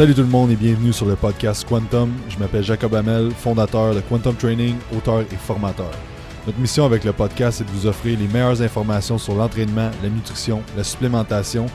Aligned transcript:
Salut 0.00 0.14
tout 0.14 0.22
le 0.22 0.28
monde 0.28 0.50
et 0.50 0.56
bienvenue 0.56 0.94
sur 0.94 1.04
le 1.04 1.14
podcast 1.14 1.68
Quantum. 1.68 2.10
Je 2.30 2.38
m'appelle 2.38 2.62
Jacob 2.62 2.94
Hamel, 2.94 3.30
fondateur 3.32 3.94
de 3.94 4.00
Quantum 4.00 4.34
Training, 4.34 4.74
auteur 4.96 5.20
et 5.20 5.36
formateur. 5.36 5.90
Notre 6.46 6.58
mission 6.58 6.86
avec 6.86 7.04
le 7.04 7.12
podcast 7.12 7.60
est 7.60 7.64
de 7.64 7.70
vous 7.70 7.86
offrir 7.86 8.18
les 8.18 8.26
meilleures 8.26 8.62
informations 8.62 9.18
sur 9.18 9.34
l'entraînement, 9.34 9.90
la 10.02 10.08
nutrition, 10.08 10.62
la 10.74 10.84
supplémentation 10.84 11.66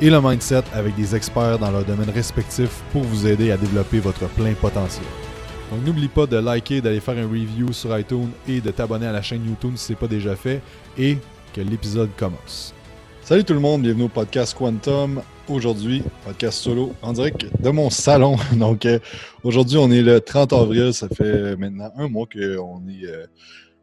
et 0.00 0.08
le 0.08 0.20
mindset 0.20 0.62
avec 0.72 0.94
des 0.94 1.16
experts 1.16 1.58
dans 1.58 1.72
leur 1.72 1.84
domaine 1.84 2.10
respectif 2.10 2.70
pour 2.92 3.02
vous 3.02 3.26
aider 3.26 3.50
à 3.50 3.56
développer 3.56 3.98
votre 3.98 4.28
plein 4.28 4.52
potentiel. 4.52 5.06
Donc 5.72 5.84
n'oublie 5.84 6.06
pas 6.06 6.26
de 6.26 6.36
liker, 6.36 6.80
d'aller 6.80 7.00
faire 7.00 7.18
un 7.18 7.26
review 7.26 7.72
sur 7.72 7.98
iTunes 7.98 8.30
et 8.46 8.60
de 8.60 8.70
t'abonner 8.70 9.08
à 9.08 9.12
la 9.12 9.20
chaîne 9.20 9.44
YouTube 9.44 9.72
si 9.74 9.86
ce 9.86 9.92
n'est 9.94 9.98
pas 9.98 10.06
déjà 10.06 10.36
fait 10.36 10.62
et 10.96 11.18
que 11.52 11.60
l'épisode 11.60 12.10
commence. 12.16 12.72
Salut 13.22 13.42
tout 13.42 13.54
le 13.54 13.58
monde, 13.58 13.82
bienvenue 13.82 14.04
au 14.04 14.08
podcast 14.08 14.56
Quantum. 14.56 15.20
Aujourd'hui, 15.46 16.02
podcast 16.24 16.58
solo 16.58 16.94
en 17.02 17.12
direct 17.12 17.44
de 17.60 17.68
mon 17.68 17.90
salon. 17.90 18.36
Donc 18.56 18.86
euh, 18.86 18.98
aujourd'hui, 19.42 19.76
on 19.76 19.90
est 19.90 20.00
le 20.00 20.20
30 20.20 20.54
avril, 20.54 20.94
ça 20.94 21.06
fait 21.08 21.54
maintenant 21.56 21.92
un 21.96 22.08
mois 22.08 22.26
qu'on 22.26 22.88
est 22.88 23.04
euh, 23.04 23.26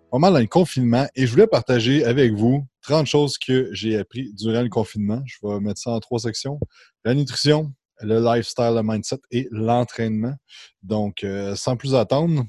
pas 0.10 0.18
mal 0.18 0.34
dans 0.34 0.40
le 0.40 0.48
confinement 0.48 1.06
et 1.16 1.28
je 1.28 1.32
voulais 1.32 1.46
partager 1.46 2.04
avec 2.04 2.34
vous 2.34 2.66
30 2.82 3.06
choses 3.06 3.38
que 3.38 3.70
j'ai 3.74 3.96
appris 3.96 4.34
durant 4.34 4.64
le 4.64 4.70
confinement. 4.70 5.22
Je 5.26 5.36
vais 5.44 5.60
mettre 5.60 5.80
ça 5.80 5.92
en 5.92 6.00
trois 6.00 6.18
sections. 6.18 6.60
La 7.06 7.14
nutrition, 7.14 7.72
le 8.02 8.20
lifestyle, 8.20 8.74
le 8.76 8.82
mindset 8.82 9.20
et 9.30 9.48
l'entraînement. 9.52 10.34
Donc, 10.82 11.24
euh, 11.24 11.56
sans 11.56 11.78
plus 11.78 11.94
attendre, 11.94 12.44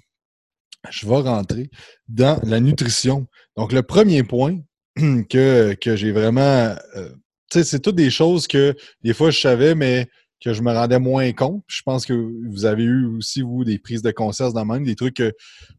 je 0.88 1.06
vais 1.06 1.16
rentrer 1.16 1.70
dans 2.08 2.40
la 2.44 2.60
nutrition. 2.60 3.26
Donc, 3.58 3.72
le 3.72 3.82
premier 3.82 4.22
point 4.22 4.58
que, 4.96 5.74
que 5.74 5.96
j'ai 5.96 6.12
vraiment... 6.12 6.74
C'est 7.52 7.80
toutes 7.80 7.96
des 7.96 8.10
choses 8.10 8.46
que 8.46 8.74
des 9.02 9.12
fois 9.14 9.30
je 9.30 9.40
savais, 9.40 9.74
mais 9.74 10.08
que 10.42 10.52
je 10.52 10.62
me 10.62 10.72
rendais 10.72 10.98
moins 10.98 11.32
compte. 11.32 11.62
Je 11.68 11.82
pense 11.82 12.04
que 12.04 12.12
vous 12.12 12.64
avez 12.64 12.82
eu 12.82 13.06
aussi, 13.16 13.42
vous, 13.42 13.64
des 13.64 13.78
prises 13.78 14.02
de 14.02 14.10
conscience 14.10 14.52
dans 14.52 14.62
le 14.62 14.72
même, 14.72 14.84
des 14.84 14.96
trucs 14.96 15.14
que 15.14 15.32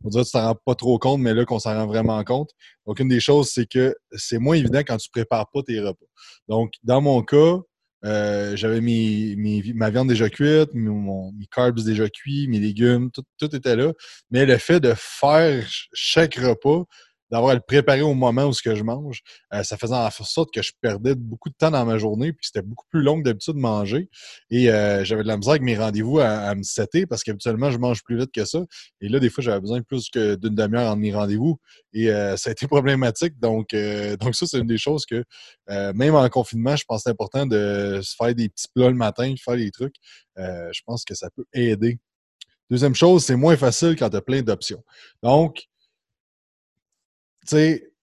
on 0.04 0.10
dirait 0.10 0.24
tu 0.24 0.32
t'en 0.32 0.48
rends 0.48 0.60
pas 0.66 0.76
trop 0.76 0.98
compte, 0.98 1.20
mais 1.20 1.34
là 1.34 1.44
qu'on 1.46 1.60
s'en 1.60 1.74
rend 1.74 1.86
vraiment 1.86 2.24
compte. 2.24 2.52
Donc, 2.88 3.00
une 3.00 3.10
des 3.10 3.20
choses, 3.20 3.50
c'est 3.50 3.66
que 3.66 3.96
c'est 4.14 4.40
moins 4.40 4.56
évident 4.56 4.80
quand 4.80 4.98
tu 4.98 5.10
prépares 5.10 5.50
pas 5.52 5.64
tes 5.64 5.80
repas. 5.82 6.06
Donc, 6.48 6.74
dans 6.84 7.02
mon 7.02 7.22
cas, 7.22 7.60
euh, 8.06 8.56
j'avais 8.56 8.82
ma 9.76 9.90
viande 9.90 10.10
déjà 10.10 10.30
cuite, 10.30 10.74
mes 10.74 11.48
carbs 11.54 11.82
déjà 11.82 12.10
cuits, 12.10 12.48
mes 12.48 12.60
légumes, 12.60 13.10
tout, 13.12 13.56
était 13.56 13.76
là. 13.76 13.92
Mais 14.32 14.46
le 14.46 14.58
fait 14.58 14.80
de 14.80 14.94
faire 14.96 15.66
chaque 15.94 16.36
repas, 16.36 16.84
d'avoir 17.34 17.54
à 17.54 17.56
le 17.56 17.62
préparer 17.62 18.04
au 18.04 18.14
moment 18.14 18.46
où 18.46 18.54
ce 18.54 18.62
que 18.62 18.76
je 18.76 18.84
mange, 18.84 19.24
euh, 19.56 19.64
ça 19.64 19.76
faisait 19.76 19.96
en 19.96 20.12
sorte 20.12 20.54
que 20.54 20.62
je 20.62 20.72
perdais 20.80 21.16
beaucoup 21.16 21.50
de 21.50 21.56
temps 21.56 21.72
dans 21.72 21.84
ma 21.84 21.98
journée, 21.98 22.32
puis 22.32 22.46
c'était 22.46 22.62
beaucoup 22.62 22.86
plus 22.92 23.02
long 23.02 23.18
que 23.18 23.24
d'habitude 23.24 23.56
de 23.56 23.60
manger. 23.60 24.08
Et 24.52 24.70
euh, 24.70 25.04
j'avais 25.04 25.24
de 25.24 25.28
la 25.28 25.38
misère 25.38 25.54
avec 25.54 25.64
mes 25.64 25.76
rendez-vous 25.76 26.20
à, 26.20 26.54
me 26.54 26.62
setter 26.62 27.08
parce 27.08 27.24
qu'habituellement, 27.24 27.72
je 27.72 27.80
mange 27.80 28.04
plus 28.04 28.20
vite 28.20 28.32
que 28.32 28.46
ça. 28.46 28.60
Et 29.02 29.10
là, 29.10 29.20
des 29.20 29.32
fois, 29.32 29.44
j'avais 29.44 29.60
besoin 29.60 29.82
plus 29.82 30.10
que 30.12 30.36
d'une 30.36 30.54
demi-heure 30.54 30.92
entre 30.92 31.00
mes 31.00 31.12
rendez-vous. 31.12 31.58
Et 31.92 32.12
euh, 32.12 32.38
ça 32.38 32.52
a 32.52 32.52
été 32.52 32.68
problématique. 32.68 33.40
Donc, 33.40 33.76
donc 34.20 34.36
ça, 34.36 34.46
c'est 34.46 34.60
une 34.60 34.68
des 34.68 34.78
choses 34.78 35.08
que, 35.08 35.24
même 35.68 36.14
en 36.14 36.30
confinement, 36.30 36.76
je 36.76 36.84
pense 36.88 37.00
que 37.00 37.04
c'est 37.06 37.10
important 37.10 37.48
de 37.48 38.00
se 38.04 38.16
faire 38.16 38.36
des 38.36 38.48
petits 38.48 38.68
plats 38.76 38.90
le 38.90 38.96
matin, 38.96 39.34
faire 39.44 39.58
des 39.58 39.72
trucs. 39.72 39.96
je 40.38 40.82
pense 40.86 41.04
que 41.04 41.16
ça 41.16 41.32
peut 41.36 41.46
aider. 41.52 41.98
Deuxième 42.70 42.94
chose, 42.94 43.26
c'est 43.26 43.36
moins 43.36 43.58
facile 43.58 43.96
quand 43.98 44.12
tu 44.12 44.18
as 44.18 44.22
plein 44.22 44.44
d'options. 44.44 44.84
Donc, 45.24 45.68
sais, 47.46 47.94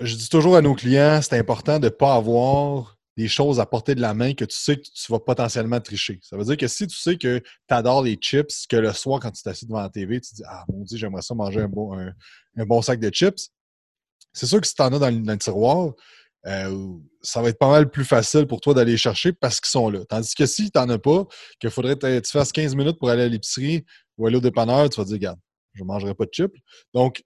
je 0.00 0.16
dis 0.16 0.28
toujours 0.28 0.56
à 0.56 0.62
nos 0.62 0.74
clients, 0.74 1.20
c'est 1.22 1.38
important 1.38 1.78
de 1.78 1.86
ne 1.86 1.90
pas 1.90 2.14
avoir 2.14 2.96
des 3.16 3.28
choses 3.28 3.60
à 3.60 3.66
portée 3.66 3.94
de 3.94 4.00
la 4.00 4.14
main 4.14 4.34
que 4.34 4.44
tu 4.44 4.56
sais 4.56 4.76
que 4.76 4.82
tu 4.82 5.12
vas 5.12 5.18
potentiellement 5.18 5.80
tricher. 5.80 6.18
Ça 6.22 6.36
veut 6.36 6.44
dire 6.44 6.56
que 6.56 6.68
si 6.68 6.86
tu 6.86 6.96
sais 6.96 7.16
que 7.16 7.38
tu 7.38 7.74
adores 7.74 8.02
les 8.02 8.14
chips, 8.14 8.66
que 8.66 8.76
le 8.76 8.92
soir, 8.92 9.20
quand 9.20 9.30
tu 9.30 9.42
t'assieds 9.42 9.68
devant 9.68 9.80
la 9.80 9.90
TV, 9.90 10.20
tu 10.20 10.34
dis 10.34 10.42
Ah 10.46 10.64
mon 10.68 10.84
Dieu, 10.84 10.96
j'aimerais 10.96 11.22
ça 11.22 11.34
manger 11.34 11.60
un 11.60 11.68
bon, 11.68 11.98
un, 11.98 12.66
bon 12.66 12.80
sac 12.82 12.98
de 12.98 13.10
chips. 13.10 13.50
C'est 14.32 14.46
sûr 14.46 14.60
que 14.60 14.66
si 14.66 14.74
tu 14.74 14.82
en 14.82 14.92
as 14.92 14.98
dans, 14.98 15.10
le 15.10 15.38
tiroir, 15.38 15.92
euh, 16.46 16.94
ça 17.20 17.42
va 17.42 17.50
être 17.50 17.58
pas 17.58 17.68
mal 17.68 17.90
plus 17.90 18.04
facile 18.04 18.46
pour 18.46 18.60
toi 18.60 18.72
d'aller 18.72 18.96
chercher 18.96 19.32
parce 19.32 19.60
qu'ils 19.60 19.70
sont 19.70 19.90
là. 19.90 20.04
Tandis 20.08 20.34
que 20.34 20.46
si 20.46 20.70
tu 20.70 20.78
n'en 20.78 20.88
as 20.88 20.98
pas, 20.98 21.26
qu'il 21.58 21.70
faudrait 21.70 21.96
que 21.96 22.20
tu 22.20 22.30
fasses 22.30 22.52
15 22.52 22.74
minutes 22.74 22.98
pour 22.98 23.10
aller 23.10 23.24
à 23.24 23.28
l'épicerie 23.28 23.84
ou 24.16 24.26
aller 24.26 24.36
au 24.36 24.40
dépanneur, 24.40 24.88
tu 24.88 24.98
vas 24.98 25.04
dire 25.04 25.14
Regarde, 25.14 25.38
je 25.74 25.82
ne 25.82 25.86
mangerai 25.86 26.14
pas 26.14 26.24
de 26.24 26.30
chips. 26.32 26.56
Donc, 26.94 27.22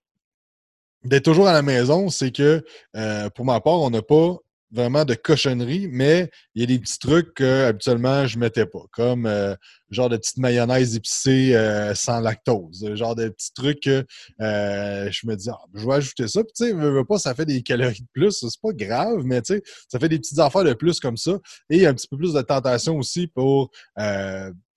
d'être 1.04 1.25
toujours 1.25 1.48
à 1.48 1.53
la 1.53 1.62
maison, 1.62 2.09
c'est 2.09 2.31
que 2.31 2.65
euh, 2.97 3.31
pour 3.31 3.44
ma 3.44 3.60
part, 3.60 3.81
on 3.81 3.91
n'a 3.91 4.03
pas 4.03 4.37
vraiment 4.72 5.04
de 5.04 5.15
cochonnerie, 5.15 5.87
mais 5.88 6.31
il 6.54 6.62
y 6.62 6.65
a 6.65 6.66
des 6.66 6.81
petits 6.81 6.98
trucs 6.98 7.34
que 7.34 7.66
habituellement 7.66 8.26
je 8.26 8.41
mettais 8.41 8.66
pas, 8.66 8.82
comme 8.91 9.25
euh, 9.25 9.54
genre 9.91 10.09
de 10.09 10.16
petites 10.16 10.38
mayonnaise 10.38 10.97
épicée 10.97 11.54
euh, 11.54 11.94
sans 11.94 12.19
lactose, 12.19 12.84
genre 12.94 13.15
de 13.15 13.28
petits 13.28 13.53
trucs 13.54 13.82
que 13.82 14.04
je 14.41 15.26
me 15.26 15.37
dis 15.37 15.48
ah, 15.48 15.59
je 15.75 15.87
vais 15.87 15.94
ajouter 15.94 16.26
ça, 16.26 16.42
puis 16.42 16.53
tu 16.56 16.72
sais, 16.72 17.04
pas, 17.09 17.19
ça 17.19 17.34
fait 17.36 17.47
des 17.47 17.62
calories 17.62 18.00
de 18.00 18.09
plus, 18.12 18.32
c'est 18.32 18.60
pas 18.60 18.72
grave, 18.72 19.22
mais 19.25 19.42
tu 19.42 19.54
sais, 19.54 19.62
ça 19.88 20.00
fait 20.00 20.09
des 20.09 20.19
petites 20.19 20.41
affaires 20.41 20.65
de 20.65 20.75
plus 20.75 20.98
comme 20.98 21.16
ça, 21.16 21.38
et 21.71 21.76
il 21.76 21.82
y 21.82 21.86
a 21.86 21.91
un 21.91 21.94
petit 21.94 22.09
peu 22.09 22.16
plus 22.16 22.32
de 22.32 22.42
tentation 22.42 22.98
aussi 22.98 23.28
pour, 23.28 23.71
tu 23.71 24.04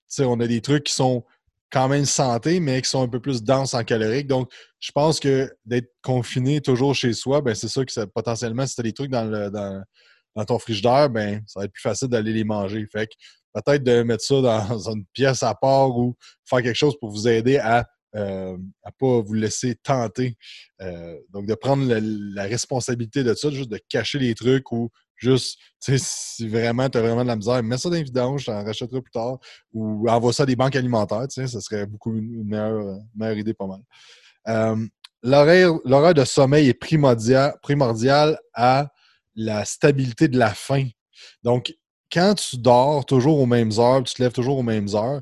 sais, 0.06 0.24
on 0.24 0.38
a 0.38 0.46
des 0.46 0.60
trucs 0.60 0.84
qui 0.84 0.94
sont 0.94 1.24
quand 1.70 1.88
même 1.88 2.04
santé, 2.04 2.60
mais 2.60 2.80
qui 2.80 2.88
sont 2.88 3.02
un 3.02 3.08
peu 3.08 3.20
plus 3.20 3.42
denses 3.42 3.74
en 3.74 3.84
caloriques. 3.84 4.26
Donc, 4.26 4.50
je 4.80 4.90
pense 4.92 5.20
que 5.20 5.52
d'être 5.64 5.92
confiné 6.02 6.60
toujours 6.60 6.94
chez 6.94 7.12
soi, 7.12 7.40
ben 7.40 7.54
c'est 7.54 7.68
ça 7.68 7.84
que 7.84 8.04
potentiellement, 8.06 8.66
si 8.66 8.74
tu 8.74 8.80
as 8.80 8.84
des 8.84 8.92
trucs 8.92 9.10
dans, 9.10 9.24
le, 9.24 9.50
dans, 9.50 10.44
ton 10.46 10.58
frigidaire, 10.58 11.10
ben 11.10 11.42
ça 11.46 11.60
va 11.60 11.66
être 11.66 11.72
plus 11.72 11.82
facile 11.82 12.08
d'aller 12.08 12.32
les 12.32 12.44
manger. 12.44 12.86
Fait 12.90 13.06
que 13.06 13.14
peut-être 13.54 13.82
de 13.82 14.02
mettre 14.02 14.24
ça 14.24 14.40
dans 14.40 14.90
une 14.90 15.04
pièce 15.12 15.42
à 15.42 15.54
part 15.54 15.96
ou 15.96 16.16
faire 16.48 16.62
quelque 16.62 16.76
chose 16.76 16.96
pour 16.98 17.10
vous 17.10 17.28
aider 17.28 17.58
à 17.58 17.86
ne 18.14 18.20
euh, 18.20 18.56
pas 18.98 19.20
vous 19.20 19.34
laisser 19.34 19.74
tenter. 19.76 20.36
Euh, 20.80 21.18
donc, 21.30 21.46
de 21.46 21.54
prendre 21.54 21.84
la 21.92 22.44
responsabilité 22.44 23.24
de 23.24 23.34
ça, 23.34 23.50
juste 23.50 23.70
de 23.70 23.80
cacher 23.88 24.18
les 24.18 24.34
trucs 24.34 24.72
ou 24.72 24.90
Juste, 25.18 25.58
si 25.80 26.48
vraiment 26.48 26.88
tu 26.88 26.98
as 26.98 27.00
vraiment 27.00 27.22
de 27.22 27.28
la 27.28 27.36
misère, 27.36 27.62
mets 27.62 27.76
ça 27.76 27.88
dans 27.88 27.96
les 27.96 28.04
vidanges, 28.04 28.44
t'en 28.46 28.64
rachèteras 28.64 29.00
plus 29.00 29.10
tard. 29.10 29.38
Ou 29.72 30.08
envoie 30.08 30.32
ça 30.32 30.44
à 30.44 30.46
des 30.46 30.56
banques 30.56 30.76
alimentaires, 30.76 31.26
ça 31.28 31.60
serait 31.60 31.86
beaucoup 31.86 32.14
une 32.14 32.44
meilleure, 32.44 33.36
idée, 33.36 33.54
pas 33.54 33.66
mal. 33.66 33.80
Euh, 34.48 34.86
L'horaire 35.22 36.14
de 36.14 36.24
sommeil 36.24 36.68
est 36.68 36.74
primordial, 36.74 37.54
primordial 37.60 38.38
à 38.54 38.88
la 39.34 39.64
stabilité 39.64 40.28
de 40.28 40.38
la 40.38 40.54
faim. 40.54 40.86
Donc, 41.42 41.74
quand 42.12 42.34
tu 42.34 42.56
dors 42.56 43.04
toujours 43.04 43.40
aux 43.40 43.46
mêmes 43.46 43.72
heures, 43.78 44.02
tu 44.04 44.14
te 44.14 44.22
lèves 44.22 44.32
toujours 44.32 44.58
aux 44.58 44.62
mêmes 44.62 44.88
heures, 44.94 45.20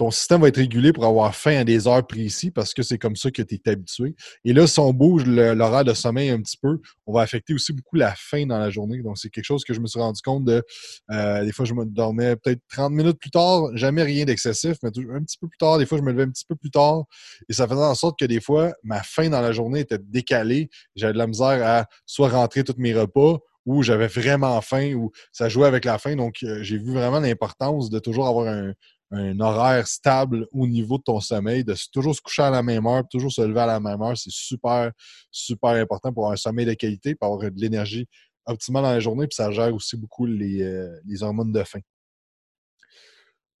ton 0.00 0.10
système 0.10 0.40
va 0.40 0.48
être 0.48 0.56
régulé 0.56 0.94
pour 0.94 1.04
avoir 1.04 1.34
faim 1.36 1.58
à 1.58 1.64
des 1.64 1.86
heures 1.86 2.06
précises 2.06 2.52
parce 2.54 2.72
que 2.72 2.82
c'est 2.82 2.96
comme 2.96 3.16
ça 3.16 3.30
que 3.30 3.42
tu 3.42 3.56
es 3.56 3.68
habitué. 3.68 4.14
Et 4.46 4.54
là, 4.54 4.66
si 4.66 4.80
on 4.80 4.94
bouge 4.94 5.26
l'horaire 5.26 5.84
de 5.84 5.92
sommeil 5.92 6.30
un 6.30 6.40
petit 6.40 6.56
peu, 6.56 6.80
on 7.04 7.12
va 7.12 7.20
affecter 7.20 7.52
aussi 7.52 7.74
beaucoup 7.74 7.96
la 7.96 8.14
faim 8.16 8.46
dans 8.46 8.56
la 8.56 8.70
journée. 8.70 9.02
Donc, 9.02 9.18
c'est 9.18 9.28
quelque 9.28 9.44
chose 9.44 9.62
que 9.62 9.74
je 9.74 9.80
me 9.80 9.86
suis 9.86 10.00
rendu 10.00 10.22
compte 10.22 10.46
de. 10.46 10.62
Euh, 11.10 11.44
des 11.44 11.52
fois, 11.52 11.66
je 11.66 11.74
me 11.74 11.84
dormais 11.84 12.34
peut-être 12.36 12.62
30 12.70 12.92
minutes 12.92 13.18
plus 13.18 13.28
tard, 13.28 13.76
jamais 13.76 14.02
rien 14.02 14.24
d'excessif, 14.24 14.78
mais 14.82 14.88
un 14.88 15.22
petit 15.22 15.36
peu 15.38 15.48
plus 15.48 15.58
tard. 15.58 15.76
Des 15.76 15.84
fois, 15.84 15.98
je 15.98 16.02
me 16.02 16.12
levais 16.12 16.22
un 16.22 16.30
petit 16.30 16.46
peu 16.48 16.56
plus 16.56 16.70
tard. 16.70 17.02
Et 17.50 17.52
ça 17.52 17.68
faisait 17.68 17.82
en 17.82 17.94
sorte 17.94 18.18
que 18.18 18.24
des 18.24 18.40
fois, 18.40 18.72
ma 18.82 19.02
faim 19.02 19.28
dans 19.28 19.42
la 19.42 19.52
journée 19.52 19.80
était 19.80 19.98
décalée. 19.98 20.70
J'avais 20.96 21.12
de 21.12 21.18
la 21.18 21.26
misère 21.26 21.60
à 21.62 21.86
soit 22.06 22.30
rentrer 22.30 22.64
tous 22.64 22.76
mes 22.78 22.94
repas 22.94 23.36
ou 23.66 23.82
j'avais 23.82 24.06
vraiment 24.06 24.58
faim, 24.62 24.94
ou 24.94 25.10
ça 25.30 25.50
jouait 25.50 25.66
avec 25.66 25.84
la 25.84 25.98
faim. 25.98 26.16
Donc, 26.16 26.36
euh, 26.42 26.62
j'ai 26.62 26.78
vu 26.78 26.94
vraiment 26.94 27.20
l'importance 27.20 27.90
de 27.90 27.98
toujours 27.98 28.26
avoir 28.26 28.48
un, 28.48 28.72
un 29.10 29.40
horaire 29.40 29.86
stable 29.86 30.46
au 30.52 30.66
niveau 30.66 30.98
de 30.98 31.02
ton 31.02 31.20
sommeil, 31.20 31.64
de 31.64 31.74
toujours 31.92 32.14
se 32.14 32.20
coucher 32.20 32.42
à 32.42 32.50
la 32.50 32.62
même 32.62 32.86
heure, 32.86 33.02
toujours 33.10 33.32
se 33.32 33.42
lever 33.42 33.60
à 33.60 33.66
la 33.66 33.80
même 33.80 34.00
heure, 34.02 34.16
c'est 34.16 34.30
super, 34.30 34.92
super 35.30 35.70
important 35.70 36.12
pour 36.12 36.24
avoir 36.24 36.32
un 36.34 36.36
sommeil 36.36 36.66
de 36.66 36.74
qualité, 36.74 37.14
pour 37.14 37.26
avoir 37.32 37.50
de 37.50 37.60
l'énergie 37.60 38.06
optimale 38.46 38.82
dans 38.82 38.92
la 38.92 39.00
journée, 39.00 39.26
puis 39.26 39.34
ça 39.34 39.50
gère 39.50 39.74
aussi 39.74 39.96
beaucoup 39.96 40.26
les, 40.26 40.62
euh, 40.62 41.22
hormones 41.22 41.52
de 41.52 41.62
faim. 41.64 41.80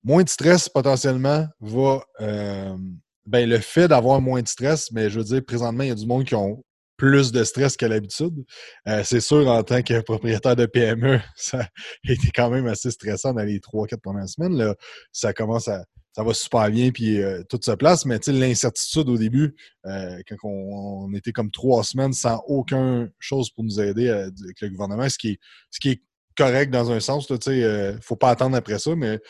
Moins 0.02 0.22
de 0.22 0.28
stress 0.28 0.68
potentiellement 0.68 1.46
va. 1.60 2.02
Euh, 2.20 2.76
ben, 3.26 3.48
le 3.48 3.58
fait 3.58 3.86
d'avoir 3.86 4.20
moins 4.20 4.42
de 4.42 4.48
stress, 4.48 4.90
mais 4.92 5.10
je 5.10 5.18
veux 5.18 5.24
dire, 5.24 5.44
présentement, 5.44 5.84
il 5.84 5.88
y 5.88 5.92
a 5.92 5.94
du 5.94 6.06
monde 6.06 6.24
qui 6.24 6.34
ont 6.34 6.64
plus 7.00 7.32
de 7.32 7.44
stress 7.44 7.78
qu'à 7.78 7.88
l'habitude. 7.88 8.44
Euh, 8.86 9.02
c'est 9.04 9.20
sûr, 9.20 9.48
en 9.48 9.62
tant 9.62 9.80
que 9.82 10.02
propriétaire 10.02 10.54
de 10.54 10.66
PME, 10.66 11.18
ça 11.34 11.60
a 11.60 12.12
été 12.12 12.30
quand 12.34 12.50
même 12.50 12.66
assez 12.66 12.90
stressant 12.90 13.32
dans 13.32 13.42
les 13.42 13.58
trois, 13.58 13.86
quatre 13.86 14.02
premières 14.02 14.28
semaines. 14.28 14.56
Là. 14.56 14.76
Ça 15.10 15.32
commence 15.32 15.66
à. 15.66 15.84
Ça 16.12 16.24
va 16.24 16.34
super 16.34 16.68
bien, 16.70 16.90
puis 16.90 17.22
euh, 17.22 17.44
tout 17.48 17.60
se 17.62 17.70
place, 17.70 18.04
mais 18.04 18.18
l'incertitude 18.26 19.08
au 19.08 19.16
début, 19.16 19.54
euh, 19.86 20.20
quand 20.28 20.34
on, 20.42 21.14
était 21.14 21.30
comme 21.30 21.52
trois 21.52 21.84
semaines 21.84 22.12
sans 22.12 22.42
aucune 22.48 23.12
chose 23.20 23.48
pour 23.50 23.62
nous 23.62 23.80
aider 23.80 24.10
avec 24.10 24.60
le 24.60 24.70
gouvernement, 24.70 25.08
ce 25.08 25.16
qui 25.16 25.28
est, 25.30 25.38
ce 25.70 25.78
qui 25.78 25.90
est 25.90 26.02
correct 26.36 26.72
dans 26.72 26.90
un 26.90 26.98
sens. 26.98 27.28
Il 27.46 27.52
ne 27.52 27.96
faut 28.02 28.16
pas 28.16 28.30
attendre 28.30 28.56
après 28.56 28.80
ça, 28.80 28.96
mais 28.96 29.20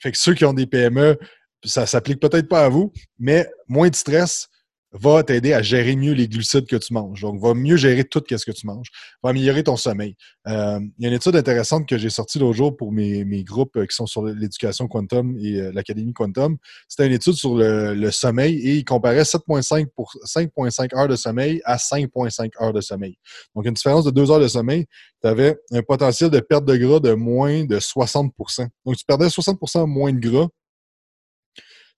fait 0.00 0.12
que 0.12 0.18
ceux 0.18 0.34
qui 0.34 0.44
ont 0.44 0.52
des 0.52 0.66
PME, 0.66 1.18
ça 1.64 1.86
s'applique 1.86 2.20
peut-être 2.20 2.48
pas 2.48 2.66
à 2.66 2.68
vous, 2.68 2.92
mais 3.18 3.48
moins 3.66 3.88
de 3.88 3.96
stress, 3.96 4.49
va 4.92 5.22
t'aider 5.22 5.52
à 5.52 5.62
gérer 5.62 5.94
mieux 5.94 6.12
les 6.12 6.28
glucides 6.28 6.66
que 6.66 6.76
tu 6.76 6.92
manges. 6.92 7.20
Donc, 7.20 7.40
va 7.40 7.54
mieux 7.54 7.76
gérer 7.76 8.04
tout 8.04 8.22
ce 8.28 8.44
que 8.44 8.50
tu 8.50 8.66
manges. 8.66 8.88
Va 9.22 9.30
améliorer 9.30 9.62
ton 9.62 9.76
sommeil. 9.76 10.16
Euh, 10.48 10.80
il 10.98 11.02
y 11.02 11.06
a 11.06 11.08
une 11.08 11.14
étude 11.14 11.36
intéressante 11.36 11.88
que 11.88 11.96
j'ai 11.96 12.10
sortie 12.10 12.38
l'autre 12.38 12.56
jour 12.56 12.76
pour 12.76 12.92
mes, 12.92 13.44
groupes 13.44 13.76
euh, 13.76 13.86
qui 13.86 13.94
sont 13.94 14.06
sur 14.06 14.24
l'éducation 14.24 14.88
quantum 14.88 15.36
et 15.38 15.60
euh, 15.60 15.72
l'Académie 15.72 16.12
quantum. 16.12 16.56
C'était 16.88 17.06
une 17.06 17.12
étude 17.12 17.34
sur 17.34 17.56
le, 17.56 18.10
sommeil 18.10 18.56
et 18.56 18.76
il 18.78 18.84
comparait 18.84 19.22
7,5 19.22 19.86
pour 19.94 20.12
5,5 20.26 20.98
heures 20.98 21.08
de 21.08 21.16
sommeil 21.16 21.60
à 21.64 21.76
5,5 21.76 22.50
heures 22.60 22.72
de 22.72 22.80
sommeil. 22.80 23.16
Donc, 23.54 23.66
une 23.66 23.74
différence 23.74 24.04
de 24.04 24.10
2 24.10 24.30
heures 24.30 24.40
de 24.40 24.48
sommeil, 24.48 24.86
tu 25.22 25.28
avais 25.28 25.56
un 25.70 25.82
potentiel 25.82 26.30
de 26.30 26.40
perte 26.40 26.64
de 26.64 26.76
gras 26.76 26.98
de 26.98 27.12
moins 27.12 27.64
de 27.64 27.78
60% 27.78 28.66
Donc, 28.84 28.96
tu 28.96 29.04
perdais 29.06 29.26
60% 29.28 29.86
moins 29.86 30.12
de 30.12 30.18
gras 30.18 30.48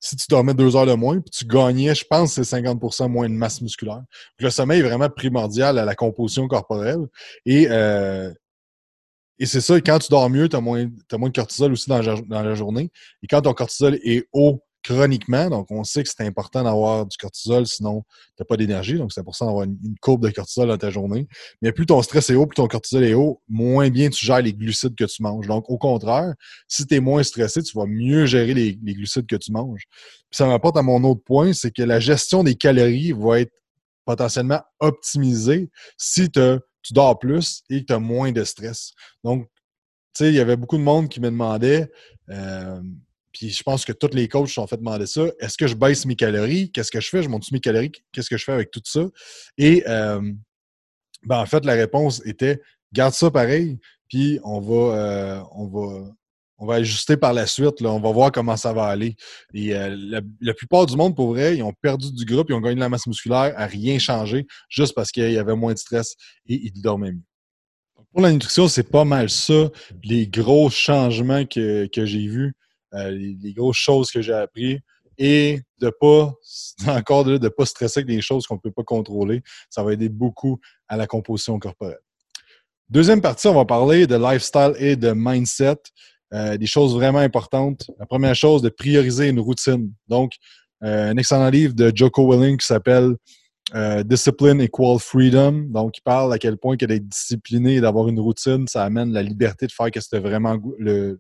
si 0.03 0.17
tu 0.17 0.27
dormais 0.29 0.53
deux 0.53 0.75
heures 0.75 0.85
de 0.85 0.95
moins, 0.95 1.21
puis 1.21 1.31
tu 1.31 1.47
gagnais, 1.47 1.95
je 1.95 2.05
pense, 2.05 2.33
c'est 2.33 2.43
50% 2.43 3.09
moins 3.09 3.29
de 3.29 3.35
masse 3.35 3.61
musculaire. 3.61 4.03
le 4.41 4.51
sommeil 4.51 4.81
est 4.81 4.83
vraiment 4.83 5.09
primordial 5.09 5.79
à 5.79 5.85
la 5.85 5.95
composition 5.95 6.49
corporelle. 6.49 7.07
Et, 7.47 7.69
euh, 7.71 8.33
et 9.39 9.47
c'est 9.47 9.61
ça, 9.61 9.81
quand 9.81 10.01
tu 10.01 10.11
dors 10.11 10.29
mieux, 10.29 10.49
tu 10.49 10.57
as, 10.57 10.61
moins 10.61 10.85
de 10.87 11.33
cortisol 11.33 11.73
aussi 11.73 11.89
dans 11.89 12.01
la 12.29 12.55
journée. 12.57 12.91
Et 13.23 13.29
quand 13.29 13.43
ton 13.43 13.55
cortisol 13.55 13.95
est 14.03 14.27
haut 14.33 14.61
chroniquement. 14.83 15.49
Donc, 15.49 15.71
on 15.71 15.85
sait 15.85 16.03
que 16.03 16.09
c'est 16.09 16.25
important 16.25 16.65
d'avoir 16.65 17.07
du 17.07 17.17
cortisol, 17.17 17.67
sinon 17.67 18.03
tu 18.37 18.43
n'as 18.43 18.47
pas 18.47 18.57
d'énergie. 18.57 18.95
Donc, 18.95 19.13
c'est 19.13 19.21
important 19.21 19.47
d'avoir 19.47 19.65
une, 19.65 19.79
courbe 20.01 20.27
de 20.27 20.31
cortisol 20.31 20.69
dans 20.69 20.77
ta 20.77 20.91
journée. 20.91 21.27
Mais 21.61 21.73
plus 21.73 21.87
ton 21.87 22.03
stress 22.03 22.31
est 22.31 22.35
haut, 22.35 22.47
plus 22.47 22.57
ton 22.57 22.67
cortisol 22.67 23.05
est 23.05 23.15
haut, 23.15 23.41
moins 23.49 23.91
bien 23.91 24.11
tu 24.11 24.25
gères 24.25 24.43
les 24.43 24.53
glucides 24.53 24.95
que 24.95 25.05
tu 25.05 25.23
manges. 25.23 25.47
Donc, 25.47 25.69
au 25.71 25.79
contraire, 25.79 26.35
si 26.69 26.87
tu 26.87 26.95
es 26.95 27.01
moins 27.01 27.23
stressé, 27.23 27.63
tu 27.63 27.77
vas 27.77 27.87
mieux 27.87 28.27
gérer 28.27 28.55
les, 28.55 28.75
glucides 28.75 29.27
que 29.27 29.37
tu 29.37 29.53
manges. 29.53 29.85
Puis 29.89 30.37
ça 30.37 30.47
m'apporte 30.47 30.77
à 30.77 30.83
mon 30.83 31.03
autre 31.05 31.23
point, 31.25 31.53
c'est 31.53 31.71
que 31.71 31.83
la 31.83 32.01
gestion 32.01 32.43
des 32.43 32.55
calories 32.55 33.13
va 33.13 33.41
être 33.41 33.53
potentiellement 34.05 34.61
optimisée 34.81 35.71
si 35.97 36.29
tu 36.31 36.41
dors 36.91 37.19
plus 37.19 37.63
et 37.71 37.81
que 37.81 37.87
tu 37.87 37.93
as 37.93 37.99
moins 37.99 38.33
de 38.33 38.43
stress. 38.45 38.93
Donc, 39.23 39.47
tu 40.15 40.25
sais, 40.25 40.29
il 40.29 40.35
y 40.35 40.41
avait 40.41 40.57
beaucoup 40.57 40.77
de 40.77 40.83
monde 40.83 41.09
qui 41.09 41.21
me 41.21 41.31
demandait 41.31 41.91
euh, 42.29 42.81
puis 43.33 43.51
je 43.51 43.63
pense 43.63 43.85
que 43.85 43.93
tous 43.93 44.15
les 44.15 44.29
coachs 44.29 44.51
sont 44.51 44.67
fait 44.67 44.77
demander 44.77 45.07
ça. 45.07 45.23
Est-ce 45.41 45.57
que 45.57 45.67
je 45.67 45.75
baisse 45.75 46.05
mes 46.07 46.17
calories? 46.17 46.71
Qu'est-ce 46.71 46.91
que 46.91 47.01
je 47.01 47.09
fais? 47.09 47.23
Je 47.23 47.29
monte 47.29 47.51
mes 47.51 47.61
calories? 47.61 47.93
Qu'est-ce 48.13 48.29
que 48.29 48.37
je 48.37 48.45
fais 48.45 48.53
avec 48.53 48.71
tout 48.71 48.83
ça? 48.85 49.09
Et 49.57 49.85
euh, 49.89 50.21
ben, 51.25 51.39
en 51.39 51.47
fait, 51.47 51.65
la 51.65 51.75
réponse 51.75 52.23
était 52.27 52.61
garde 52.93 53.15
ça 53.15 53.31
pareil, 53.31 53.79
puis 54.09 54.39
on 54.45 54.61
va, 54.61 54.97
euh, 54.97 55.43
on 55.53 55.67
va, 55.67 56.13
on 56.59 56.67
va 56.67 56.75
ajuster 56.75 57.17
par 57.17 57.33
la 57.33 57.47
suite. 57.47 57.81
Là. 57.81 57.91
On 57.91 58.01
va 58.01 58.13
voir 58.13 58.31
comment 58.31 58.57
ça 58.57 58.73
va 58.73 58.85
aller. 58.85 59.17
Et 59.55 59.75
euh, 59.75 59.97
la, 60.41 60.55
plupart 60.55 60.87
du 60.87 60.97
monde, 60.97 61.17
pour 61.17 61.29
vrai, 61.29 61.57
ils 61.57 61.63
ont 61.63 61.73
perdu 61.73 62.13
du 62.13 62.25
groupe, 62.25 62.51
ils 62.51 62.55
ont 62.55 62.61
gagné 62.61 62.77
de 62.77 62.81
la 62.81 62.89
masse 62.89 63.07
musculaire 63.07 63.53
à 63.57 63.67
rien 63.67 63.99
changer, 63.99 64.47
juste 64.69 64.95
parce 64.95 65.11
qu'il 65.11 65.33
y 65.33 65.39
avait 65.39 65.57
moins 65.57 65.73
de 65.73 65.79
stress 65.79 66.15
et 66.47 66.61
ils 66.67 66.83
dormaient 66.83 67.13
mieux. 67.13 67.25
Pour 68.13 68.21
la 68.21 68.31
nutrition, 68.31 68.69
c'est 68.69 68.91
pas 68.91 69.05
mal 69.05 69.31
ça, 69.31 69.71
les 70.05 70.27
gros 70.27 70.69
changements 70.69 71.47
que, 71.47 71.87
que 71.87 72.05
j'ai 72.05 72.29
vus. 72.29 72.53
Euh, 72.95 73.11
les, 73.11 73.53
grosses 73.55 73.77
choses 73.77 74.11
que 74.11 74.21
j'ai 74.21 74.35
appris 74.35 74.81
et 75.19 75.61
de 75.79 75.91
pas, 75.91 76.33
encore 76.89 77.25
de, 77.25 77.49
pas 77.49 77.67
stresser 77.67 78.01
avec 78.01 78.09
des 78.15 78.21
choses 78.21 78.47
qu'on 78.47 78.57
ne 78.57 78.61
peut 78.61 78.73
pas 78.73 78.83
contrôler. 78.83 79.43
Ça 79.71 79.83
va 79.83 79.93
aider 79.93 80.09
beaucoup 80.09 80.61
à 80.89 80.97
la 80.97 81.07
composition 81.07 81.59
corporelle. 81.59 82.01
Deuxième 82.89 83.23
partie, 83.23 83.49
on 83.49 83.55
va 83.55 83.65
parler 83.65 84.07
de 84.07 84.17
lifestyle 84.17 84.75
et 84.79 84.97
de 84.97 85.13
mindset. 85.15 85.77
Euh, 86.35 86.57
des 86.57 86.67
choses 86.67 86.95
vraiment 86.95 87.19
importantes. 87.19 87.91
La 87.99 88.07
première 88.07 88.35
chose, 88.35 88.63
de 88.63 88.71
prioriser 88.71 89.29
une 89.29 89.41
routine. 89.41 89.93
Donc, 90.09 90.35
euh, 90.83 91.11
un 91.11 91.17
excellent 91.17 91.51
livre 91.51 91.75
de 91.75 91.93
Joko 91.95 92.31
Willing 92.33 92.57
qui 92.57 92.67
s'appelle 92.67 93.17
euh, 93.75 94.03
discipline 94.03 94.61
equal 94.61 94.99
freedom. 94.99 95.67
Donc, 95.71 95.97
il 95.97 96.03
parle 96.03 96.33
à 96.33 96.39
quel 96.39 96.59
point 96.59 96.77
que 96.77 96.85
d'être 96.85 97.09
discipliné 97.09 97.77
et 97.77 97.81
d'avoir 97.81 98.09
une 98.09 98.21
routine, 98.21 98.69
ça 98.69 98.85
amène 98.85 99.13
la 99.13 99.23
liberté 99.23 99.67
de 99.67 99.73
faire 99.73 99.87
ce 99.87 99.91
que 99.91 100.01
tu 100.11 100.17
as 100.17 100.21
vraiment 100.21 100.59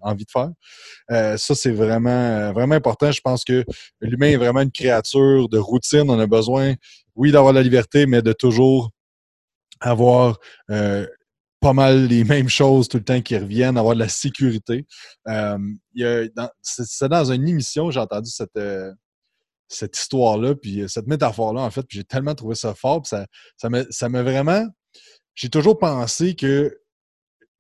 envie 0.02 0.24
de 0.24 0.30
faire. 0.30 0.50
Euh, 1.10 1.36
ça, 1.38 1.54
c'est 1.54 1.70
vraiment, 1.70 2.52
vraiment 2.52 2.74
important. 2.74 3.10
Je 3.10 3.20
pense 3.22 3.44
que 3.44 3.64
l'humain 4.00 4.28
est 4.28 4.36
vraiment 4.36 4.60
une 4.60 4.70
créature 4.70 5.48
de 5.48 5.58
routine. 5.58 6.10
On 6.10 6.18
a 6.18 6.26
besoin, 6.26 6.74
oui, 7.14 7.32
d'avoir 7.32 7.54
la 7.54 7.62
liberté, 7.62 8.04
mais 8.04 8.20
de 8.20 8.32
toujours 8.32 8.90
avoir 9.80 10.38
euh, 10.70 11.06
pas 11.60 11.72
mal 11.72 12.06
les 12.06 12.24
mêmes 12.24 12.50
choses 12.50 12.88
tout 12.88 12.98
le 12.98 13.04
temps 13.04 13.22
qui 13.22 13.36
reviennent, 13.36 13.78
avoir 13.78 13.94
de 13.94 14.00
la 14.00 14.08
sécurité. 14.08 14.84
c'est 16.60 17.08
dans 17.08 17.32
une 17.32 17.48
émission, 17.48 17.90
j'ai 17.90 18.00
entendu 18.00 18.30
cette 18.30 18.58
cette 19.74 19.98
histoire-là, 19.98 20.54
puis 20.54 20.82
euh, 20.82 20.88
cette 20.88 21.06
métaphore-là, 21.06 21.62
en 21.62 21.70
fait, 21.70 21.82
puis 21.82 21.98
j'ai 21.98 22.04
tellement 22.04 22.34
trouvé 22.34 22.54
ça 22.54 22.74
fort, 22.74 23.02
puis 23.02 23.16
ça, 23.56 24.08
m'a 24.08 24.22
vraiment... 24.22 24.66
J'ai 25.34 25.48
toujours 25.48 25.78
pensé 25.78 26.34
que 26.34 26.78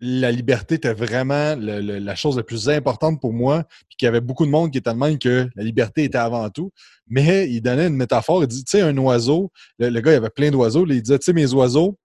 la 0.04 0.32
liberté 0.32 0.74
était 0.74 0.92
vraiment 0.92 1.54
la 1.56 2.14
chose 2.16 2.36
la 2.36 2.42
plus 2.42 2.68
importante 2.68 3.20
pour 3.20 3.32
moi, 3.32 3.64
puis 3.88 3.96
qu'il 3.96 4.06
y 4.06 4.08
avait 4.08 4.20
beaucoup 4.20 4.44
de 4.44 4.50
monde 4.50 4.72
qui 4.72 4.78
était 4.78 4.92
de 4.92 4.98
même 4.98 5.16
que 5.18 5.48
la 5.54 5.62
liberté 5.62 6.04
était 6.04 6.18
avant 6.18 6.50
tout. 6.50 6.70
Mais 7.06 7.48
il 7.48 7.60
donnait 7.60 7.86
une 7.86 7.96
métaphore, 7.96 8.42
il 8.42 8.48
dit, 8.48 8.64
tu 8.64 8.78
sais, 8.78 8.82
un 8.82 8.96
oiseau, 8.98 9.52
le, 9.78 10.00
gars, 10.00 10.12
il 10.12 10.16
avait 10.16 10.30
plein 10.30 10.50
d'oiseaux, 10.50 10.84
il 10.86 11.00
disait, 11.00 11.20
tu 11.20 11.26
sais, 11.26 11.32
mes 11.32 11.54
oiseaux, 11.54 11.96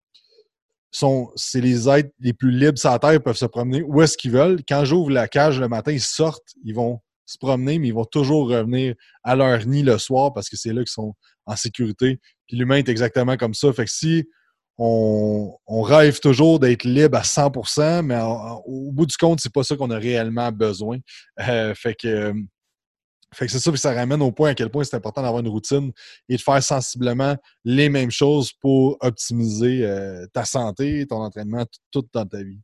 c'est 1.35 1.59
les 1.61 1.89
êtres 1.89 2.11
les 2.19 2.33
plus 2.33 2.51
libres 2.51 2.77
sur 2.77 2.91
la 2.91 2.99
Terre, 2.99 3.13
ils 3.13 3.19
peuvent 3.19 3.35
se 3.35 3.45
promener 3.45 3.81
où 3.81 4.01
est-ce 4.01 4.15
qu'ils 4.17 4.31
veulent. 4.31 4.61
Quand 4.67 4.85
j'ouvre 4.85 5.09
la 5.09 5.27
cage 5.27 5.59
le 5.59 5.67
matin, 5.67 5.91
ils 5.91 5.99
sortent, 5.99 6.53
ils 6.63 6.75
vont 6.75 6.99
se 7.27 7.37
promener, 7.37 7.77
mais 7.77 7.89
ils 7.89 7.93
vont 7.93 8.05
toujours 8.05 8.49
revenir 8.49 8.95
à 9.23 9.35
leur 9.35 9.65
nid 9.65 9.83
le 9.83 9.97
soir 9.97 10.33
parce 10.33 10.49
que 10.49 10.57
c'est 10.57 10.73
là 10.73 10.81
qu'ils 10.81 10.87
sont 10.87 11.13
en 11.45 11.55
sécurité. 11.55 12.19
Puis 12.47 12.57
l'humain 12.57 12.77
est 12.77 12.89
exactement 12.89 13.37
comme 13.37 13.53
ça. 13.53 13.71
Fait 13.73 13.85
que 13.85 13.91
si 13.91 14.25
on, 14.77 15.81
rêve 15.81 16.19
toujours 16.19 16.59
d'être 16.59 16.83
libre 16.83 17.17
à 17.17 17.21
100%, 17.21 18.03
mais 18.03 18.19
au 18.65 18.91
bout 18.91 19.05
du 19.05 19.17
compte, 19.17 19.39
c'est 19.39 19.51
pas 19.51 19.63
ça 19.63 19.75
qu'on 19.75 19.89
a 19.91 19.97
réellement 19.97 20.51
besoin. 20.51 20.99
Euh, 21.47 21.73
fait 21.73 21.95
que, 21.95 22.33
fait 23.33 23.45
que 23.45 23.51
c'est 23.51 23.59
ça, 23.59 23.71
puis 23.71 23.79
ça 23.79 23.93
ramène 23.93 24.21
au 24.21 24.31
point 24.31 24.51
à 24.51 24.55
quel 24.55 24.69
point 24.69 24.83
c'est 24.83 24.95
important 24.95 25.21
d'avoir 25.21 25.41
une 25.41 25.49
routine 25.49 25.91
et 26.29 26.37
de 26.37 26.41
faire 26.41 26.61
sensiblement 26.61 27.35
les 27.65 27.89
mêmes 27.89 28.11
choses 28.11 28.53
pour 28.53 28.97
optimiser 29.01 29.85
euh, 29.85 30.25
ta 30.33 30.45
santé, 30.45 31.05
ton 31.07 31.17
entraînement, 31.17 31.65
tout, 31.91 32.05
dans 32.13 32.25
ta 32.25 32.43
vie. 32.43 32.59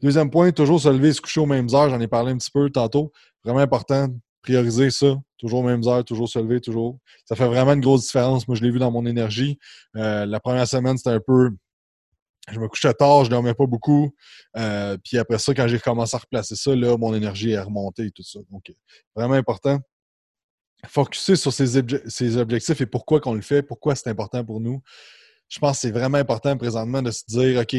Deuxième 0.00 0.30
point, 0.30 0.52
toujours 0.52 0.80
se 0.80 0.88
lever 0.88 1.08
et 1.08 1.12
se 1.12 1.20
coucher 1.20 1.40
aux 1.40 1.46
mêmes 1.46 1.68
heures. 1.74 1.90
J'en 1.90 2.00
ai 2.00 2.06
parlé 2.06 2.32
un 2.32 2.38
petit 2.38 2.50
peu 2.50 2.70
tantôt. 2.70 3.12
Vraiment 3.42 3.60
important, 3.60 4.08
prioriser 4.42 4.90
ça. 4.90 5.16
Toujours 5.38 5.60
aux 5.60 5.66
mêmes 5.66 5.82
heures, 5.86 6.04
toujours 6.04 6.28
se 6.28 6.38
lever, 6.38 6.60
toujours. 6.60 6.98
Ça 7.24 7.34
fait 7.34 7.46
vraiment 7.46 7.72
une 7.72 7.80
grosse 7.80 8.02
différence. 8.02 8.46
Moi, 8.46 8.56
je 8.56 8.62
l'ai 8.62 8.70
vu 8.70 8.78
dans 8.78 8.92
mon 8.92 9.06
énergie. 9.06 9.58
Euh, 9.96 10.24
la 10.24 10.38
première 10.38 10.68
semaine, 10.68 10.96
c'était 10.96 11.10
un 11.10 11.20
peu. 11.20 11.50
Je 12.50 12.58
me 12.60 12.68
couchais 12.68 12.94
tard, 12.94 13.24
je 13.24 13.30
dormais 13.30 13.54
pas 13.54 13.66
beaucoup. 13.66 14.14
Euh, 14.56 14.96
puis 15.04 15.18
après 15.18 15.38
ça, 15.38 15.52
quand 15.52 15.68
j'ai 15.68 15.78
commencé 15.78 16.16
à 16.16 16.18
replacer 16.18 16.56
ça, 16.56 16.74
là, 16.74 16.96
mon 16.96 17.12
énergie 17.12 17.50
est 17.50 17.60
remontée 17.60 18.06
et 18.06 18.10
tout 18.10 18.22
ça. 18.22 18.38
Donc, 18.50 18.72
vraiment 19.14 19.34
important. 19.34 19.80
Focuser 20.86 21.34
sur 21.34 21.52
ses, 21.52 21.76
objectifs 22.36 22.80
et 22.80 22.86
pourquoi 22.86 23.20
qu'on 23.20 23.34
le 23.34 23.42
fait, 23.42 23.62
pourquoi 23.62 23.96
c'est 23.96 24.08
important 24.08 24.44
pour 24.44 24.60
nous. 24.60 24.80
Je 25.48 25.58
pense 25.58 25.72
que 25.72 25.80
c'est 25.82 25.90
vraiment 25.90 26.18
important 26.18 26.56
présentement 26.56 27.02
de 27.02 27.10
se 27.10 27.24
dire, 27.26 27.60
OK, 27.60 27.76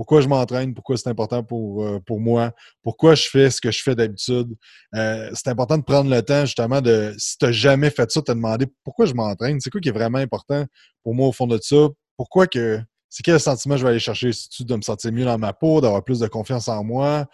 pourquoi 0.00 0.22
je 0.22 0.28
m'entraîne, 0.28 0.72
pourquoi 0.72 0.96
c'est 0.96 1.10
important 1.10 1.44
pour, 1.44 1.84
euh, 1.84 2.00
pour 2.00 2.20
moi, 2.20 2.52
pourquoi 2.82 3.14
je 3.14 3.28
fais 3.28 3.50
ce 3.50 3.60
que 3.60 3.70
je 3.70 3.82
fais 3.82 3.94
d'habitude. 3.94 4.48
Euh, 4.94 5.28
c'est 5.34 5.48
important 5.48 5.76
de 5.76 5.82
prendre 5.82 6.08
le 6.08 6.22
temps 6.22 6.46
justement 6.46 6.80
de, 6.80 7.14
si 7.18 7.36
tu 7.36 7.44
n'as 7.44 7.52
jamais 7.52 7.90
fait 7.90 8.10
ça, 8.10 8.22
te 8.22 8.32
demander 8.32 8.64
pourquoi 8.82 9.04
je 9.04 9.12
m'entraîne, 9.12 9.60
c'est 9.60 9.68
quoi 9.68 9.78
qui 9.78 9.90
est 9.90 9.92
vraiment 9.92 10.16
important 10.16 10.64
pour 11.02 11.14
moi 11.14 11.28
au 11.28 11.32
fond 11.32 11.46
de 11.46 11.58
ça, 11.60 11.90
pourquoi 12.16 12.46
que, 12.46 12.80
c'est 13.10 13.22
quel 13.22 13.38
sentiment 13.38 13.76
je 13.76 13.82
vais 13.82 13.90
aller 13.90 13.98
chercher, 13.98 14.32
si 14.32 14.48
tu 14.48 14.64
de 14.64 14.74
me 14.74 14.80
sentir 14.80 15.12
mieux 15.12 15.26
dans 15.26 15.36
ma 15.36 15.52
peau, 15.52 15.82
d'avoir 15.82 16.02
plus 16.02 16.20
de 16.20 16.28
confiance 16.28 16.68
en 16.68 16.82
moi, 16.82 17.26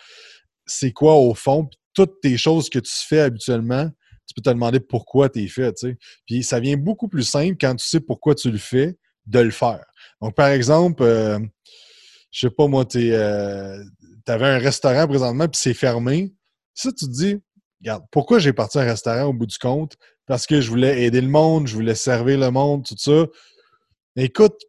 c'est 0.66 0.90
quoi 0.90 1.14
au 1.14 1.34
fond, 1.34 1.66
puis 1.66 1.78
toutes 1.94 2.20
tes 2.20 2.36
choses 2.36 2.68
que 2.68 2.80
tu 2.80 2.92
fais 2.92 3.20
habituellement, 3.20 3.88
tu 4.26 4.34
peux 4.34 4.42
te 4.42 4.50
demander 4.50 4.80
pourquoi 4.80 5.28
tu 5.28 5.44
es 5.44 5.46
fait. 5.46 5.72
Puis 6.26 6.42
ça 6.42 6.58
vient 6.58 6.76
beaucoup 6.76 7.06
plus 7.06 7.22
simple 7.22 7.58
quand 7.60 7.76
tu 7.76 7.86
sais 7.86 8.00
pourquoi 8.00 8.34
tu 8.34 8.50
le 8.50 8.58
fais, 8.58 8.98
de 9.26 9.38
le 9.38 9.52
faire. 9.52 9.84
Donc, 10.20 10.34
par 10.34 10.48
exemple, 10.48 11.04
euh, 11.04 11.38
je 12.36 12.48
sais 12.48 12.50
pas, 12.50 12.66
moi, 12.66 12.84
tu 12.84 13.14
euh, 13.14 13.82
avais 14.26 14.46
un 14.46 14.58
restaurant 14.58 15.08
présentement, 15.08 15.48
puis 15.48 15.58
c'est 15.58 15.72
fermé. 15.72 16.34
Ça, 16.74 16.92
tu 16.92 17.06
te 17.06 17.10
dis, 17.10 17.40
regarde, 17.80 18.04
pourquoi 18.10 18.38
j'ai 18.40 18.52
parti 18.52 18.78
un 18.78 18.84
restaurant 18.84 19.30
au 19.30 19.32
bout 19.32 19.46
du 19.46 19.56
compte? 19.56 19.96
Parce 20.26 20.46
que 20.46 20.60
je 20.60 20.68
voulais 20.68 21.04
aider 21.04 21.22
le 21.22 21.28
monde, 21.28 21.66
je 21.66 21.74
voulais 21.74 21.94
servir 21.94 22.38
le 22.38 22.50
monde, 22.50 22.84
tout 22.84 22.94
ça. 22.98 23.24
Écoute, 24.16 24.60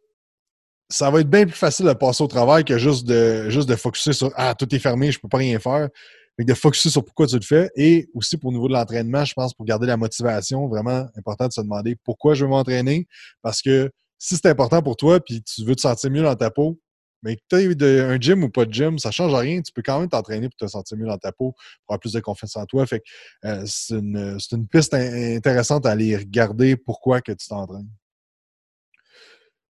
ça 0.88 1.10
va 1.10 1.20
être 1.20 1.28
bien 1.28 1.44
plus 1.44 1.58
facile 1.58 1.84
de 1.84 1.92
passer 1.92 2.24
au 2.24 2.26
travail 2.26 2.64
que 2.64 2.78
juste 2.78 3.06
de, 3.06 3.50
juste 3.50 3.68
de 3.68 3.76
focuser 3.76 4.14
sur 4.14 4.32
Ah, 4.36 4.54
tout 4.54 4.74
est 4.74 4.78
fermé, 4.78 5.12
je 5.12 5.20
peux 5.20 5.28
pas 5.28 5.36
rien 5.36 5.58
faire. 5.58 5.90
Mais 6.38 6.46
de 6.46 6.54
focuser 6.54 6.88
sur 6.88 7.04
pourquoi 7.04 7.26
tu 7.26 7.36
le 7.36 7.42
fais. 7.42 7.68
Et 7.76 8.08
aussi 8.14 8.38
pour 8.38 8.50
le 8.50 8.56
niveau 8.56 8.68
de 8.68 8.72
l'entraînement, 8.72 9.26
je 9.26 9.34
pense, 9.34 9.52
pour 9.52 9.66
garder 9.66 9.86
la 9.86 9.98
motivation, 9.98 10.68
vraiment 10.68 11.06
important 11.16 11.48
de 11.48 11.52
se 11.52 11.60
demander 11.60 11.96
pourquoi 12.02 12.32
je 12.32 12.46
veux 12.46 12.50
m'entraîner. 12.50 13.06
Parce 13.42 13.60
que 13.60 13.90
si 14.16 14.36
c'est 14.36 14.48
important 14.48 14.80
pour 14.80 14.96
toi 14.96 15.20
puis 15.20 15.42
tu 15.42 15.66
veux 15.66 15.76
te 15.76 15.82
sentir 15.82 16.10
mieux 16.10 16.22
dans 16.22 16.34
ta 16.34 16.50
peau, 16.50 16.78
mais 17.22 17.36
que 17.36 17.42
tu 17.48 17.56
aies 17.56 18.00
un 18.00 18.20
gym 18.20 18.44
ou 18.44 18.48
pas 18.48 18.64
de 18.64 18.72
gym, 18.72 18.98
ça 18.98 19.08
ne 19.08 19.12
change 19.12 19.34
rien. 19.34 19.60
Tu 19.60 19.72
peux 19.72 19.82
quand 19.82 20.00
même 20.00 20.08
t'entraîner 20.08 20.48
pour 20.48 20.56
te 20.56 20.66
sentir 20.66 20.96
mieux 20.98 21.06
dans 21.06 21.18
ta 21.18 21.32
peau, 21.32 21.52
pour 21.52 21.94
avoir 21.94 22.00
plus 22.00 22.12
de 22.12 22.20
confiance 22.20 22.56
en 22.56 22.66
toi. 22.66 22.86
Fait 22.86 23.02
euh, 23.44 23.62
c'est 23.66 23.94
une, 23.94 24.68
piste 24.70 24.94
intéressante 24.94 25.86
à 25.86 25.90
aller 25.90 26.16
regarder 26.16 26.76
pourquoi 26.76 27.20
que 27.20 27.32
tu 27.32 27.48
t'entraînes. 27.48 27.88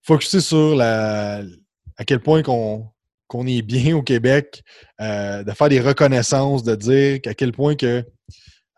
focuser 0.03 0.41
sur 0.41 0.77
la, 0.77 1.43
à 1.97 2.05
quel 2.05 2.21
point 2.21 2.43
qu'on 2.43 2.89
qu'on 3.29 3.47
est 3.47 3.61
bien 3.61 3.95
au 3.95 4.03
Québec, 4.03 4.63
euh, 5.03 5.45
de 5.45 5.53
faire 5.53 5.69
des 5.69 5.81
reconnaissances, 5.81 6.63
de 6.63 6.75
dire 6.75 7.21
à 7.27 7.35
quel 7.35 7.53
point 7.53 7.77
que 7.77 8.03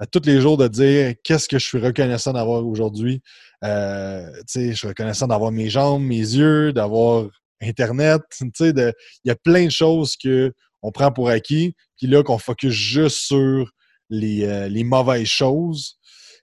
à 0.00 0.06
tous 0.06 0.22
les 0.24 0.40
jours 0.40 0.56
de 0.56 0.66
dire 0.66 1.14
qu'est-ce 1.22 1.46
que 1.46 1.58
je 1.58 1.64
suis 1.64 1.78
reconnaissant 1.78 2.32
d'avoir 2.32 2.66
aujourd'hui. 2.66 3.22
Euh, 3.62 4.26
je 4.52 4.72
suis 4.72 4.88
reconnaissant 4.88 5.26
d'avoir 5.26 5.52
mes 5.52 5.68
jambes, 5.68 6.02
mes 6.02 6.16
yeux, 6.16 6.72
d'avoir 6.72 7.28
Internet. 7.60 8.22
Il 8.40 8.92
y 9.24 9.30
a 9.30 9.36
plein 9.36 9.66
de 9.66 9.70
choses 9.70 10.16
qu'on 10.16 10.92
prend 10.92 11.12
pour 11.12 11.28
acquis, 11.28 11.74
puis 11.98 12.06
là, 12.06 12.22
qu'on 12.22 12.38
focus 12.38 12.72
juste 12.72 13.18
sur 13.18 13.70
les, 14.08 14.44
euh, 14.44 14.68
les 14.68 14.84
mauvaises 14.84 15.28
choses. 15.28 15.98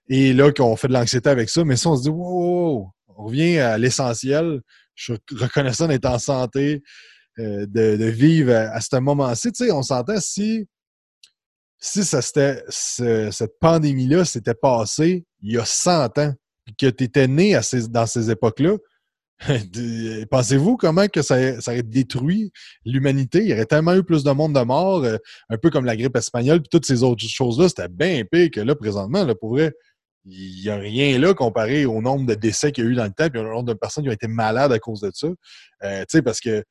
Et 0.09 0.33
là, 0.33 0.51
qu'on 0.51 0.75
fait 0.75 0.88
de 0.88 0.93
l'anxiété 0.93 1.29
avec 1.29 1.50
ça. 1.50 1.65
Mais 1.65 1.75
si 1.75 1.88
on 1.88 1.97
se 1.97 2.03
dit, 2.03 2.09
wow, 2.09 2.89
on 3.17 3.25
revient 3.25 3.57
à 3.59 3.77
l'essentiel. 3.77 4.62
Je 4.95 5.13
suis 5.13 5.21
reconnaissant 5.36 5.88
d'être 5.88 6.05
en 6.05 6.19
santé, 6.19 6.81
euh, 7.39 7.65
de, 7.67 8.05
vivre 8.05 8.53
à, 8.53 8.79
ce 8.81 8.97
moment-ci. 8.97 9.51
Tu 9.51 9.65
sais, 9.65 9.71
on 9.71 9.83
s'entend 9.83 10.19
si, 10.19 10.65
si 11.79 12.03
ça 12.03 12.21
cette 12.21 13.59
pandémie-là 13.59 14.25
s'était 14.25 14.55
passée 14.55 15.25
il 15.41 15.53
y 15.53 15.57
a 15.57 15.65
100 15.65 16.17
ans, 16.17 16.33
et 16.67 16.74
que 16.77 16.89
tu 16.89 17.03
étais 17.03 17.27
né 17.27 17.55
à 17.55 17.62
dans 17.89 18.05
ces 18.05 18.31
époques-là, 18.31 18.77
Pensez-vous 20.32 20.77
comment 20.77 21.08
que 21.08 21.22
ça, 21.22 21.36
aurait 21.67 21.84
détruit 21.84 22.51
l'humanité? 22.86 23.39
Il 23.39 23.50
y 23.50 23.53
aurait 23.53 23.65
tellement 23.65 23.94
eu 23.94 24.03
plus 24.03 24.24
de 24.24 24.32
monde 24.32 24.53
de 24.53 24.62
mort, 24.62 25.03
euh, 25.03 25.17
un 25.50 25.58
peu 25.58 25.70
comme 25.70 25.86
la 25.86 25.96
grippe 25.96 26.15
espagnole, 26.15 26.62
puis 26.62 26.70
toutes 26.70 26.86
ces 26.86 27.03
autres 27.03 27.24
choses-là, 27.24 27.70
c'était 27.70 27.88
bien 27.88 28.24
pire 28.29 28.50
que 28.51 28.62
là, 28.62 28.75
présentement. 28.75 29.24
Là, 29.24 29.36
pour 29.36 29.51
vrai, 29.51 29.74
il 30.25 30.62
n'y 30.62 30.70
a 30.70 30.75
rien 30.75 31.17
là 31.20 31.34
comparé 31.34 31.86
au 31.86 32.01
nombre 32.01 32.25
de 32.25 32.34
décès 32.34 32.72
qu'il 32.72 32.84
y 32.84 32.88
a 32.88 32.89
eu 32.89 32.96
dans 32.96 33.06
le 33.06 33.12
temps, 33.12 33.29
puis 33.29 33.39
au 33.39 33.44
nombre 33.44 33.74
de 33.74 33.74
personnes 33.74 34.03
qui 34.03 34.10
ont 34.10 34.13
été 34.13 34.27
malades 34.27 34.72
à 34.72 34.79
cause 34.79 35.01
de 35.01 35.12
ça. 35.13 35.27
Euh, 35.84 36.00
tu 36.01 36.06
sais, 36.10 36.22
parce 36.22 36.39
que 36.39 36.63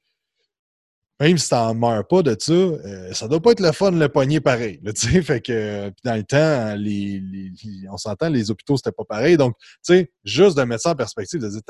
même 1.18 1.38
si 1.38 1.48
t'en 1.48 1.74
meurs 1.74 2.06
pas 2.06 2.22
de 2.22 2.36
ça, 2.38 2.52
euh, 2.52 3.12
ça 3.12 3.26
doit 3.26 3.40
pas 3.40 3.52
être 3.52 3.60
le 3.60 3.72
fun 3.72 3.90
le 3.90 4.08
poignet 4.08 4.40
pareil. 4.40 4.80
fait 5.22 5.40
que 5.40 5.90
dans 6.04 6.14
le 6.14 6.24
temps, 6.24 6.76
on 7.90 7.96
s'entend, 7.96 8.28
les 8.28 8.50
hôpitaux, 8.50 8.76
c'était 8.76 8.92
pas 8.92 9.04
pareil. 9.04 9.36
Donc, 9.36 9.56
tu 9.58 9.94
sais, 9.94 10.12
juste 10.24 10.58
de 10.58 10.62
mettre 10.64 10.82
ça 10.82 10.90
en 10.90 10.94
perspective, 10.94 11.40
de 11.40 11.48
dire 11.48 11.60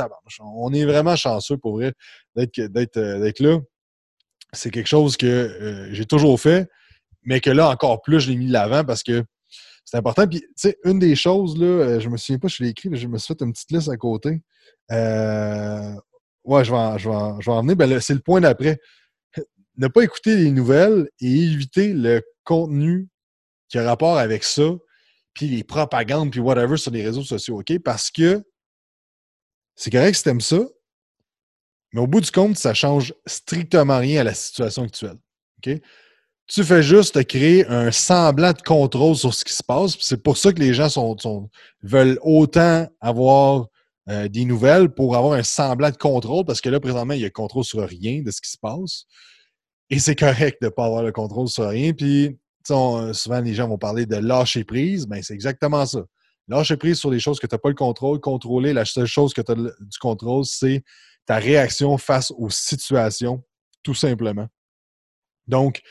on 0.41 0.73
est 0.73 0.85
vraiment 0.85 1.15
chanceux 1.15 1.59
pour 1.59 1.76
vrai 1.76 1.93
d'être 2.35 2.97
euh, 2.97 3.33
là. 3.38 3.59
C'est 4.53 4.71
quelque 4.71 4.88
chose 4.88 5.17
que 5.17 5.26
euh, 5.26 5.88
j'ai 5.93 6.07
toujours 6.07 6.41
fait, 6.41 6.69
mais 7.23 7.41
que 7.41 7.50
là, 7.50 7.69
encore 7.69 8.03
plus, 8.03 8.21
je 8.21 8.31
l'ai 8.31 8.37
mis 8.37 8.49
de 8.49 8.53
l'avant 8.53 8.85
parce 8.85 9.03
que 9.03 9.23
c'est 9.85 9.97
important. 9.97 10.26
Puis, 10.26 10.41
tu 10.41 10.47
sais, 10.57 10.76
une 10.85 10.99
des 10.99 11.15
choses, 11.15 11.57
là, 11.57 12.00
je 12.00 12.09
me 12.09 12.17
souviens 12.17 12.38
pas, 12.38 12.49
je 12.49 12.65
l'ai 12.65 12.71
écrit, 12.71 12.88
mais 12.88 12.97
je 12.97 13.07
me 13.07 13.19
suis 13.19 13.29
fait 13.29 13.45
une 13.45 13.53
petite 13.53 13.71
liste 13.71 13.88
à 13.88 13.97
côté. 13.97 14.41
ouais, 14.91 16.65
je 16.65 16.71
vais 16.71 16.76
en, 16.76 16.99
je 16.99 17.09
vais 17.09 17.41
je 17.41 17.49
vais 17.49 17.57
en 17.57 17.61
venir. 17.61 17.76
Ben, 17.76 18.00
c'est 18.00 18.15
le 18.15 18.21
point 18.21 18.41
d'après 18.41 18.81
ne 19.76 19.88
pas 19.88 20.02
écouter 20.02 20.37
les 20.37 20.50
nouvelles 20.50 21.09
et 21.21 21.45
éviter 21.45 21.92
le 21.92 22.23
contenu 22.45 23.09
qui 23.68 23.78
a 23.78 23.85
rapport 23.85 24.18
avec 24.18 24.45
ça, 24.45 24.71
puis 25.35 25.49
les 25.49 25.64
propagandes, 25.64 26.30
puis 26.30 26.40
whatever 26.40 26.76
sur 26.76 26.90
les 26.90 27.04
réseaux 27.04 27.23
sociaux, 27.23 27.61
OK? 27.61 27.78
Parce 27.80 28.11
que 28.11 28.42
c'est 29.75 29.90
correct 29.90 30.14
si 30.14 30.23
t'aimes 30.23 30.40
ça, 30.40 30.61
mais 31.92 32.00
au 32.00 32.06
bout 32.06 32.21
du 32.21 32.30
compte, 32.30 32.56
ça 32.56 32.75
change 32.75 33.14
strictement 33.26 33.99
rien 33.99 34.21
à 34.21 34.25
la 34.25 34.35
situation 34.35 34.83
actuelle. 34.83 35.18
OK? 35.59 35.80
Tu 36.49 36.62
fais 36.62 36.83
juste 36.83 37.14
te 37.14 37.21
créer 37.21 37.66
un 37.66 37.90
semblant 37.90 38.52
de 38.52 38.62
contrôle 38.62 39.16
sur 39.16 39.35
ce 39.35 39.45
qui 39.45 39.52
se 39.52 39.62
passe. 39.64 39.97
C'est 40.00 40.23
pour 40.23 40.37
ça 40.37 40.52
que 40.52 40.61
les 40.61 40.75
gens 40.75 40.88
sont, 40.88 41.49
veulent 41.83 42.18
autant 42.23 42.87
avoir 43.00 43.66
euh, 44.09 44.28
des 44.28 44.45
nouvelles 44.45 44.90
pour 44.90 45.16
avoir 45.16 45.33
un 45.33 45.42
semblant 45.42 45.90
de 45.90 45.97
contrôle, 45.97 46.45
parce 46.45 46.61
que 46.61 46.68
là, 46.68 46.78
présentement, 46.78 47.14
il 47.14 47.23
y 47.23 47.25
a 47.25 47.30
contrôle 47.30 47.64
sur 47.64 47.80
rien 47.80 48.23
de 48.23 48.30
ce 48.30 48.40
qui 48.40 48.50
se 48.50 48.59
passe. 48.59 49.06
Et 49.90 49.99
c'est 49.99 50.16
correct 50.16 50.59
de 50.61 50.66
ne 50.66 50.71
pas 50.71 50.87
avoir 50.87 51.02
le 51.02 51.12
contrôle 51.12 51.49
sur 51.49 51.69
rien. 51.69 51.93
Puis, 51.93 52.37
souvent, 52.64 53.40
les 53.40 53.55
gens 53.55 53.69
vont 53.69 53.78
parler 53.78 54.07
de 54.07 54.16
lâcher 54.16 54.64
prise. 54.64 55.07
Ben, 55.07 55.23
c'est 55.23 55.35
exactement 55.35 55.87
ça. 55.87 56.05
Lâcher 56.49 56.76
prise 56.76 56.99
sur 56.99 57.11
les 57.11 57.21
choses 57.21 57.38
que 57.38 57.47
tu 57.47 57.55
n'as 57.55 57.59
pas 57.59 57.69
le 57.69 57.75
contrôle. 57.75 58.21
Contrôler, 58.21 58.73
la 58.73 58.85
seule 58.85 59.07
chose 59.07 59.33
que 59.33 59.43
tu 59.43 59.52
as 59.52 59.55
du 59.55 59.99
contrôle, 60.00 60.45
c'est 60.45 60.83
ta 61.26 61.37
réaction 61.37 61.97
face 61.99 62.33
aux 62.37 62.50
situations, 62.50 63.45
tout 63.83 63.95
simplement. 63.95 64.47
Donc, 65.47 65.83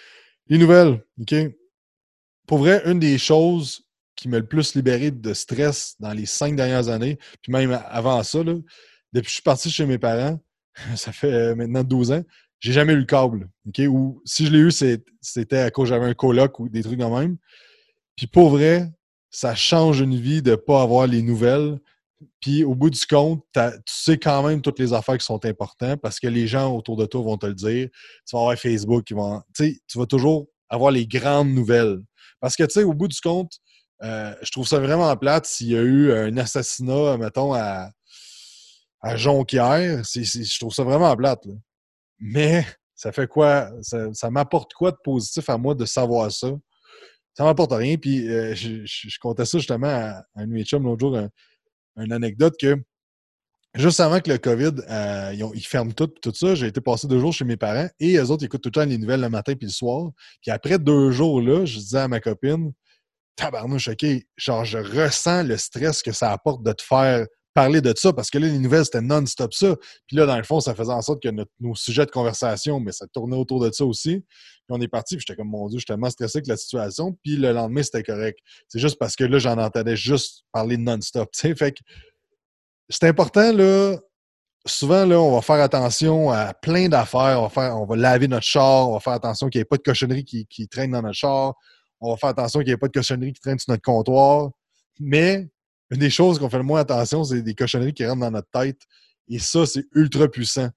les 0.47 0.57
nouvelles, 0.57 1.03
OK? 1.19 1.35
Pour 2.47 2.59
vrai, 2.59 2.81
une 2.85 2.99
des 2.99 3.17
choses 3.17 3.83
qui 4.15 4.29
m'a 4.29 4.39
le 4.39 4.47
plus 4.47 4.75
libéré 4.75 5.11
de 5.11 5.33
stress 5.33 5.95
dans 5.99 6.13
les 6.13 6.25
cinq 6.25 6.55
dernières 6.55 6.87
années, 6.87 7.17
puis 7.41 7.51
même 7.51 7.71
avant 7.89 8.23
ça, 8.23 8.43
depuis 8.43 8.63
que 9.21 9.27
je 9.27 9.33
suis 9.33 9.41
parti 9.41 9.69
chez 9.69 9.85
mes 9.85 9.97
parents, 9.97 10.39
ça 10.95 11.11
fait 11.11 11.55
maintenant 11.55 11.83
12 11.83 12.11
ans, 12.11 12.23
j'ai 12.65 12.73
jamais 12.73 12.93
eu 12.93 12.97
le 12.97 13.05
câble. 13.05 13.47
OK? 13.67 13.79
Ou 13.87 14.23
si 14.25 14.47
je 14.47 14.51
l'ai 14.51 14.57
eu, 14.57 14.71
c'était 14.71 15.59
à 15.59 15.69
cause 15.69 15.89
j'avais 15.89 16.07
un 16.07 16.15
coloc 16.15 16.59
ou 16.59 16.67
des 16.67 16.81
trucs 16.81 16.97
de 16.97 17.05
même. 17.05 17.37
Puis 18.15 18.25
pour 18.25 18.49
vrai, 18.49 18.91
ça 19.29 19.53
change 19.53 19.99
une 19.99 20.15
vie 20.15 20.41
de 20.41 20.51
ne 20.51 20.55
pas 20.55 20.81
avoir 20.81 21.05
les 21.05 21.21
nouvelles. 21.21 21.79
Puis 22.41 22.63
au 22.63 22.73
bout 22.73 22.89
du 22.89 23.05
compte, 23.05 23.43
tu 23.53 23.61
sais 23.85 24.17
quand 24.17 24.41
même 24.47 24.63
toutes 24.63 24.79
les 24.79 24.93
affaires 24.93 25.19
qui 25.19 25.25
sont 25.25 25.45
importantes 25.45 26.01
parce 26.01 26.19
que 26.19 26.25
les 26.25 26.47
gens 26.47 26.75
autour 26.75 26.97
de 26.97 27.05
toi 27.05 27.21
vont 27.21 27.37
te 27.37 27.45
le 27.45 27.53
dire. 27.53 27.87
Tu 28.27 28.35
vas 28.35 28.39
avoir 28.39 28.57
Facebook 28.57 29.03
qui 29.03 29.13
vont. 29.13 29.43
Tu 29.53 29.77
vas 29.93 30.07
toujours 30.07 30.47
avoir 30.67 30.89
les 30.89 31.05
grandes 31.05 31.49
nouvelles. 31.49 31.99
Parce 32.39 32.55
que 32.55 32.63
tu 32.63 32.73
sais, 32.73 32.83
au 32.83 32.93
bout 32.93 33.07
du 33.07 33.21
compte, 33.21 33.59
euh, 34.01 34.33
je 34.41 34.49
trouve 34.49 34.67
ça 34.67 34.79
vraiment 34.79 35.15
plate 35.17 35.45
s'il 35.45 35.67
y 35.67 35.77
a 35.77 35.81
eu 35.81 36.11
un 36.11 36.35
assassinat, 36.37 37.17
mettons, 37.17 37.53
à, 37.53 37.91
Jonquière. 39.13 40.01
je 40.03 40.59
trouve 40.59 40.73
ça 40.73 40.83
vraiment 40.83 41.15
plate. 41.15 41.45
Mais 42.19 42.65
ça 42.95 43.11
fait 43.11 43.27
quoi? 43.27 43.69
Ça, 43.81 44.29
m'apporte 44.29 44.73
quoi 44.73 44.91
de 44.91 44.97
positif 45.03 45.49
à 45.49 45.57
moi 45.57 45.75
de 45.75 45.85
savoir 45.85 46.31
ça? 46.31 46.49
Ça 47.33 47.43
m'apporte 47.43 47.73
rien. 47.73 47.97
Puis 47.97 48.29
euh, 48.29 48.55
je, 48.55 49.19
comptais 49.19 49.45
ça 49.45 49.57
justement 49.57 49.87
à, 49.87 50.23
un 50.35 50.47
de 50.47 50.77
l'autre 50.77 50.99
jour, 50.99 51.19
une 51.97 52.11
anecdote 52.13 52.55
que 52.59 52.77
juste 53.75 53.99
avant 53.99 54.19
que 54.19 54.31
le 54.31 54.37
COVID, 54.37 54.71
euh, 54.89 55.49
ils, 55.53 55.65
ferment 55.65 55.91
tout, 55.91 56.07
tout 56.07 56.33
ça, 56.33 56.55
j'ai 56.55 56.67
été 56.67 56.81
passer 56.81 57.07
deux 57.07 57.19
jours 57.19 57.33
chez 57.33 57.45
mes 57.45 57.57
parents 57.57 57.89
et 57.99 58.17
eux 58.17 58.31
autres, 58.31 58.45
écoutent 58.45 58.61
tout 58.61 58.69
le 58.69 58.73
temps 58.73 58.85
les 58.85 58.97
nouvelles 58.97 59.21
le 59.21 59.29
matin 59.29 59.53
puis 59.55 59.67
le 59.67 59.73
soir. 59.73 60.11
Puis 60.41 60.51
après 60.51 60.79
deux 60.79 61.11
jours 61.11 61.41
là, 61.41 61.65
je 61.65 61.77
disais 61.77 61.99
à 61.99 62.07
ma 62.07 62.19
copine, 62.19 62.71
tabarnouche, 63.35 63.89
OK, 63.89 64.05
genre, 64.37 64.65
je 64.65 64.77
ressens 64.77 65.43
le 65.43 65.57
stress 65.57 66.01
que 66.01 66.11
ça 66.11 66.31
apporte 66.31 66.63
de 66.63 66.71
te 66.71 66.81
faire 66.81 67.25
parler 67.55 67.79
de 67.79 67.93
ça 67.95 68.11
parce 68.11 68.29
que 68.29 68.37
là, 68.37 68.47
les 68.47 68.59
nouvelles, 68.59 68.83
c'était 68.83 69.01
non-stop 69.01 69.53
ça. 69.53 69.75
Puis 70.05 70.17
là, 70.17 70.25
dans 70.25 70.35
le 70.37 70.43
fond, 70.43 70.59
ça 70.59 70.75
faisait 70.75 70.91
en 70.91 71.01
sorte 71.01 71.23
que 71.23 71.29
nos 71.59 71.73
sujets 71.73 72.05
de 72.05 72.11
conversation, 72.11 72.81
mais 72.81 72.91
ça 72.91 73.07
tournait 73.07 73.37
autour 73.37 73.61
de 73.61 73.71
ça 73.71 73.85
aussi. 73.85 74.19
Puis 74.19 74.69
on 74.69 74.81
est 74.81 74.89
parti, 74.89 75.15
puis 75.15 75.25
j'étais 75.25 75.37
comme, 75.37 75.49
mon 75.49 75.67
Dieu, 75.69 75.77
je 75.77 75.81
suis 75.81 75.85
tellement 75.85 76.09
stressé 76.09 76.39
avec 76.39 76.47
la 76.47 76.57
situation. 76.57 77.17
Puis 77.23 77.37
le 77.37 77.53
lendemain, 77.53 77.81
c'était 77.81 78.03
correct. 78.03 78.39
C'est 78.67 78.79
juste 78.79 78.99
parce 78.99 79.15
que 79.15 79.23
là, 79.23 79.39
j'en 79.39 79.57
entendais 79.57 79.95
juste 79.95 80.43
parler 80.51 80.75
non-stop. 80.75 81.29
Fait 81.35 81.71
que 81.71 81.79
c'est 82.89 83.05
important, 83.05 83.53
là. 83.53 83.97
Souvent, 84.67 85.05
là, 85.05 85.19
on 85.21 85.33
va 85.33 85.41
faire 85.41 85.63
attention 85.63 86.31
à 86.31 86.53
plein 86.53 86.89
d'affaires. 86.89 87.39
On 87.39 87.43
va, 87.43 87.49
faire, 87.49 87.79
on 87.79 87.85
va 87.85 87.95
laver 87.95 88.27
notre 88.27 88.45
char, 88.45 88.89
on 88.89 88.93
va 88.93 88.99
faire 88.99 89.13
attention 89.13 89.47
qu'il 89.47 89.59
n'y 89.59 89.61
ait 89.61 89.65
pas 89.65 89.77
de 89.77 89.83
cochonnerie 89.83 90.25
qui, 90.25 90.45
qui 90.47 90.67
traîne 90.67 90.91
dans 90.91 91.03
notre 91.03 91.15
char. 91.15 91.53
On 92.01 92.11
va 92.11 92.17
faire 92.17 92.29
attention 92.29 92.59
qu'il 92.59 92.67
n'y 92.67 92.73
ait 92.73 92.77
pas 92.77 92.87
de 92.87 92.91
cochonnerie 92.91 93.31
qui 93.31 93.39
traîne 93.39 93.59
sur 93.59 93.71
notre 93.71 93.83
comptoir. 93.83 94.49
Mais 94.99 95.47
une 95.91 95.99
des 95.99 96.09
choses 96.09 96.39
qu'on 96.39 96.49
fait 96.49 96.57
le 96.57 96.63
moins 96.63 96.79
attention, 96.79 97.23
c'est 97.23 97.41
des 97.41 97.55
cochonneries 97.55 97.93
qui 97.93 98.05
rentrent 98.05 98.21
dans 98.21 98.31
notre 98.31 98.49
tête. 98.49 98.81
Et 99.27 99.39
ça, 99.39 99.65
c'est 99.65 99.85
ultra 99.93 100.27
puissant. 100.27 100.69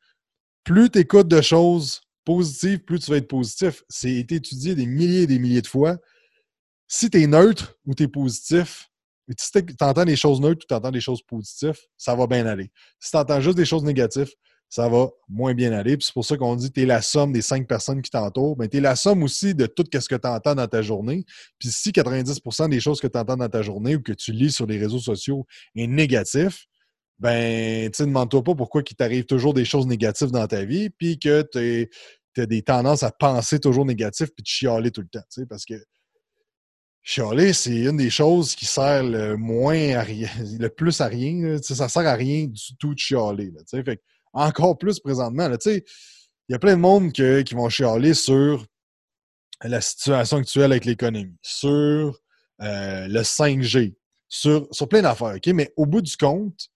Plus 0.64 0.90
tu 0.90 0.98
écoutes 0.98 1.28
de 1.28 1.40
choses 1.40 2.00
positives, 2.24 2.80
plus 2.80 3.00
tu 3.00 3.10
vas 3.10 3.16
être 3.16 3.28
positif. 3.28 3.82
C'est 3.88 4.14
étudié 4.14 4.74
des 4.74 4.86
milliers 4.86 5.22
et 5.22 5.26
des 5.26 5.38
milliers 5.38 5.62
de 5.62 5.66
fois. 5.66 5.96
Si 6.86 7.10
tu 7.10 7.22
es 7.22 7.26
neutre 7.26 7.76
ou 7.86 7.94
tu 7.94 8.02
es 8.04 8.08
positif, 8.08 8.90
si 9.36 9.50
tu 9.52 9.74
entends 9.80 10.04
des 10.04 10.16
choses 10.16 10.40
neutres 10.40 10.64
ou 10.64 10.68
tu 10.68 10.74
entends 10.74 10.90
des 10.90 11.00
choses 11.00 11.22
positives, 11.22 11.78
ça 11.96 12.14
va 12.14 12.26
bien 12.26 12.46
aller. 12.46 12.70
Si 12.98 13.10
tu 13.10 13.16
entends 13.16 13.40
juste 13.40 13.56
des 13.56 13.64
choses 13.64 13.84
négatives, 13.84 14.32
ça 14.68 14.88
va 14.88 15.08
moins 15.28 15.54
bien 15.54 15.72
aller. 15.72 15.96
c'est 16.00 16.12
pour 16.12 16.24
ça 16.24 16.36
qu'on 16.36 16.54
dit 16.54 16.68
que 16.68 16.74
tu 16.74 16.82
es 16.82 16.86
la 16.86 17.00
somme 17.00 17.32
des 17.32 17.40
cinq 17.40 17.66
personnes 17.66 18.02
qui 18.02 18.10
t'entourent. 18.10 18.56
Mais 18.58 18.68
tu 18.68 18.76
es 18.76 18.80
la 18.80 18.96
somme 18.96 19.22
aussi 19.22 19.54
de 19.54 19.66
tout 19.66 19.84
ce 19.92 20.08
que 20.08 20.14
tu 20.14 20.28
entends 20.28 20.54
dans 20.54 20.66
ta 20.66 20.82
journée. 20.82 21.24
Puis 21.58 21.70
si 21.70 21.90
90% 21.90 22.68
des 22.68 22.80
choses 22.80 23.00
que 23.00 23.06
tu 23.06 23.18
entends 23.18 23.36
dans 23.36 23.48
ta 23.48 23.62
journée 23.62 23.96
ou 23.96 24.02
que 24.02 24.12
tu 24.12 24.32
lis 24.32 24.52
sur 24.52 24.66
les 24.66 24.78
réseaux 24.78 24.98
sociaux 24.98 25.46
est 25.74 25.86
négatif, 25.86 26.66
ben, 27.18 27.90
tu 27.90 28.02
ne 28.02 28.08
demande-toi 28.08 28.44
pas 28.44 28.54
pourquoi 28.54 28.82
il 28.88 28.94
t'arrive 28.94 29.24
toujours 29.24 29.54
des 29.54 29.64
choses 29.64 29.86
négatives 29.86 30.30
dans 30.30 30.46
ta 30.46 30.64
vie, 30.64 30.90
puis 30.90 31.18
que 31.18 31.42
tu 31.52 31.90
as 32.40 32.46
des 32.46 32.62
tendances 32.62 33.02
à 33.02 33.10
penser 33.10 33.58
toujours 33.58 33.84
négatif 33.84 34.28
puis 34.36 34.42
de 34.42 34.48
chialer 34.48 34.90
tout 34.90 35.00
le 35.00 35.08
temps. 35.08 35.24
Parce 35.48 35.64
que 35.64 35.74
chialer, 37.02 37.54
c'est 37.54 37.74
une 37.74 37.96
des 37.96 38.10
choses 38.10 38.54
qui 38.54 38.66
sert 38.66 39.02
le 39.02 39.36
moins 39.36 39.96
à 39.96 40.02
rien, 40.02 40.28
le 40.60 40.68
plus 40.68 41.00
à 41.00 41.06
rien. 41.06 41.56
Ça 41.62 41.88
sert 41.88 42.06
à 42.06 42.14
rien 42.14 42.46
du 42.46 42.76
tout 42.78 42.94
de 42.94 42.98
chialer. 42.98 43.50
fait 43.70 44.00
encore 44.32 44.78
plus 44.78 45.00
présentement. 45.00 45.48
Il 45.66 45.82
y 46.48 46.54
a 46.54 46.58
plein 46.58 46.76
de 46.76 46.80
monde 46.80 47.12
qui 47.12 47.54
vont 47.54 47.68
chialer 47.68 48.14
sur 48.14 48.64
la 49.62 49.80
situation 49.80 50.38
actuelle 50.38 50.72
avec 50.72 50.84
l'économie, 50.84 51.36
sur 51.42 52.18
euh, 52.62 53.08
le 53.08 53.20
5G, 53.20 53.94
sur, 54.28 54.68
sur 54.70 54.88
plein 54.88 55.02
d'affaires. 55.02 55.36
Mais 55.54 55.72
au 55.76 55.86
bout 55.86 56.02
du 56.02 56.16
compte, 56.16 56.68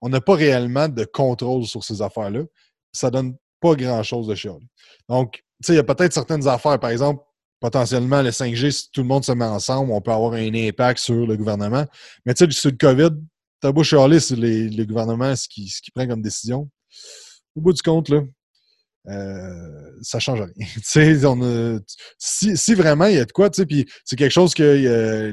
on 0.00 0.08
n'a 0.08 0.20
pas 0.20 0.34
réellement 0.34 0.88
de 0.88 1.04
contrôle 1.04 1.64
sur 1.64 1.84
ces 1.84 2.02
affaires-là. 2.02 2.42
Ça 2.92 3.10
donne 3.10 3.36
pas 3.60 3.74
grand-chose 3.74 4.26
de 4.26 4.34
chialer. 4.34 4.66
Donc, 5.08 5.42
il 5.68 5.74
y 5.74 5.78
a 5.78 5.84
peut-être 5.84 6.12
certaines 6.12 6.46
affaires, 6.48 6.78
par 6.78 6.90
exemple, 6.90 7.22
potentiellement 7.60 8.22
le 8.22 8.30
5G, 8.30 8.70
si 8.72 8.90
tout 8.90 9.02
le 9.02 9.06
monde 9.06 9.24
se 9.24 9.30
met 9.30 9.44
ensemble, 9.44 9.92
on 9.92 10.00
peut 10.00 10.10
avoir 10.10 10.32
un 10.32 10.54
impact 10.54 10.98
sur 10.98 11.26
le 11.26 11.36
gouvernement. 11.36 11.86
Mais 12.26 12.34
tu 12.34 12.44
sais, 12.44 12.50
sur 12.50 12.70
le 12.72 12.76
COVID, 12.76 13.10
t'as 13.60 13.70
beau 13.70 13.84
chialer 13.84 14.18
sur 14.18 14.36
les, 14.36 14.68
le 14.68 14.84
gouvernement, 14.84 15.34
ce 15.36 15.48
qui, 15.48 15.66
qui 15.66 15.90
prend 15.92 16.06
comme 16.08 16.22
décision. 16.22 16.68
Au 17.54 17.60
bout 17.60 17.72
du 17.72 17.82
compte, 17.82 18.08
là, 18.08 18.22
euh, 19.08 19.90
ça 20.02 20.20
change 20.20 20.40
rien. 20.40 21.26
on 21.28 21.80
si, 22.18 22.56
si, 22.56 22.74
vraiment 22.74 23.06
il 23.06 23.16
y 23.16 23.18
a 23.18 23.24
de 23.24 23.32
quoi, 23.32 23.50
puis 23.50 23.86
c'est 24.04 24.16
quelque 24.16 24.32
chose 24.32 24.54
que 24.54 24.62
euh, 24.62 25.32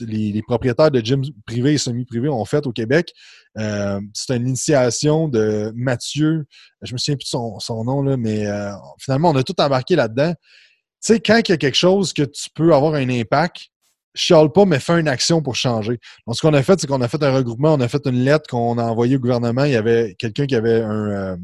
les, 0.00 0.42
propriétaires 0.42 0.90
de 0.90 1.00
gyms 1.00 1.24
privés 1.46 1.74
et 1.74 1.78
semi-privés 1.78 2.28
ont 2.28 2.44
fait 2.44 2.66
au 2.66 2.72
Québec. 2.72 3.12
Euh, 3.58 4.00
c'est 4.12 4.36
une 4.36 4.48
initiation 4.48 5.28
de 5.28 5.72
Mathieu, 5.74 6.44
je 6.82 6.92
me 6.92 6.98
souviens 6.98 7.16
plus 7.16 7.24
de 7.24 7.28
son, 7.28 7.58
son 7.58 7.84
nom, 7.84 8.02
là, 8.02 8.16
mais 8.16 8.46
euh, 8.46 8.72
finalement, 8.98 9.30
on 9.30 9.36
a 9.36 9.42
tout 9.42 9.58
embarqué 9.60 9.96
là-dedans. 9.96 10.34
Tu 10.34 11.14
sais, 11.14 11.20
quand 11.20 11.40
il 11.46 11.50
y 11.50 11.54
a 11.54 11.56
quelque 11.56 11.76
chose 11.76 12.12
que 12.12 12.22
tu 12.22 12.50
peux 12.54 12.74
avoir 12.74 12.94
un 12.94 13.08
impact, 13.08 13.68
chiale 14.16 14.50
pas, 14.50 14.64
mais 14.64 14.80
fais 14.80 14.98
une 14.98 15.08
action 15.08 15.42
pour 15.42 15.54
changer. 15.54 15.98
Donc, 16.26 16.36
ce 16.36 16.40
qu'on 16.40 16.54
a 16.54 16.62
fait, 16.62 16.80
c'est 16.80 16.86
qu'on 16.86 17.00
a 17.02 17.08
fait 17.08 17.22
un 17.22 17.32
regroupement, 17.32 17.74
on 17.74 17.80
a 17.80 17.88
fait 17.88 18.04
une 18.06 18.24
lettre 18.24 18.48
qu'on 18.48 18.78
a 18.78 18.84
envoyée 18.84 19.16
au 19.16 19.20
gouvernement. 19.20 19.64
Il 19.64 19.72
y 19.72 19.76
avait 19.76 20.14
quelqu'un 20.18 20.46
qui 20.46 20.54
avait 20.56 20.80
un 20.80 21.36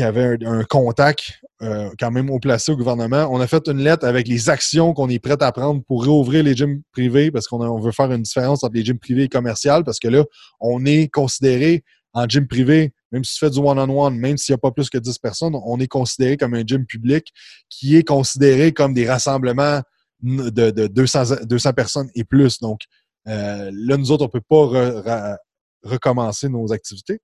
un, 0.00 0.64
contact 0.64 1.40
euh, 1.62 1.90
quand 1.98 2.10
même 2.10 2.30
au 2.30 2.38
placé 2.38 2.72
au 2.72 2.76
gouvernement. 2.76 3.28
On 3.30 3.40
a 3.40 3.46
fait 3.46 3.68
une 3.68 3.78
lettre 3.78 4.06
avec 4.06 4.26
les 4.26 4.48
actions 4.48 4.94
qu'on 4.94 5.08
est 5.08 5.18
prêt 5.18 5.36
à 5.40 5.52
prendre 5.52 5.82
pour 5.84 6.04
réouvrir 6.04 6.44
les 6.44 6.54
gyms 6.54 6.82
privés 6.92 7.30
parce 7.30 7.46
qu'on 7.46 7.80
veut 7.80 7.92
faire 7.92 8.10
une 8.10 8.22
différence 8.22 8.64
entre 8.64 8.74
les 8.74 8.84
gyms 8.84 8.98
privés 8.98 9.24
et 9.24 9.28
commerciaux 9.28 9.82
parce 9.84 9.98
que 9.98 10.08
là, 10.08 10.24
on 10.60 10.84
est 10.84 11.08
considéré 11.08 11.84
en 12.14 12.26
gym 12.28 12.46
privé, 12.46 12.92
même 13.10 13.24
si 13.24 13.34
tu 13.34 13.38
fais 13.38 13.50
du 13.50 13.58
one-on-one, 13.58 14.16
même 14.16 14.36
s'il 14.36 14.52
n'y 14.52 14.56
a 14.56 14.58
pas 14.58 14.70
plus 14.70 14.90
que 14.90 14.98
10 14.98 15.18
personnes, 15.18 15.54
on 15.64 15.80
est 15.80 15.86
considéré 15.86 16.36
comme 16.36 16.52
un 16.52 16.62
gym 16.66 16.84
public 16.84 17.32
qui 17.70 17.96
est 17.96 18.06
considéré 18.06 18.72
comme 18.72 18.92
des 18.92 19.08
rassemblements 19.08 19.80
de, 20.22 20.86
200, 20.86 21.44
200 21.44 21.72
personnes 21.72 22.10
et 22.14 22.24
plus. 22.24 22.60
Donc, 22.60 22.82
euh, 23.28 23.70
là, 23.72 23.96
nous 23.96 24.10
autres, 24.10 24.24
on 24.24 24.26
ne 24.26 24.40
peut 24.40 24.40
pas 24.40 25.38
recommencer 25.82 26.48
nos 26.48 26.72
activités. 26.72 27.20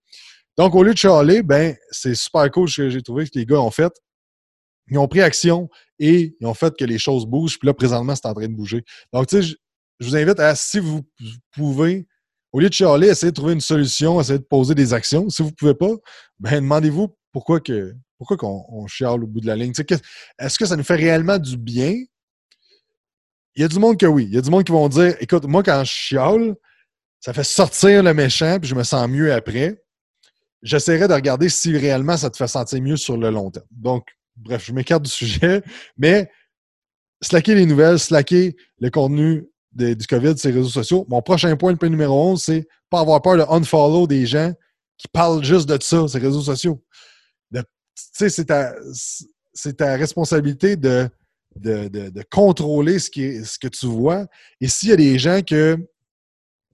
Donc, 0.56 0.74
au 0.74 0.82
lieu 0.82 0.92
de 0.92 0.98
chialer, 0.98 1.42
ben, 1.42 1.76
c'est 1.90 2.14
super 2.14 2.50
cool 2.50 2.68
ce 2.68 2.82
que 2.82 2.90
j'ai 2.90 3.02
trouvé 3.02 3.26
que 3.26 3.38
les 3.38 3.46
gars 3.46 3.60
ont 3.60 3.70
fait. 3.70 3.92
Ils 4.90 4.98
ont 4.98 5.06
pris 5.06 5.20
action 5.20 5.68
et 5.98 6.34
ils 6.40 6.46
ont 6.46 6.54
fait 6.54 6.74
que 6.76 6.84
les 6.84 6.98
choses 6.98 7.26
bougent. 7.26 7.58
Puis 7.58 7.66
là, 7.66 7.74
présentement, 7.74 8.14
c'est 8.16 8.26
en 8.26 8.34
train 8.34 8.48
de 8.48 8.54
bouger. 8.54 8.82
Donc, 9.12 9.28
tu 9.28 9.42
sais, 9.42 9.56
je, 10.00 10.06
vous 10.06 10.16
invite 10.16 10.40
à, 10.40 10.54
si 10.54 10.80
vous 10.80 11.02
pouvez, 11.52 12.08
au 12.52 12.60
lieu 12.60 12.68
de 12.68 12.74
chialer, 12.74 13.08
essayer 13.08 13.30
de 13.30 13.36
trouver 13.36 13.52
une 13.52 13.60
solution, 13.60 14.20
essayer 14.20 14.38
de 14.38 14.44
poser 14.44 14.74
des 14.74 14.92
actions. 14.92 15.28
Si 15.28 15.42
vous 15.42 15.50
ne 15.50 15.54
pouvez 15.54 15.74
pas, 15.74 15.94
ben, 16.40 16.56
demandez-vous 16.56 17.14
pourquoi 17.32 17.60
pourquoi 18.16 18.36
qu'on 18.36 18.86
chiale 18.88 19.22
au 19.22 19.26
bout 19.28 19.40
de 19.40 19.46
la 19.46 19.54
ligne. 19.54 19.72
Est-ce 20.38 20.58
que 20.58 20.66
ça 20.66 20.74
nous 20.74 20.82
fait 20.82 20.96
réellement 20.96 21.38
du 21.38 21.56
bien? 21.56 21.94
Il 23.58 23.62
y 23.62 23.64
a 23.64 23.68
du 23.68 23.78
monde 23.78 23.98
que 23.98 24.06
oui. 24.06 24.24
Il 24.24 24.34
y 24.34 24.38
a 24.38 24.40
du 24.40 24.50
monde 24.50 24.64
qui 24.64 24.72
vont 24.72 24.88
dire 24.88 25.14
écoute, 25.20 25.44
moi, 25.44 25.62
quand 25.62 25.84
je 25.84 25.90
chiale, 25.90 26.54
ça 27.20 27.34
fait 27.34 27.44
sortir 27.44 28.02
le 28.02 28.14
méchant, 28.14 28.58
puis 28.58 28.70
je 28.70 28.74
me 28.74 28.84
sens 28.84 29.06
mieux 29.08 29.32
après 29.32 29.82
j'essaierai 30.62 31.08
de 31.08 31.14
regarder 31.14 31.48
si 31.48 31.76
réellement 31.76 32.16
ça 32.16 32.30
te 32.30 32.36
fait 32.36 32.48
sentir 32.48 32.80
mieux 32.82 32.96
sur 32.96 33.16
le 33.16 33.30
long 33.30 33.50
terme. 33.50 33.66
Donc, 33.70 34.06
bref, 34.36 34.64
je 34.66 34.72
m'écarte 34.72 35.02
du 35.02 35.10
sujet, 35.10 35.62
mais 35.96 36.30
slacker 37.20 37.54
les 37.54 37.66
nouvelles, 37.66 37.98
slacker 37.98 38.56
le 38.80 38.90
contenu 38.90 39.48
du 39.72 40.06
COVID 40.06 40.36
sur 40.36 40.48
les 40.48 40.56
réseaux 40.56 40.70
sociaux. 40.70 41.06
Mon 41.08 41.22
prochain 41.22 41.54
point, 41.56 41.70
le 41.70 41.76
point 41.76 41.88
numéro 41.88 42.30
11, 42.32 42.42
c'est 42.42 42.68
pas 42.90 43.00
avoir 43.00 43.22
peur 43.22 43.36
de 43.36 43.42
unfollow 43.42 44.06
des 44.06 44.26
gens 44.26 44.52
qui 44.96 45.06
parlent 45.08 45.44
juste 45.44 45.68
de 45.68 45.80
ça, 45.80 46.08
ces 46.08 46.18
réseaux 46.18 46.42
sociaux. 46.42 46.82
Tu 47.52 47.60
sais, 48.12 48.28
c'est 48.28 48.44
ta, 48.44 48.74
ta, 49.76 49.96
responsabilité 49.96 50.76
de, 50.76 51.08
de, 51.58 52.22
contrôler 52.30 52.98
ce, 52.98 53.10
ce 53.10 53.58
que 53.58 53.68
tu 53.68 53.86
vois. 53.86 54.26
Et 54.60 54.68
s'il 54.68 54.90
y 54.90 54.92
a 54.92 54.96
des 54.96 55.18
gens 55.18 55.40
que 55.42 55.78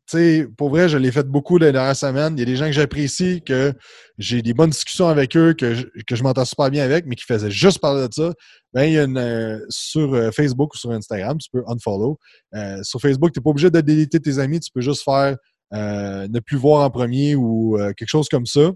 sais, 0.07 0.47
pour 0.57 0.71
vrai, 0.71 0.89
je 0.89 0.99
l'ai 0.99 1.11
fait 1.11 1.27
beaucoup 1.27 1.59
les 1.59 1.73
dernières 1.73 1.97
semaines. 1.97 2.35
Il 2.37 2.41
y 2.41 2.43
a 2.43 2.47
des 2.47 2.57
gens 2.57 2.67
que 2.67 2.73
j'apprécie, 2.73 3.43
que 3.43 3.73
j'ai 4.19 4.43
des 4.43 4.55
bonnes 4.55 4.71
discussions 4.71 5.09
avec 5.09 5.37
eux, 5.37 5.55
que 5.55 5.75
je, 5.75 5.87
que 6.07 6.17
je 6.17 6.23
m'entends 6.23 6.45
super 6.45 6.71
bien 6.71 6.85
avec, 6.85 7.07
mais 7.07 7.15
qui 7.15 7.25
faisaient 7.25 7.51
juste 7.51 7.79
parler 7.79 8.09
de 8.09 8.15
ça. 8.15 8.33
Ben, 8.73 8.85
il 8.85 8.93
y 8.93 8.99
a 8.99 9.05
une, 9.05 9.19
euh, 9.19 9.59
sur 9.69 10.15
euh, 10.15 10.31
Facebook 10.31 10.75
ou 10.75 10.77
sur 10.77 10.91
Instagram, 10.91 11.39
tu 11.39 11.49
peux 11.51 11.63
unfollow. 11.67 12.19
Euh, 12.55 12.83
sur 12.83 13.01
Facebook, 13.01 13.33
tu 13.33 13.41
n'es 13.41 13.43
pas 13.43 13.51
obligé 13.51 13.71
de 13.71 13.81
déliter 13.81 14.21
tes 14.21 14.39
amis, 14.39 14.61
tu 14.61 14.71
peux 14.73 14.83
juste 14.83 15.03
faire 15.05 15.37
ne 15.73 16.39
plus 16.39 16.57
voir 16.57 16.85
en 16.85 16.91
premier 16.91 17.35
ou 17.35 17.77
quelque 17.97 18.09
chose 18.09 18.29
comme 18.29 18.47
ça. 18.47 18.71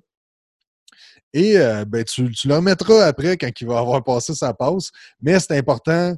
Et 1.32 1.56
ben, 1.86 2.04
tu, 2.04 2.30
tu 2.32 2.48
le 2.48 2.54
remettras 2.56 3.04
après 3.04 3.36
quand 3.36 3.50
il 3.60 3.66
va 3.66 3.78
avoir 3.78 4.02
passé 4.02 4.34
sa 4.34 4.54
passe. 4.54 4.90
Mais 5.20 5.38
c'est 5.38 5.56
important 5.56 6.14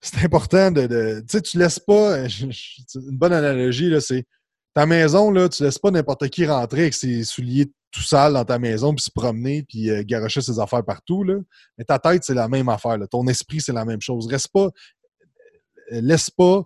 c'est 0.00 0.24
important 0.24 0.70
de. 0.70 1.20
tu 1.20 1.26
sais, 1.28 1.40
tu 1.40 1.58
laisses 1.58 1.78
pas. 1.78 2.18
Une 2.18 3.16
bonne 3.16 3.32
analogie, 3.32 3.88
là, 3.88 4.00
c'est 4.00 4.24
ta 4.74 4.86
maison, 4.86 5.30
là, 5.30 5.48
tu 5.48 5.62
laisses 5.62 5.78
pas 5.78 5.90
n'importe 5.90 6.28
qui 6.28 6.46
rentrer 6.46 6.82
avec 6.82 6.94
ses 6.94 7.24
souliers 7.24 7.72
tout 7.90 8.02
sales 8.02 8.34
dans 8.34 8.44
ta 8.44 8.58
maison, 8.58 8.94
puis 8.94 9.04
se 9.04 9.10
promener, 9.10 9.62
puis 9.62 9.90
euh, 9.90 10.02
garocher 10.04 10.42
ses 10.42 10.60
affaires 10.60 10.84
partout. 10.84 11.24
Là. 11.24 11.36
Mais 11.78 11.84
ta 11.84 11.98
tête, 11.98 12.24
c'est 12.24 12.34
la 12.34 12.46
même 12.46 12.68
affaire. 12.68 12.98
Ton 13.10 13.26
esprit, 13.26 13.60
c'est 13.60 13.72
la 13.72 13.86
même 13.86 14.02
chose. 14.02 14.26
Reste 14.26 14.48
pas. 14.52 14.68
Euh, 15.92 16.00
laisse 16.02 16.28
pas 16.28 16.62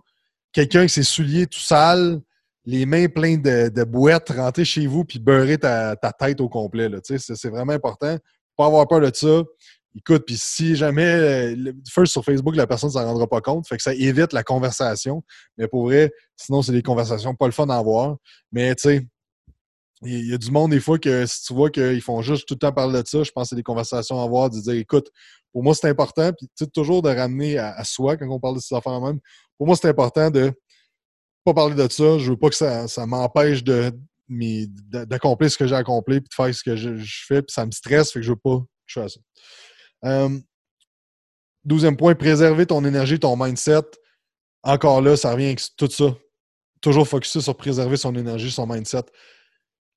quelqu'un 0.51 0.79
avec 0.79 0.89
ses 0.89 1.03
souliers 1.03 1.47
tout 1.47 1.59
sales, 1.59 2.19
les 2.65 2.85
mains 2.85 3.07
pleines 3.07 3.41
de, 3.41 3.69
de 3.69 3.83
boîtes, 3.83 4.29
rentrer 4.29 4.65
chez 4.65 4.87
vous, 4.87 5.03
puis 5.03 5.19
beurrer 5.19 5.57
ta, 5.57 5.95
tête 5.95 6.41
au 6.41 6.49
complet. 6.49 6.89
C'est 7.03 7.49
vraiment 7.49 7.73
important. 7.73 8.17
Pas 8.57 8.65
avoir 8.65 8.87
peur 8.87 9.01
de 9.01 9.11
ça 9.13 9.43
écoute, 9.95 10.23
puis 10.25 10.37
si 10.37 10.75
jamais, 10.75 11.55
euh, 11.55 11.73
first 11.89 12.11
sur 12.11 12.23
Facebook, 12.23 12.55
la 12.55 12.67
personne 12.67 12.89
ne 12.89 12.93
s'en 12.93 13.05
rendra 13.05 13.27
pas 13.27 13.41
compte, 13.41 13.67
fait 13.67 13.77
que 13.77 13.83
ça 13.83 13.93
évite 13.93 14.33
la 14.33 14.43
conversation. 14.43 15.23
Mais 15.57 15.67
pour 15.67 15.83
vrai, 15.83 16.11
sinon, 16.35 16.61
c'est 16.61 16.71
des 16.71 16.81
conversations 16.81 17.35
pas 17.35 17.45
le 17.45 17.51
fun 17.51 17.67
à 17.69 17.77
avoir. 17.77 18.17
Mais 18.51 18.73
tu 18.75 18.83
sais, 18.83 19.07
il 20.03 20.29
y 20.29 20.33
a 20.33 20.37
du 20.37 20.49
monde 20.49 20.71
des 20.71 20.79
fois 20.79 20.97
que 20.97 21.25
si 21.27 21.43
tu 21.43 21.53
vois 21.53 21.69
qu'ils 21.69 22.01
font 22.01 22.21
juste 22.21 22.47
tout 22.47 22.55
le 22.55 22.59
temps 22.59 22.71
parler 22.71 23.03
de 23.03 23.07
ça, 23.07 23.23
je 23.23 23.31
pense 23.31 23.45
que 23.45 23.49
c'est 23.49 23.55
des 23.55 23.63
conversations 23.63 24.19
à 24.19 24.23
avoir, 24.23 24.49
de 24.49 24.59
dire 24.59 24.73
écoute, 24.73 25.11
pour 25.51 25.63
moi 25.63 25.75
c'est 25.75 25.89
important, 25.89 26.31
puis 26.33 26.47
toujours 26.73 27.01
de 27.03 27.09
ramener 27.09 27.59
à, 27.59 27.83
soi 27.83 28.17
quand 28.17 28.27
on 28.27 28.39
parle 28.39 28.55
de 28.55 28.61
ces 28.61 28.73
affaires 28.73 28.99
même. 28.99 29.19
Pour 29.57 29.67
moi, 29.67 29.75
c'est 29.75 29.89
important 29.89 30.31
de 30.31 30.51
pas 31.43 31.53
parler 31.53 31.75
de 31.75 31.91
ça. 31.91 32.17
Je 32.17 32.31
veux 32.31 32.37
pas 32.37 32.49
que 32.49 32.55
ça, 32.55 33.05
m'empêche 33.05 33.63
de 33.63 33.91
d'accomplir 34.29 35.51
ce 35.51 35.57
que 35.57 35.67
j'ai 35.67 35.75
accompli 35.75 36.21
puis 36.21 36.29
de 36.29 36.33
faire 36.33 36.55
ce 36.55 36.63
que 36.63 36.77
je, 36.77 36.95
fais 37.27 37.41
puis 37.41 37.51
ça 37.51 37.65
me 37.65 37.71
stresse 37.71 38.13
fait 38.13 38.19
que 38.19 38.25
je 38.25 38.31
veux 38.31 38.39
pas 38.41 38.63
je 38.85 39.01
fasse 39.01 39.15
ça. 39.15 39.19
Euh, 40.05 40.39
douzième 41.63 41.97
point, 41.97 42.15
préserver 42.15 42.65
ton 42.65 42.83
énergie, 42.85 43.19
ton 43.19 43.35
mindset. 43.35 43.83
Encore 44.63 45.01
là, 45.01 45.17
ça 45.17 45.31
revient 45.33 45.47
avec 45.47 45.61
tout 45.75 45.89
ça. 45.89 46.15
Toujours 46.81 47.07
focusé 47.07 47.41
sur 47.41 47.55
préserver 47.55 47.97
son 47.97 48.15
énergie, 48.15 48.51
son 48.51 48.67
mindset. 48.67 49.03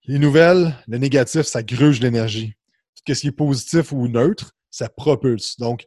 Les 0.07 0.19
nouvelles, 0.19 0.75
le 0.87 0.99
négatif, 0.99 1.43
ça 1.43 1.63
gruge 1.63 2.01
l'énergie. 2.01 2.55
Qu'est-ce 3.05 3.23
qui 3.23 3.29
est 3.29 3.33
positif 3.33 3.93
ou 3.93 4.09
neutre, 4.09 4.53
ça 4.71 4.89
propulse. 4.89 5.59
Donc, 5.59 5.87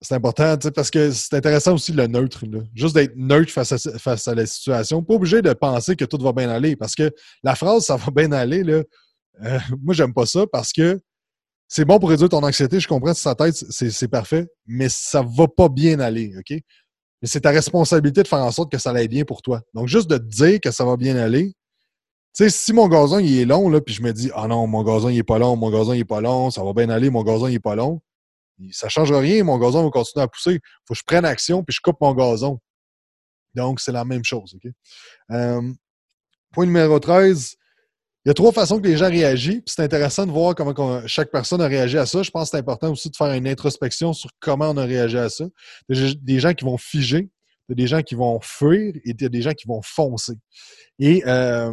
c'est 0.00 0.14
important 0.14 0.56
parce 0.74 0.90
que 0.90 1.10
c'est 1.10 1.34
intéressant 1.34 1.74
aussi 1.74 1.92
le 1.92 2.06
neutre. 2.06 2.44
Juste 2.74 2.94
d'être 2.94 3.16
neutre 3.16 3.52
face 3.52 3.72
à, 3.72 3.98
face 3.98 4.28
à 4.28 4.34
la 4.34 4.46
situation. 4.46 5.02
Pas 5.02 5.14
obligé 5.14 5.42
de 5.42 5.52
penser 5.52 5.94
que 5.94 6.04
tout 6.04 6.18
va 6.18 6.32
bien 6.32 6.48
aller 6.48 6.74
parce 6.74 6.94
que 6.94 7.12
la 7.42 7.54
phrase 7.54 7.84
ça 7.84 7.96
va 7.96 8.10
bien 8.10 8.32
aller, 8.32 8.62
là, 8.62 8.82
euh, 9.44 9.58
moi, 9.82 9.94
j'aime 9.94 10.14
pas 10.14 10.26
ça 10.26 10.46
parce 10.50 10.72
que 10.72 11.00
c'est 11.68 11.84
bon 11.84 11.98
pour 11.98 12.10
réduire 12.10 12.28
ton 12.28 12.42
anxiété, 12.42 12.80
je 12.80 12.88
comprends 12.88 13.14
si 13.14 13.22
sa 13.22 13.34
tête, 13.34 13.54
c'est 13.54 14.08
parfait, 14.08 14.48
mais 14.66 14.88
ça 14.88 15.22
va 15.22 15.46
pas 15.46 15.68
bien 15.68 16.00
aller, 16.00 16.32
OK? 16.36 16.50
Mais 16.50 17.28
c'est 17.28 17.42
ta 17.42 17.50
responsabilité 17.50 18.24
de 18.24 18.28
faire 18.28 18.40
en 18.40 18.50
sorte 18.50 18.72
que 18.72 18.78
ça 18.78 18.90
aille 18.90 19.06
bien 19.06 19.24
pour 19.24 19.40
toi. 19.40 19.60
Donc, 19.72 19.86
juste 19.86 20.10
de 20.10 20.18
te 20.18 20.24
dire 20.24 20.60
que 20.60 20.72
ça 20.72 20.84
va 20.84 20.96
bien 20.96 21.14
aller, 21.16 21.54
tu 22.34 22.44
sais, 22.44 22.50
si 22.50 22.72
mon 22.72 22.88
gazon, 22.88 23.20
il 23.20 23.38
est 23.38 23.44
long, 23.44 23.68
là, 23.68 23.80
puis 23.80 23.94
je 23.94 24.02
me 24.02 24.12
dis, 24.12 24.30
ah 24.34 24.48
non, 24.48 24.66
mon 24.66 24.82
gazon, 24.82 25.10
il 25.10 25.18
est 25.18 25.22
pas 25.22 25.38
long, 25.38 25.56
mon 25.56 25.70
gazon, 25.70 25.92
il 25.92 26.00
est 26.00 26.04
pas 26.04 26.20
long, 26.20 26.50
ça 26.50 26.64
va 26.64 26.72
bien 26.72 26.88
aller, 26.88 27.08
mon 27.08 27.22
gazon, 27.22 27.46
il 27.46 27.54
est 27.54 27.60
pas 27.60 27.76
long, 27.76 28.00
ça 28.72 28.86
ne 28.86 28.90
changera 28.90 29.20
rien, 29.20 29.44
mon 29.44 29.58
gazon 29.58 29.84
va 29.84 29.90
continuer 29.90 30.24
à 30.24 30.28
pousser. 30.28 30.52
Il 30.54 30.60
faut 30.86 30.94
que 30.94 30.98
je 30.98 31.04
prenne 31.04 31.24
action, 31.24 31.62
puis 31.64 31.74
je 31.74 31.80
coupe 31.80 32.00
mon 32.00 32.14
gazon. 32.14 32.58
Donc, 33.54 33.80
c'est 33.80 33.92
la 33.92 34.04
même 34.04 34.24
chose, 34.24 34.54
OK? 34.54 34.70
Euh, 35.32 35.72
point 36.52 36.66
numéro 36.66 36.98
13, 36.98 37.56
il 38.24 38.28
y 38.28 38.30
a 38.30 38.34
trois 38.34 38.52
façons 38.52 38.78
que 38.78 38.86
les 38.86 38.96
gens 38.96 39.08
réagissent. 39.08 39.62
C'est 39.66 39.82
intéressant 39.82 40.26
de 40.26 40.30
voir 40.30 40.54
comment 40.54 41.06
chaque 41.06 41.30
personne 41.30 41.62
a 41.62 41.66
réagi 41.66 41.96
à 41.96 42.04
ça. 42.04 42.22
Je 42.22 42.30
pense 42.30 42.44
que 42.44 42.50
c'est 42.50 42.58
important 42.58 42.92
aussi 42.92 43.08
de 43.08 43.16
faire 43.16 43.32
une 43.32 43.48
introspection 43.48 44.12
sur 44.12 44.30
comment 44.40 44.70
on 44.70 44.76
a 44.76 44.84
réagi 44.84 45.16
à 45.16 45.30
ça. 45.30 45.44
Des 45.88 46.38
gens 46.38 46.52
qui 46.52 46.64
vont 46.64 46.76
figer, 46.76 47.30
des 47.70 47.86
gens 47.86 48.02
qui 48.02 48.14
vont 48.14 48.38
fuir 48.40 48.94
et 49.04 49.14
des 49.14 49.42
gens 49.42 49.52
qui 49.52 49.66
vont 49.66 49.80
foncer. 49.82 50.34
Et 50.98 51.22
euh, 51.26 51.72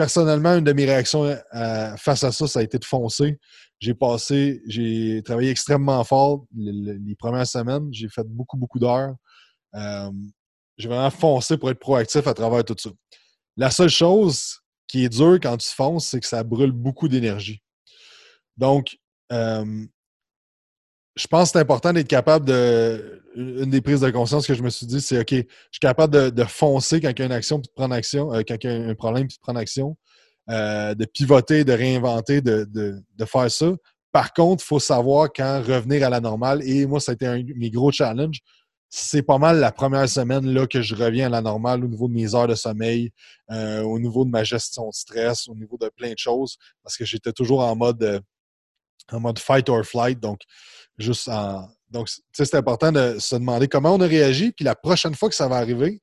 personnellement, 0.00 0.54
une 0.54 0.64
de 0.64 0.72
mes 0.72 0.86
réactions 0.86 1.24
euh, 1.24 1.96
face 1.98 2.24
à 2.24 2.32
ça, 2.32 2.46
ça 2.46 2.60
a 2.60 2.62
été 2.62 2.78
de 2.78 2.86
foncer. 2.86 3.38
J'ai 3.80 3.92
passé, 3.92 4.62
j'ai 4.66 5.20
travaillé 5.22 5.50
extrêmement 5.50 6.02
fort 6.04 6.46
les, 6.56 7.14
premières 7.16 7.46
semaines. 7.46 7.86
J'ai 7.92 8.08
fait 8.08 8.26
beaucoup, 8.26 8.56
beaucoup 8.56 8.78
d'heures. 8.78 9.14
Euh, 9.74 10.10
j'ai 10.78 10.88
vraiment 10.88 11.10
foncé 11.10 11.58
pour 11.58 11.70
être 11.70 11.78
proactif 11.78 12.26
à 12.26 12.32
travers 12.32 12.64
tout 12.64 12.76
ça. 12.78 12.88
La 13.58 13.70
seule 13.70 13.90
chose 13.90 14.60
qui 14.88 15.04
est 15.04 15.10
dur 15.10 15.34
quand 15.34 15.58
tu 15.58 15.68
fonces, 15.68 16.06
c'est 16.06 16.20
que 16.20 16.26
ça 16.26 16.42
brûle 16.44 16.72
beaucoup 16.72 17.06
d'énergie. 17.06 17.60
Donc, 18.56 18.96
euh, 19.32 19.84
je 21.16 21.26
pense 21.26 21.48
que 21.48 21.52
c'est 21.52 21.58
important 21.58 21.92
d'être 21.92 22.08
capable 22.08 22.46
de. 22.46 23.22
Une 23.36 23.70
des 23.70 23.80
prises 23.80 24.00
de 24.00 24.10
conscience 24.10 24.44
que 24.44 24.54
je 24.54 24.62
me 24.62 24.70
suis 24.70 24.86
dit, 24.86 25.00
c'est 25.00 25.20
OK, 25.20 25.30
je 25.30 25.36
suis 25.70 25.80
capable 25.80 26.32
de, 26.32 26.44
foncer 26.44 27.00
quand 27.00 27.10
il 27.10 27.18
y 27.20 27.22
a 27.22 27.26
une 27.26 27.32
action 27.32 27.60
puis 27.60 27.68
de 27.68 27.72
prendre 27.72 27.94
action, 27.94 28.34
euh, 28.34 28.42
quand 28.46 28.56
il 28.64 28.70
y 28.70 28.72
a 28.72 28.88
un 28.88 28.94
problème 28.96 29.28
puis 29.28 29.36
de 29.36 29.40
prendre 29.40 29.60
action, 29.60 29.96
euh, 30.50 30.96
de 30.96 31.04
pivoter, 31.04 31.62
de 31.62 31.72
réinventer, 31.72 32.40
de, 32.40 33.00
faire 33.24 33.50
ça. 33.50 33.72
Par 34.10 34.32
contre, 34.32 34.64
il 34.64 34.66
faut 34.66 34.80
savoir 34.80 35.28
quand 35.32 35.62
revenir 35.62 36.04
à 36.04 36.10
la 36.10 36.20
normale. 36.20 36.60
Et 36.68 36.86
moi, 36.86 36.98
ça 36.98 37.12
a 37.12 37.14
été 37.14 37.24
un 37.24 37.38
de 37.38 37.54
mes 37.54 37.70
gros 37.70 37.92
challenges. 37.92 38.40
C'est 38.88 39.22
pas 39.22 39.38
mal 39.38 39.60
la 39.60 39.70
première 39.70 40.08
semaine 40.08 40.52
là, 40.52 40.66
que 40.66 40.82
je 40.82 40.96
reviens 40.96 41.26
à 41.26 41.28
la 41.28 41.40
normale 41.40 41.84
au 41.84 41.88
niveau 41.88 42.08
de 42.08 42.14
mes 42.14 42.34
heures 42.34 42.48
de 42.48 42.56
sommeil, 42.56 43.12
euh, 43.52 43.82
au 43.82 44.00
niveau 44.00 44.24
de 44.24 44.30
ma 44.30 44.42
gestion 44.42 44.88
de 44.88 44.94
stress, 44.94 45.46
au 45.48 45.54
niveau 45.54 45.78
de 45.80 45.88
plein 45.96 46.12
de 46.12 46.18
choses, 46.18 46.56
parce 46.82 46.96
que 46.96 47.04
j'étais 47.04 47.32
toujours 47.32 47.60
en 47.60 47.76
mode, 47.76 48.20
en 49.12 49.20
mode 49.20 49.38
fight 49.38 49.68
or 49.68 49.84
flight. 49.84 50.18
Donc, 50.18 50.40
Donc, 51.90 52.08
c'est 52.32 52.54
important 52.54 52.92
de 52.92 53.16
se 53.18 53.34
demander 53.34 53.68
comment 53.68 53.94
on 53.94 54.00
a 54.00 54.06
réagi, 54.06 54.52
puis 54.52 54.64
la 54.64 54.74
prochaine 54.74 55.14
fois 55.14 55.28
que 55.28 55.34
ça 55.34 55.48
va 55.48 55.56
arriver, 55.56 56.00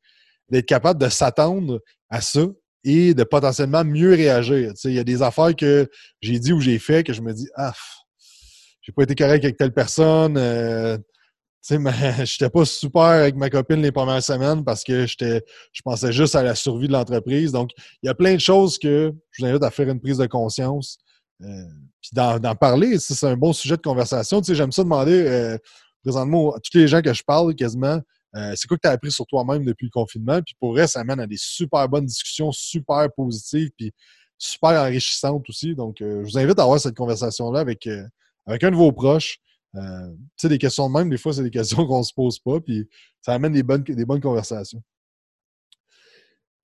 d'être 0.50 0.66
capable 0.66 1.00
de 1.00 1.10
s'attendre 1.10 1.80
à 2.10 2.22
ça 2.22 2.46
et 2.84 3.14
de 3.14 3.24
potentiellement 3.24 3.84
mieux 3.84 4.12
réagir. 4.12 4.74
Il 4.86 4.94
y 4.94 5.00
a 5.00 5.04
des 5.04 5.22
affaires 5.22 5.56
que 5.56 5.90
j'ai 6.22 6.40
dit 6.40 6.54
ou 6.54 6.62
j'ai 6.62 6.80
fait 6.80 7.04
que 7.04 7.14
je 7.14 7.22
me 7.22 7.34
dis 7.34 7.48
Ah, 7.56 7.74
j'ai 8.82 8.92
pas 8.94 9.04
été 9.04 9.16
correct 9.16 9.44
avec 9.44 9.58
telle 9.58 9.74
personne. 9.74 10.38
Euh, 10.38 10.98
je 11.70 11.76
n'étais 11.76 12.50
pas 12.50 12.64
super 12.64 13.02
avec 13.02 13.36
ma 13.36 13.50
copine 13.50 13.82
les 13.82 13.92
premières 13.92 14.24
semaines 14.24 14.64
parce 14.64 14.86
que 14.86 15.06
je 15.06 15.82
pensais 15.84 16.14
juste 16.14 16.36
à 16.36 16.44
la 16.44 16.56
survie 16.56 16.88
de 16.88 16.94
l'entreprise. 16.94 17.52
Donc, 17.52 17.72
il 18.02 18.08
y 18.08 18.10
a 18.10 18.14
plein 18.14 18.36
de 18.36 18.40
choses 18.40 18.78
que 18.78 19.12
je 19.32 19.44
vous 19.44 19.50
invite 19.50 19.64
à 19.64 19.72
faire 19.72 19.90
une 19.90 20.00
prise 20.00 20.18
de 20.18 20.28
conscience 20.28 20.98
euh, 21.44 21.64
puis 22.02 22.12
d'en 22.14 22.56
parler, 22.56 22.98
c'est 23.00 23.26
un 23.26 23.38
bon 23.38 23.54
sujet 23.54 23.78
de 23.78 23.82
conversation. 23.82 24.42
Tu 24.42 24.48
sais, 24.48 24.56
j'aime 24.56 24.72
ça 24.72 24.84
demander 24.84 25.26
euh, 25.28 25.58
présentement 26.04 26.56
à 26.56 26.60
tous 26.60 26.78
les 26.78 26.88
gens 26.88 27.02
que 27.02 27.14
je 27.14 27.24
parle 27.24 27.54
quasiment. 27.56 28.02
Euh, 28.36 28.54
c'est 28.56 28.68
quoi 28.68 28.78
que 28.78 28.82
tu 28.82 28.88
as 28.88 28.92
appris 28.92 29.12
sur 29.12 29.26
toi-même 29.26 29.64
depuis 29.64 29.86
le 29.86 29.92
confinement? 29.92 30.42
Puis 30.42 30.56
pour 30.60 30.72
vrai, 30.72 30.88
ça 30.88 31.04
mène 31.04 31.20
à 31.20 31.28
des 31.28 31.38
super 31.38 31.88
bonnes 31.88 32.06
discussions, 32.06 32.52
super 32.52 33.08
positives, 33.16 33.70
puis 33.78 33.92
super 34.38 34.82
enrichissantes 34.82 35.48
aussi. 35.50 35.76
Donc, 35.76 35.98
je 36.00 36.24
vous 36.24 36.38
invite 36.38 36.60
à 36.60 36.64
avoir 36.64 36.80
cette 36.80 36.96
conversation-là 36.96 37.60
avec, 37.60 37.88
avec 38.46 38.64
un 38.64 38.72
de 38.72 38.76
vos 38.76 38.92
proches. 38.92 39.40
tu 39.74 39.80
sais, 40.38 40.50
des 40.50 40.58
questions 40.60 40.88
de 40.90 40.94
même, 40.94 41.10
des 41.10 41.18
fois, 41.18 41.34
c'est 41.34 41.44
des 41.44 41.50
questions 41.52 41.86
qu'on 41.88 42.04
se 42.04 42.14
pose 42.14 42.40
pas, 42.40 42.60
puis 42.60 42.88
ça 43.22 43.34
amène 43.34 43.54
des 43.54 43.64
bonnes, 43.64 43.84
des 43.84 44.06
bonnes 44.06 44.22
conversations. 44.22 44.84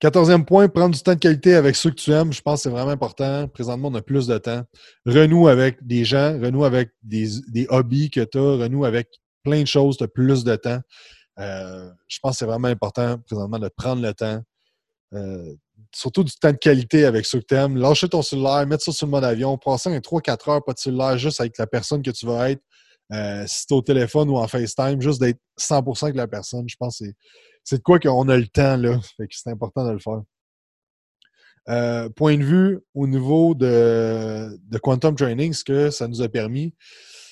Quatorzième 0.04 0.44
point, 0.44 0.68
prendre 0.68 0.94
du 0.94 1.00
temps 1.00 1.14
de 1.14 1.18
qualité 1.18 1.54
avec 1.54 1.74
ceux 1.76 1.88
que 1.88 1.94
tu 1.94 2.12
aimes. 2.12 2.30
Je 2.30 2.42
pense 2.42 2.58
que 2.58 2.62
c'est 2.64 2.68
vraiment 2.68 2.90
important. 2.90 3.48
Présentement, 3.48 3.88
on 3.88 3.94
a 3.94 4.02
plus 4.02 4.26
de 4.26 4.36
temps. 4.36 4.62
Renoue 5.06 5.48
avec 5.48 5.78
des 5.86 6.04
gens, 6.04 6.38
renoue 6.38 6.66
avec 6.66 6.90
des, 7.02 7.66
hobbies 7.70 8.10
que 8.10 8.20
tu 8.20 8.36
as, 8.36 8.56
renoue 8.58 8.84
avec 8.84 9.08
plein 9.42 9.62
de 9.62 9.66
choses, 9.66 9.96
tu 9.96 10.04
as 10.04 10.08
plus 10.08 10.44
de 10.44 10.56
temps. 10.56 10.78
Euh, 11.38 11.88
je 12.06 12.18
pense 12.20 12.32
que 12.32 12.38
c'est 12.40 12.44
vraiment 12.44 12.68
important 12.68 13.16
présentement 13.20 13.58
de 13.58 13.70
prendre 13.74 14.02
le 14.02 14.12
temps. 14.12 14.42
Euh, 15.14 15.54
surtout 15.90 16.22
du 16.22 16.32
temps 16.32 16.52
de 16.52 16.58
qualité 16.58 17.06
avec 17.06 17.24
ceux 17.24 17.40
que 17.40 17.46
tu 17.46 17.54
aimes. 17.54 17.78
Lâcher 17.78 18.10
ton 18.10 18.20
cellulaire, 18.20 18.66
mettre 18.66 18.84
ça 18.84 18.92
sur 18.92 19.06
le 19.06 19.10
mode 19.10 19.24
avion, 19.24 19.56
passer 19.56 19.88
un 19.88 20.00
3-4 20.00 20.50
heures 20.50 20.62
pas 20.62 20.74
de 20.74 20.78
cellulaire 20.80 21.16
juste 21.16 21.40
avec 21.40 21.56
la 21.56 21.66
personne 21.66 22.02
que 22.02 22.10
tu 22.10 22.26
vas 22.26 22.50
être. 22.50 22.62
Euh, 23.10 23.44
si 23.46 23.66
tu 23.66 23.72
au 23.72 23.80
téléphone 23.80 24.28
ou 24.28 24.36
en 24.36 24.46
FaceTime, 24.48 25.00
juste 25.00 25.22
d'être 25.22 25.40
100% 25.58 26.04
avec 26.04 26.16
la 26.16 26.28
personne, 26.28 26.68
je 26.68 26.76
pense 26.76 26.98
que 26.98 27.06
c'est 27.64 27.78
de 27.78 27.82
quoi 27.82 27.98
qu'on 27.98 28.28
a 28.28 28.36
le 28.36 28.46
temps, 28.46 28.76
là. 28.76 29.00
C'est 29.30 29.50
important 29.50 29.86
de 29.86 29.92
le 29.92 29.98
faire. 29.98 30.22
Euh, 31.70 32.10
point 32.10 32.36
de 32.36 32.44
vue 32.44 32.80
au 32.92 33.06
niveau 33.06 33.54
de, 33.54 34.58
de, 34.68 34.78
Quantum 34.78 35.16
Training, 35.16 35.54
ce 35.54 35.64
que 35.64 35.90
ça 35.90 36.06
nous 36.06 36.20
a 36.20 36.28
permis, 36.28 36.74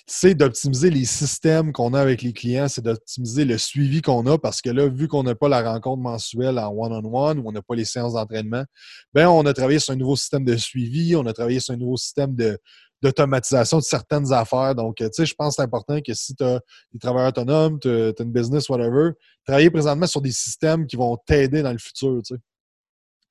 c'est 0.07 0.35
d'optimiser 0.35 0.89
les 0.89 1.05
systèmes 1.05 1.71
qu'on 1.73 1.93
a 1.93 2.01
avec 2.01 2.23
les 2.23 2.33
clients, 2.33 2.67
c'est 2.67 2.83
d'optimiser 2.83 3.45
le 3.45 3.59
suivi 3.59 4.01
qu'on 4.01 4.27
a 4.27 4.39
parce 4.39 4.63
que 4.63 4.71
là, 4.71 4.89
vu 4.89 5.07
qu'on 5.07 5.23
n'a 5.23 5.35
pas 5.35 5.51
la 5.51 5.63
rencontre 5.71 6.03
mensuelle 6.03 6.59
en 6.59 6.71
one-on-one 6.71 7.41
ou 7.41 7.43
on 7.47 7.53
n'a 7.53 7.61
pas 7.61 7.75
les 7.75 7.85
séances 7.85 8.15
d'entraînement, 8.15 8.65
ben 9.13 9.29
on 9.29 9.45
a 9.45 9.53
travaillé 9.53 9.79
sur 9.79 9.93
un 9.93 9.97
nouveau 9.97 10.17
système 10.17 10.45
de 10.45 10.57
suivi, 10.57 11.15
on 11.15 11.27
a 11.27 11.33
travaillé 11.35 11.61
sur 11.61 11.75
un 11.75 11.77
nouveau 11.77 11.99
système 11.99 12.35
de, 12.35 12.59
d'automatisation 13.03 13.79
de 13.79 13.83
certaines 13.83 14.33
affaires. 14.33 14.75
Donc, 14.75 14.97
tu 14.97 15.09
sais, 15.13 15.27
je 15.27 15.35
pense 15.35 15.51
que 15.51 15.55
c'est 15.57 15.63
important 15.63 16.01
que 16.01 16.15
si 16.15 16.35
tu 16.35 16.45
as 16.45 16.61
des 16.93 16.99
travailleurs 16.99 17.31
autonomes, 17.31 17.81
tu 17.81 17.89
as, 17.89 18.13
une 18.21 18.33
business, 18.33 18.69
whatever, 18.69 19.11
travailler 19.45 19.71
présentement 19.71 20.07
sur 20.07 20.23
des 20.23 20.31
systèmes 20.31 20.87
qui 20.87 20.97
vont 20.97 21.17
t'aider 21.27 21.63
dans 21.63 21.73
le 21.73 21.79
futur, 21.79 22.21
tu 22.25 22.35
sais. 22.35 22.41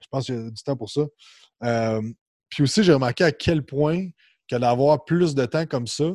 Je 0.02 0.08
pense 0.10 0.26
qu'il 0.26 0.36
y 0.36 0.38
a 0.38 0.50
du 0.50 0.64
temps 0.64 0.76
pour 0.76 0.90
ça. 0.90 1.02
Euh, 1.64 2.02
puis 2.50 2.64
aussi, 2.64 2.84
j'ai 2.84 2.94
remarqué 2.94 3.24
à 3.24 3.32
quel 3.32 3.64
point 3.64 4.10
que 4.50 4.56
d'avoir 4.58 5.06
plus 5.06 5.36
de 5.36 5.46
temps 5.46 5.66
comme 5.66 5.88
ça 5.88 6.12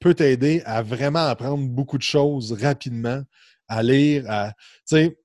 peut 0.00 0.14
t'aider 0.14 0.62
à 0.64 0.82
vraiment 0.82 1.26
apprendre 1.26 1.66
beaucoup 1.68 1.96
de 1.96 2.02
choses 2.02 2.52
rapidement, 2.52 3.22
à 3.68 3.82
lire, 3.82 4.24
à... 4.28 4.52
Tu 4.88 4.96
sais, 4.96 5.18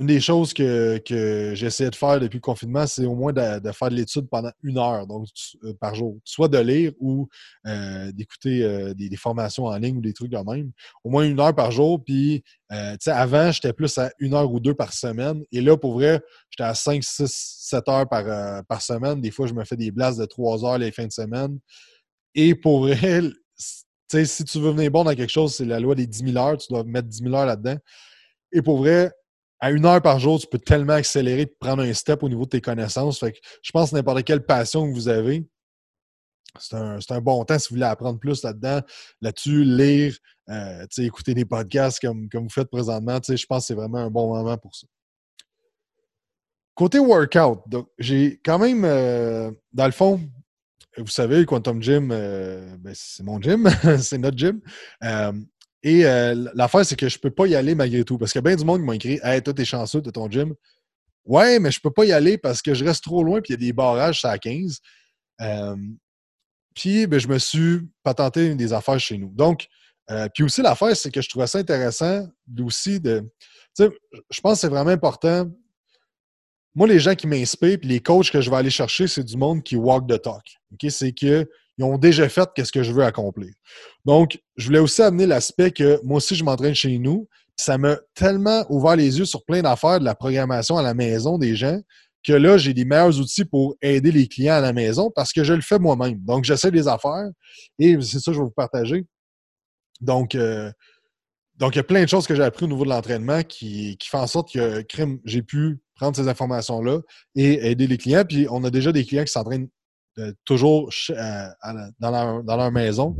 une 0.00 0.06
des 0.06 0.20
choses 0.20 0.54
que, 0.54 0.98
que 0.98 1.54
j'essaie 1.54 1.90
de 1.90 1.94
faire 1.96 2.20
depuis 2.20 2.36
le 2.36 2.42
confinement, 2.42 2.86
c'est 2.86 3.04
au 3.04 3.16
moins 3.16 3.32
de, 3.32 3.72
faire 3.72 3.90
de 3.90 3.96
l'étude 3.96 4.28
pendant 4.28 4.52
une 4.62 4.78
heure 4.78 5.08
donc, 5.08 5.26
euh, 5.64 5.74
par 5.80 5.96
jour. 5.96 6.18
Soit 6.22 6.46
de 6.46 6.58
lire 6.58 6.92
ou 7.00 7.28
euh, 7.66 8.12
d'écouter 8.12 8.62
euh, 8.62 8.94
des, 8.94 9.16
formations 9.16 9.64
en 9.64 9.76
ligne 9.76 9.96
ou 9.96 10.00
des 10.00 10.12
trucs 10.12 10.30
de 10.30 10.36
même. 10.36 10.70
Au 11.02 11.10
moins 11.10 11.24
une 11.24 11.40
heure 11.40 11.54
par 11.54 11.72
jour. 11.72 12.02
Puis, 12.04 12.44
sais, 13.00 13.10
avant, 13.10 13.50
j'étais 13.50 13.72
plus 13.72 13.98
à 13.98 14.12
une 14.20 14.34
heure 14.34 14.52
ou 14.52 14.60
deux 14.60 14.74
par 14.74 14.92
semaine. 14.92 15.42
Et 15.50 15.60
là, 15.60 15.76
pour 15.76 15.94
vrai, 15.94 16.20
j'étais 16.50 16.68
à 16.68 16.74
5, 16.74 17.02
6, 17.02 17.26
7 17.26 17.88
heures 17.88 18.08
par, 18.08 18.64
par 18.66 18.82
semaine. 18.82 19.20
Des 19.20 19.32
fois, 19.32 19.48
je 19.48 19.54
me 19.54 19.64
fais 19.64 19.76
des 19.76 19.90
blasts 19.90 20.20
de 20.20 20.26
3 20.26 20.64
heures 20.64 20.78
les 20.78 20.92
fins 20.92 21.06
de 21.06 21.12
semaine. 21.12 21.58
Et 22.36 22.54
pour 22.54 22.80
vrai, 22.82 23.22
si 23.56 24.44
tu 24.44 24.60
veux 24.60 24.70
venir 24.70 24.92
bon 24.92 25.02
dans 25.02 25.14
quelque 25.16 25.32
chose, 25.32 25.56
c'est 25.56 25.64
la 25.64 25.80
loi 25.80 25.96
des 25.96 26.06
10 26.06 26.32
000 26.32 26.36
heures. 26.36 26.56
Tu 26.56 26.68
dois 26.72 26.84
mettre 26.84 27.08
10 27.08 27.24
000 27.24 27.34
heures 27.34 27.46
là-dedans. 27.46 27.78
Et 28.52 28.62
pour 28.62 28.78
vrai, 28.78 29.10
à 29.60 29.70
une 29.70 29.84
heure 29.86 30.02
par 30.02 30.18
jour, 30.18 30.38
tu 30.38 30.46
peux 30.46 30.58
tellement 30.58 30.94
accélérer 30.94 31.42
et 31.42 31.46
prendre 31.46 31.82
un 31.82 31.92
step 31.92 32.22
au 32.22 32.28
niveau 32.28 32.44
de 32.44 32.50
tes 32.50 32.60
connaissances. 32.60 33.18
Fait 33.18 33.32
que 33.32 33.38
je 33.62 33.72
pense 33.72 33.90
que 33.90 33.96
n'importe 33.96 34.24
quelle 34.24 34.44
passion 34.44 34.88
que 34.88 34.94
vous 34.94 35.08
avez, 35.08 35.44
c'est 36.58 36.76
un, 37.12 37.20
bon 37.20 37.44
temps 37.44 37.58
si 37.58 37.68
vous 37.68 37.76
voulez 37.76 37.86
apprendre 37.86 38.18
plus 38.18 38.42
là-dedans, 38.42 38.80
là-dessus, 39.20 39.64
lire, 39.64 40.16
euh, 40.48 40.86
écouter 40.98 41.34
des 41.34 41.44
podcasts 41.44 42.00
comme, 42.00 42.28
vous 42.32 42.48
faites 42.48 42.70
présentement. 42.70 43.18
Je 43.26 43.46
pense 43.46 43.64
que 43.64 43.66
c'est 43.66 43.74
vraiment 43.74 43.98
un 43.98 44.10
bon 44.10 44.34
moment 44.34 44.56
pour 44.56 44.74
ça. 44.74 44.86
Côté 46.74 46.98
workout, 46.98 47.60
j'ai 47.98 48.40
quand 48.44 48.58
même, 48.58 48.84
euh, 48.84 49.50
dans 49.72 49.86
le 49.86 49.92
fond, 49.92 50.20
vous 50.96 51.06
savez, 51.08 51.44
Quantum 51.44 51.82
Gym, 51.82 52.10
euh, 52.12 52.76
ben, 52.78 52.92
c'est 52.94 53.22
mon 53.24 53.40
gym, 53.40 53.68
c'est 54.00 54.18
notre 54.18 54.38
gym. 54.38 54.60
Et 55.82 56.04
euh, 56.04 56.50
l'affaire, 56.54 56.84
c'est 56.84 56.96
que 56.96 57.08
je 57.08 57.18
peux 57.18 57.30
pas 57.30 57.46
y 57.46 57.54
aller 57.54 57.74
malgré 57.74 58.04
tout. 58.04 58.18
Parce 58.18 58.34
a 58.36 58.40
bien 58.40 58.56
du 58.56 58.64
monde 58.64 58.82
m'a 58.82 58.94
écrit 58.96 59.20
Hey, 59.22 59.42
toi, 59.42 59.54
t'es 59.54 59.64
chanceux 59.64 60.00
de 60.00 60.10
ton 60.10 60.30
gym. 60.30 60.54
Ouais, 61.24 61.58
mais 61.58 61.70
je 61.70 61.80
peux 61.80 61.90
pas 61.90 62.04
y 62.04 62.12
aller 62.12 62.38
parce 62.38 62.62
que 62.62 62.74
je 62.74 62.84
reste 62.84 63.04
trop 63.04 63.22
loin 63.22 63.40
puis 63.40 63.52
il 63.52 63.60
y 63.60 63.64
a 63.64 63.66
des 63.66 63.72
barrages 63.72 64.24
à 64.24 64.38
15. 64.38 64.78
Euh, 65.40 65.76
puis 66.74 67.06
ben, 67.06 67.20
je 67.20 67.28
me 67.28 67.38
suis 67.38 67.80
patenté 68.02 68.54
des 68.54 68.72
affaires 68.72 68.98
chez 68.98 69.18
nous. 69.18 69.30
Donc, 69.34 69.68
euh, 70.10 70.28
puis 70.32 70.42
aussi, 70.42 70.62
l'affaire, 70.62 70.96
c'est 70.96 71.10
que 71.10 71.20
je 71.20 71.28
trouvais 71.28 71.46
ça 71.46 71.58
intéressant 71.58 72.26
aussi 72.60 72.98
de. 72.98 73.20
Tu 73.76 73.84
sais, 73.84 73.90
je 74.30 74.40
pense 74.40 74.54
que 74.54 74.60
c'est 74.60 74.68
vraiment 74.68 74.90
important. 74.90 75.50
Moi, 76.74 76.88
les 76.88 76.98
gens 76.98 77.14
qui 77.14 77.26
m'inspirent 77.26 77.78
puis 77.78 77.88
les 77.88 78.00
coachs 78.00 78.30
que 78.30 78.40
je 78.40 78.50
vais 78.50 78.56
aller 78.56 78.70
chercher, 78.70 79.06
c'est 79.06 79.24
du 79.24 79.36
monde 79.36 79.62
qui 79.62 79.76
walk 79.76 80.08
the 80.08 80.20
talk. 80.20 80.44
C'est 80.88 81.12
que 81.12 81.48
ils 81.78 81.84
ont 81.84 81.96
déjà 81.96 82.28
fait 82.28 82.48
qu'est-ce 82.54 82.72
que 82.72 82.82
je 82.82 82.92
veux 82.92 83.04
accomplir. 83.04 83.52
Donc, 84.04 84.38
je 84.56 84.66
voulais 84.66 84.80
aussi 84.80 85.00
amener 85.00 85.26
l'aspect 85.26 85.70
que 85.70 86.00
moi 86.04 86.16
aussi, 86.16 86.34
je 86.34 86.44
m'entraîne 86.44 86.74
chez 86.74 86.98
nous. 86.98 87.28
Ça 87.56 87.78
m'a 87.78 87.96
tellement 88.14 88.64
ouvert 88.68 88.96
les 88.96 89.18
yeux 89.18 89.24
sur 89.24 89.44
plein 89.44 89.62
d'affaires 89.62 90.00
de 90.00 90.04
la 90.04 90.14
programmation 90.14 90.76
à 90.76 90.82
la 90.82 90.94
maison 90.94 91.38
des 91.38 91.56
gens 91.56 91.80
que 92.24 92.32
là, 92.32 92.58
j'ai 92.58 92.74
des 92.74 92.84
meilleurs 92.84 93.18
outils 93.20 93.44
pour 93.44 93.76
aider 93.80 94.10
les 94.10 94.26
clients 94.26 94.54
à 94.54 94.60
la 94.60 94.72
maison 94.72 95.10
parce 95.14 95.32
que 95.32 95.44
je 95.44 95.54
le 95.54 95.60
fais 95.60 95.78
moi-même. 95.78 96.18
Donc, 96.24 96.44
j'essaie 96.44 96.70
des 96.70 96.88
affaires 96.88 97.28
et 97.78 97.96
c'est 98.00 98.18
ça 98.18 98.30
que 98.30 98.34
je 98.34 98.40
vais 98.40 98.44
vous 98.44 98.50
partager. 98.50 99.06
Donc, 100.00 100.34
euh, 100.34 100.70
donc, 101.56 101.74
il 101.74 101.78
y 101.78 101.80
a 101.80 101.84
plein 101.84 102.02
de 102.02 102.08
choses 102.08 102.26
que 102.26 102.34
j'ai 102.34 102.42
appris 102.42 102.66
au 102.66 102.68
niveau 102.68 102.84
de 102.84 102.90
l'entraînement 102.90 103.42
qui, 103.42 103.96
qui 103.98 104.08
font 104.08 104.18
en 104.18 104.26
sorte 104.26 104.52
que 104.52 104.84
j'ai 105.24 105.42
pu 105.42 105.80
prendre 105.96 106.16
ces 106.16 106.28
informations-là 106.28 107.00
et 107.34 107.70
aider 107.70 107.86
les 107.86 107.98
clients. 107.98 108.24
Puis, 108.28 108.46
on 108.50 108.62
a 108.64 108.70
déjà 108.70 108.92
des 108.92 109.04
clients 109.04 109.24
qui 109.24 109.32
s'entraînent 109.32 109.68
euh, 110.18 110.32
toujours 110.44 110.90
euh, 111.10 111.48
dans, 112.00 112.10
leur, 112.56 112.72
maison. 112.72 113.16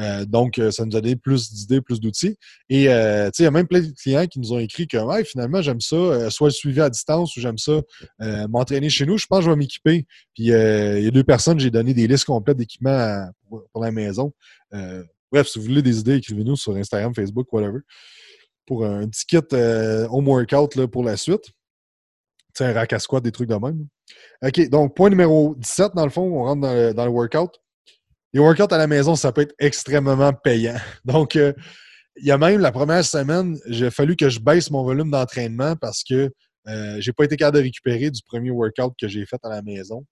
Euh, 0.00 0.24
donc, 0.24 0.60
ça 0.70 0.84
nous 0.84 0.96
a 0.96 1.00
donné 1.00 1.14
plus 1.14 1.52
d'idées, 1.52 1.80
plus 1.80 2.00
d'outils. 2.00 2.36
Et 2.68 2.84
il 2.84 2.84
y 2.84 2.88
a 3.46 3.50
même 3.50 3.68
plein 3.68 3.80
de 3.80 3.92
clients 3.92 4.26
qui 4.26 4.40
nous 4.40 4.52
ont 4.52 4.58
écrit 4.58 4.88
que 4.88 4.98
finalement, 5.24 5.62
j'aime 5.62 5.80
ça, 5.80 6.30
soit 6.30 6.48
le 6.48 6.52
suivi 6.52 6.80
à 6.80 6.90
distance 6.90 7.36
ou 7.36 7.40
j'aime 7.40 7.58
ça 7.58 7.80
m'entraîner 8.48 8.90
chez 8.90 9.06
nous. 9.06 9.16
Je 9.16 9.26
pense 9.26 9.40
que 9.40 9.44
je 9.44 9.50
vais 9.50 9.56
m'équiper. 9.56 10.06
Puis 10.34 10.44
il 10.44 11.02
y 11.04 11.06
a 11.06 11.10
deux 11.10 11.24
personnes, 11.24 11.60
j'ai 11.60 11.70
donné 11.70 11.94
des 11.94 12.06
listes 12.06 12.24
complètes 12.24 12.56
d'équipements 12.56 13.26
pour, 13.48 13.82
la 13.82 13.92
maison. 13.92 14.32
bref, 15.30 15.48
si 15.48 15.58
vous 15.58 15.66
voulez 15.66 15.82
des 15.82 16.00
idées, 16.00 16.16
écrivez-nous 16.16 16.56
sur 16.56 16.74
Instagram, 16.74 17.14
Facebook, 17.14 17.52
whatever, 17.52 17.80
pour 18.66 18.84
un 18.84 19.06
petit 19.08 19.26
kit 19.26 19.38
home 19.52 20.28
workout 20.28 20.86
pour 20.86 21.04
la 21.04 21.16
suite. 21.16 21.52
Sais, 22.64 22.70
un 22.70 22.72
rack 22.72 22.92
à 22.92 22.98
squat, 22.98 23.22
des 23.22 23.32
trucs 23.32 23.48
de 23.48 23.54
même. 23.54 23.86
OK, 24.42 24.68
donc 24.68 24.96
point 24.96 25.10
numéro 25.10 25.54
17, 25.56 25.92
dans 25.94 26.04
le 26.04 26.10
fond, 26.10 26.22
on 26.22 26.44
rentre 26.44 26.60
dans 26.62 26.72
le, 26.74 26.92
le 26.92 27.10
workout. 27.10 27.60
Les 28.32 28.40
workouts 28.40 28.72
à 28.72 28.78
la 28.78 28.86
maison, 28.86 29.16
ça 29.16 29.32
peut 29.32 29.42
être 29.42 29.54
extrêmement 29.58 30.32
payant. 30.32 30.76
Donc, 31.04 31.36
euh, 31.36 31.52
il 32.16 32.26
y 32.26 32.30
a 32.30 32.38
même 32.38 32.60
la 32.60 32.72
première 32.72 33.04
semaine, 33.04 33.56
a 33.68 33.90
fallu 33.90 34.16
que 34.16 34.28
je 34.28 34.40
baisse 34.40 34.70
mon 34.70 34.84
volume 34.84 35.10
d'entraînement 35.10 35.74
parce 35.76 36.04
que 36.04 36.30
euh, 36.68 37.00
j'ai 37.00 37.12
pas 37.12 37.24
été 37.24 37.36
capable 37.36 37.58
de 37.58 37.62
récupérer 37.62 38.10
du 38.10 38.20
premier 38.22 38.50
workout 38.50 38.94
que 39.00 39.08
j'ai 39.08 39.24
fait 39.26 39.38
à 39.42 39.48
la 39.48 39.62
maison. 39.62 40.04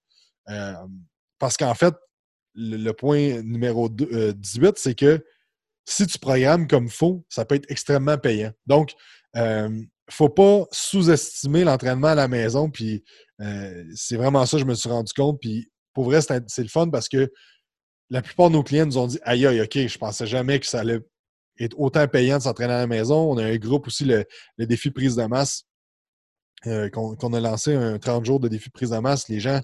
Euh, 0.49 0.75
parce 1.39 1.57
qu'en 1.57 1.75
fait, 1.75 1.95
le, 2.55 2.91
point 2.93 3.43
numéro 3.43 3.89
18, 3.89 4.79
c'est 4.79 4.95
que 4.95 5.25
si 5.85 6.07
tu 6.07 6.19
programmes 6.19 6.67
comme 6.67 6.87
il 6.87 6.91
faut, 6.91 7.25
ça 7.29 7.45
peut 7.45 7.55
être 7.55 7.71
extrêmement 7.71 8.19
payant. 8.19 8.53
Donc, 8.67 8.95
faut 10.11 10.29
pas 10.29 10.65
sous-estimer 10.73 11.65
l'entraînement 11.65 12.09
à 12.09 12.15
la 12.15 12.29
maison. 12.29 12.71
Puis, 12.71 13.05
c'est 13.95 14.17
vraiment 14.17 14.45
ça 14.47 14.59
je 14.59 14.65
me 14.65 14.75
suis 14.75 14.89
rendu 14.89 15.13
compte. 15.13 15.41
Puis, 15.41 15.71
pour 15.93 16.05
vrai, 16.05 16.21
c'est 16.21 16.63
le 16.63 16.69
fun 16.69 16.89
parce 16.89 17.09
que 17.09 17.31
la 18.11 18.23
plupart 18.23 18.49
de 18.49 18.55
nos 18.55 18.63
clients 18.63 18.87
nous 18.87 18.99
ont 18.99 19.07
dit 19.07 19.19
Aïe, 19.23 19.47
aïe, 19.47 19.61
OK, 19.61 19.75
je 19.75 19.99
pensais 19.99 20.27
jamais 20.27 20.61
que 20.61 20.67
ça 20.67 20.81
allait 20.81 21.01
être 21.59 21.79
autant 21.79 22.07
payant 22.07 22.39
de 22.39 22.43
s'entraîner 22.43 22.75
à 22.75 22.79
la 22.79 22.87
maison. 22.87 23.33
On 23.33 23.37
a 23.39 23.45
un 23.45 23.57
groupe 23.57 23.87
aussi, 23.87 24.05
le, 24.05 24.25
défi 24.59 24.91
prise 24.91 25.17
de 25.17 25.25
masse, 25.25 25.65
euh, 26.67 26.89
qu'on 26.91 27.33
a 27.33 27.41
lancé 27.41 27.75
un 27.75 27.99
30 27.99 28.25
jours 28.25 28.41
de 28.41 28.49
défi 28.49 28.71
prise 28.71 28.91
de 28.91 28.99
masse. 28.99 29.29
Les 29.29 29.41
gens, 29.41 29.61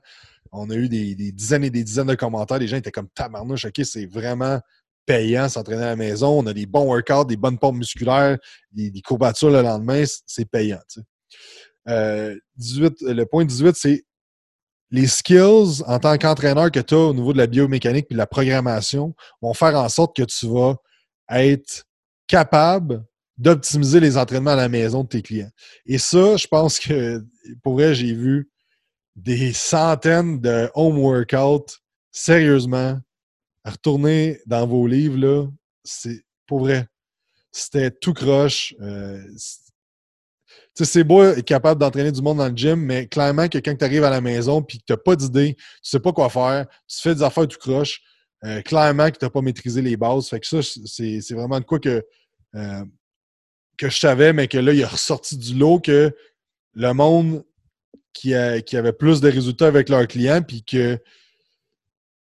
on 0.53 0.71
a 0.71 0.75
eu 0.75 0.89
des, 0.89 1.15
dizaines 1.33 1.65
et 1.65 1.71
des 1.71 1.85
dizaines 1.85 2.07
de 2.07 2.15
commentaires. 2.15 2.59
Les 2.59 2.69
gens 2.69 2.77
étaient 2.77 2.93
comme 2.93 3.09
tabarnouche, 3.09 3.65
OK, 3.65 3.81
c'est 3.85 4.07
vraiment 4.07 4.61
payant 5.07 5.49
s'entraîner 5.49 5.83
à 5.83 5.87
la 5.87 5.97
maison. 5.97 6.39
On 6.39 6.47
a 6.47 6.53
des 6.53 6.67
bons 6.67 6.85
workouts, 6.87 7.25
des 7.25 7.37
bonnes 7.37 7.59
pompes 7.59 7.77
musculaires, 7.77 8.39
des, 8.73 8.93
courbatures 9.03 9.51
le 9.51 9.63
lendemain, 9.63 10.05
c'est 10.27 10.49
payant. 10.49 10.81
18, 11.87 11.89
euh, 11.89 12.35
le 13.15 13.27
point 13.27 13.45
18, 13.45 13.77
c'est 13.77 14.05
les 14.91 15.07
skills 15.07 15.83
en 15.87 15.99
tant 15.99 16.17
qu'entraîneur 16.17 16.71
que 16.71 16.81
tu 16.81 16.95
as 16.95 16.99
au 16.99 17.15
niveau 17.15 17.33
de 17.33 17.39
la 17.39 17.47
biomécanique 17.47 18.07
et 18.11 18.15
de 18.15 18.19
la 18.19 18.27
programmation 18.27 19.15
vont 19.43 19.55
faire 19.55 19.75
en 19.77 19.89
sorte 19.89 20.17
que 20.17 20.23
tu 20.23 20.47
vas 20.47 20.77
être 21.31 21.85
capable 22.27 23.05
d'optimiser 23.37 24.01
les 24.01 24.17
entraînements 24.17 24.53
à 24.53 24.57
la 24.57 24.69
maison 24.69 25.03
de 25.03 25.09
tes 25.09 25.23
clients. 25.23 25.51
Et 25.87 25.99
ça, 25.99 26.37
je 26.37 26.47
pense 26.47 26.79
que 26.79 27.25
pour 27.63 27.75
vrai, 27.75 27.95
j'ai 27.95 28.15
vu 28.15 28.49
des 29.17 29.53
centaines 29.53 30.41
de 30.41 30.71
home 30.75 30.99
workouts 30.99 31.79
sérieusement 32.11 32.99
retourner 33.65 34.41
dans 34.47 34.67
vos 34.67 34.87
livres 34.87 35.19
là, 35.19 35.47
c'est 35.83 36.23
pour 36.47 36.61
vrai. 36.61 36.87
C'était 37.53 37.91
tout 37.91 38.13
croche. 38.13 38.75
Euh, 38.81 39.23
c'est 40.75 41.05
beau 41.05 41.23
être 41.23 41.45
capable 41.45 41.81
d'entraîner 41.81 42.11
du 42.11 42.21
monde 42.21 42.39
dans 42.39 42.49
le 42.49 42.57
gym, 42.57 42.81
mais 42.81 43.07
clairement 43.07 43.49
que 43.49 43.59
quand 43.59 43.77
tu 43.77 43.85
arrives 43.85 44.03
à 44.03 44.11
la 44.11 44.21
maison 44.21 44.61
et 44.61 44.79
que 44.79 44.83
tu 44.85 44.93
n'as 44.93 44.97
pas 44.97 45.15
d'idée, 45.15 45.55
tu 45.55 45.63
sais 45.83 46.01
pas 46.01 46.13
quoi 46.13 46.29
faire, 46.29 46.67
tu 46.89 47.01
fais 47.01 47.15
des 47.15 47.23
affaires 47.23 47.47
tout 47.47 47.59
croche, 47.59 48.03
euh, 48.45 48.61
clairement 48.63 49.09
que 49.11 49.19
tu 49.19 49.25
n'as 49.25 49.31
pas 49.31 49.41
maîtrisé 49.41 49.83
les 49.83 49.97
bases. 49.97 50.29
Fait 50.29 50.41
que 50.41 50.47
ça, 50.47 50.59
c'est 50.63 51.33
vraiment 51.33 51.61
de 51.61 51.65
quoi 51.65 51.79
que, 51.79 52.05
euh, 52.57 52.85
que 53.79 53.89
je 53.89 53.99
savais, 53.99 54.33
mais 54.33 54.49
que 54.49 54.59
là, 54.59 54.73
il 54.73 54.83
a 54.83 54.89
ressorti 54.89 55.37
du 55.37 55.55
lot 55.55 55.79
que 55.79 56.13
le 56.75 56.93
monde 56.93 57.45
qui, 58.13 58.35
qui 58.67 58.77
avait 58.77 58.93
plus 58.93 59.21
de 59.21 59.29
résultats 59.31 59.69
avec 59.69 59.89
leurs 59.89 60.09
clients, 60.09 60.43
puis 60.43 60.65
que 60.65 60.99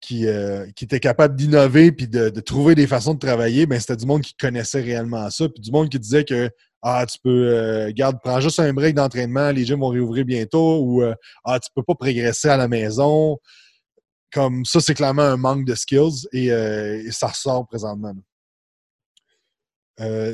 qui, 0.02 0.28
euh, 0.28 0.66
qui 0.76 0.86
était 0.86 1.00
capable 1.00 1.36
d'innover 1.36 1.92
puis 1.92 2.08
de, 2.08 2.30
trouver 2.42 2.76
des 2.76 2.88
façons 2.88 3.14
de 3.14 3.20
travailler, 3.20 3.68
ben 3.68 3.80
c'était 3.80 3.96
du 3.96 4.06
monde 4.06 4.22
qui 4.22 4.36
connaissait 4.36 4.82
réellement 4.82 5.30
ça. 5.30 5.48
Puis 5.48 5.62
du 5.62 5.72
monde 5.72 5.90
qui 5.90 6.00
disait 6.00 6.26
que 6.26 6.50
Ah, 6.82 7.06
tu 7.08 7.20
peux, 7.24 7.30
euh, 7.50 7.92
garde, 7.94 8.18
prends 8.24 8.42
juste 8.42 8.60
un 8.60 8.74
break 8.74 8.96
d'entraînement, 8.96 9.52
les 9.52 9.64
gyms 9.64 9.80
vont 9.80 9.90
réouvrir 9.90 10.26
bientôt, 10.26 10.80
ou 10.80 11.04
euh, 11.04 11.14
Ah, 11.46 11.60
tu 11.60 11.70
peux 11.76 11.84
pas 11.84 11.96
progresser 11.96 12.50
à 12.50 12.58
la 12.58 12.68
maison. 12.68 13.38
Comme 14.34 14.66
ça, 14.66 14.80
c'est 14.80 14.96
clairement 14.96 15.24
un 15.24 15.38
manque 15.38 15.66
de 15.66 15.76
skills 15.76 16.28
et, 16.34 16.50
ça 17.12 17.28
ressort 17.28 17.68
présentement. 17.68 18.14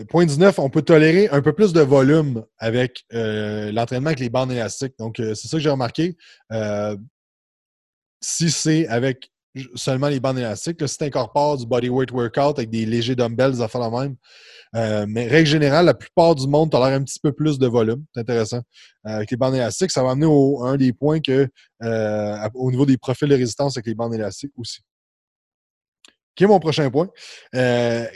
point 0.09 0.25
19, 0.25 0.59
on 0.59 0.69
peut 0.69 0.83
tolérer 0.83 1.27
un 1.29 1.41
peu 1.41 1.53
plus 1.53 1.73
de 1.73 1.81
volume 1.81 2.45
avec 2.59 3.03
l'entraînement 3.11 4.09
avec 4.09 4.19
les 4.19 4.29
bandes 4.29 4.51
élastiques. 4.51 4.93
Donc, 4.99 5.15
c'est 5.17 5.47
ça 5.47 5.57
que 5.57 5.63
j'ai 5.63 5.69
remarqué. 5.69 6.15
si 8.21 8.51
c'est 8.51 8.87
avec 8.87 9.31
seulement 9.75 10.07
les 10.07 10.19
bandes 10.19 10.37
élastiques. 10.37 10.81
Là, 10.81 10.87
si 10.87 10.97
tu 10.97 11.03
incorpores 11.05 11.57
du 11.57 11.65
bodyweight 11.65 12.11
workout 12.11 12.57
avec 12.57 12.69
des 12.69 12.85
légers 12.85 13.15
dumbbells, 13.15 13.55
ça 13.55 13.67
fait 13.67 13.79
la 13.79 13.89
même. 13.89 14.15
Euh, 14.75 15.05
mais 15.07 15.27
règle 15.27 15.47
générale, 15.47 15.85
la 15.85 15.93
plupart 15.93 16.35
du 16.35 16.47
monde 16.47 16.71
tolère 16.71 16.93
un 16.93 17.03
petit 17.03 17.19
peu 17.19 17.31
plus 17.31 17.57
de 17.57 17.67
volume. 17.67 18.03
C'est 18.13 18.21
intéressant. 18.21 18.61
Euh, 19.05 19.15
avec 19.17 19.31
les 19.31 19.37
bandes 19.37 19.55
élastiques, 19.55 19.91
ça 19.91 20.03
va 20.03 20.11
amener 20.11 20.25
au, 20.25 20.63
un 20.63 20.77
des 20.77 20.93
points 20.93 21.19
que 21.19 21.47
euh, 21.83 22.49
au 22.53 22.71
niveau 22.71 22.85
des 22.85 22.97
profils 22.97 23.27
de 23.27 23.35
résistance 23.35 23.77
avec 23.77 23.87
les 23.87 23.95
bandes 23.95 24.13
élastiques 24.13 24.53
aussi. 24.57 24.81
Qui 26.35 26.43
est 26.43 26.47
mon 26.47 26.59
prochain 26.59 26.91
point? 26.91 27.09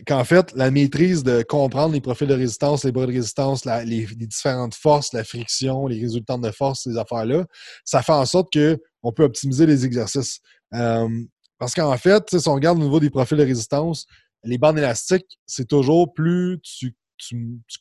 Qu'en 0.05 0.23
fait, 0.23 0.51
la 0.53 0.69
maîtrise 0.69 1.23
de 1.23 1.41
comprendre 1.41 1.95
les 1.95 2.01
profils 2.01 2.27
de 2.27 2.35
résistance, 2.35 2.83
les 2.83 2.91
bras 2.91 3.07
de 3.07 3.13
résistance, 3.13 3.65
les, 3.65 4.05
différentes 4.15 4.75
forces, 4.75 5.11
la 5.13 5.23
friction, 5.23 5.87
les 5.87 5.99
résultats 5.99 6.37
de 6.37 6.51
force, 6.51 6.83
ces 6.83 6.99
affaires-là, 6.99 7.45
ça 7.83 8.03
fait 8.03 8.11
en 8.11 8.27
sorte 8.27 8.53
qu'on 8.53 9.11
peut 9.11 9.23
optimiser 9.23 9.65
les 9.65 9.85
exercices. 9.85 10.39
Euh, 10.73 11.09
parce 11.57 11.73
qu'en 11.73 11.95
fait, 11.97 12.39
si 12.39 12.47
on 12.49 12.55
regarde 12.55 12.79
au 12.79 12.83
niveau 12.83 12.99
des 12.99 13.09
profils 13.09 13.37
de 13.37 13.43
résistance, 13.43 14.05
les 14.43 14.57
bandes 14.57 14.77
élastiques, 14.77 15.39
c'est 15.45 15.67
toujours 15.67 16.13
plus 16.13 16.59
tu, 16.63 16.95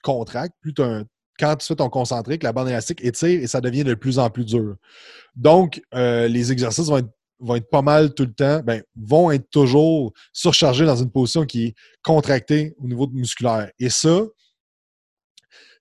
contractes, 0.03 0.55
plus 0.61 0.75
tu 0.75 0.83
quand 1.39 1.57
tu 1.57 1.67
fais 1.67 1.77
ton 1.77 1.89
concentrique, 1.89 2.43
la 2.43 2.53
bande 2.53 2.69
élastique 2.69 3.03
étire 3.03 3.43
et 3.43 3.47
ça 3.47 3.63
devient 3.63 3.83
de 3.85 3.95
plus 3.95 4.19
en 4.19 4.29
plus 4.29 4.45
dur. 4.45 4.77
Donc, 5.35 5.81
euh, 5.95 6.29
les 6.29 6.53
exercices 6.53 6.89
vont 6.89 6.99
être, 7.57 7.71
pas 7.71 7.81
mal 7.81 8.13
tout 8.13 8.25
le 8.25 8.35
temps, 8.35 8.61
ben, 8.63 8.83
vont 8.95 9.31
être 9.31 9.49
toujours 9.49 10.13
surchargés 10.35 10.85
dans 10.85 10.97
une 10.97 11.11
position 11.11 11.47
qui 11.47 11.69
est 11.69 11.75
contractée 12.03 12.75
au 12.79 12.87
niveau 12.87 13.09
musculaire. 13.09 13.71
Et 13.79 13.89
ça, 13.89 14.21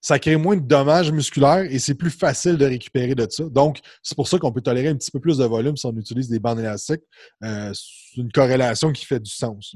ça 0.01 0.19
crée 0.19 0.38
moins 0.38 0.55
de 0.55 0.62
dommages 0.62 1.12
musculaires 1.12 1.65
et 1.69 1.79
c'est 1.79 1.95
plus 1.95 2.12
facile 2.12 2.57
de 2.57 2.65
récupérer 2.65 3.15
de 3.15 3.27
ça. 3.29 3.43
Donc, 3.45 3.79
c'est 4.01 4.15
pour 4.15 4.27
ça 4.27 4.38
qu'on 4.38 4.51
peut 4.51 4.62
tolérer 4.62 4.88
un 4.88 4.95
petit 4.95 5.12
peu 5.12 5.19
plus 5.19 5.38
de 5.38 5.45
volume 5.45 5.75
si 5.75 5.85
on 5.85 5.95
utilise 5.97 6.29
des 6.29 6.39
bandes 6.39 6.59
élastiques. 6.59 7.03
Euh, 7.43 7.71
c'est 7.73 8.21
une 8.21 8.31
corrélation 8.31 8.91
qui 8.91 9.05
fait 9.05 9.19
du 9.19 9.31
sens. 9.31 9.75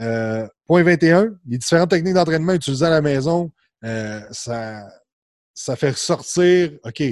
Euh, 0.00 0.46
point 0.66 0.82
21, 0.82 1.34
les 1.46 1.58
différentes 1.58 1.90
techniques 1.90 2.14
d'entraînement 2.14 2.54
utilisées 2.54 2.86
à 2.86 2.90
la 2.90 3.02
maison, 3.02 3.50
euh, 3.84 4.20
ça, 4.30 4.86
ça 5.54 5.76
fait 5.76 5.90
ressortir, 5.90 6.72
OK, 6.84 7.02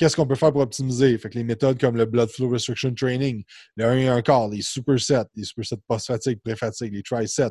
qu'est-ce 0.00 0.16
qu'on 0.16 0.26
peut 0.26 0.34
faire 0.34 0.50
pour 0.50 0.62
optimiser? 0.62 1.18
Fait 1.18 1.28
que 1.28 1.36
les 1.36 1.44
méthodes 1.44 1.78
comme 1.78 1.94
le 1.94 2.06
Blood 2.06 2.30
Flow 2.30 2.48
Restriction 2.48 2.94
Training, 2.94 3.44
le 3.76 3.84
1 3.84 3.96
et 3.98 4.08
1 4.08 4.22
quart, 4.22 4.48
les 4.48 4.62
supersets, 4.62 5.26
les 5.36 5.44
supersets 5.44 5.76
post-fatigue, 5.86 6.40
pré-fatigue, 6.42 6.94
les 6.94 7.02
trisets, 7.02 7.50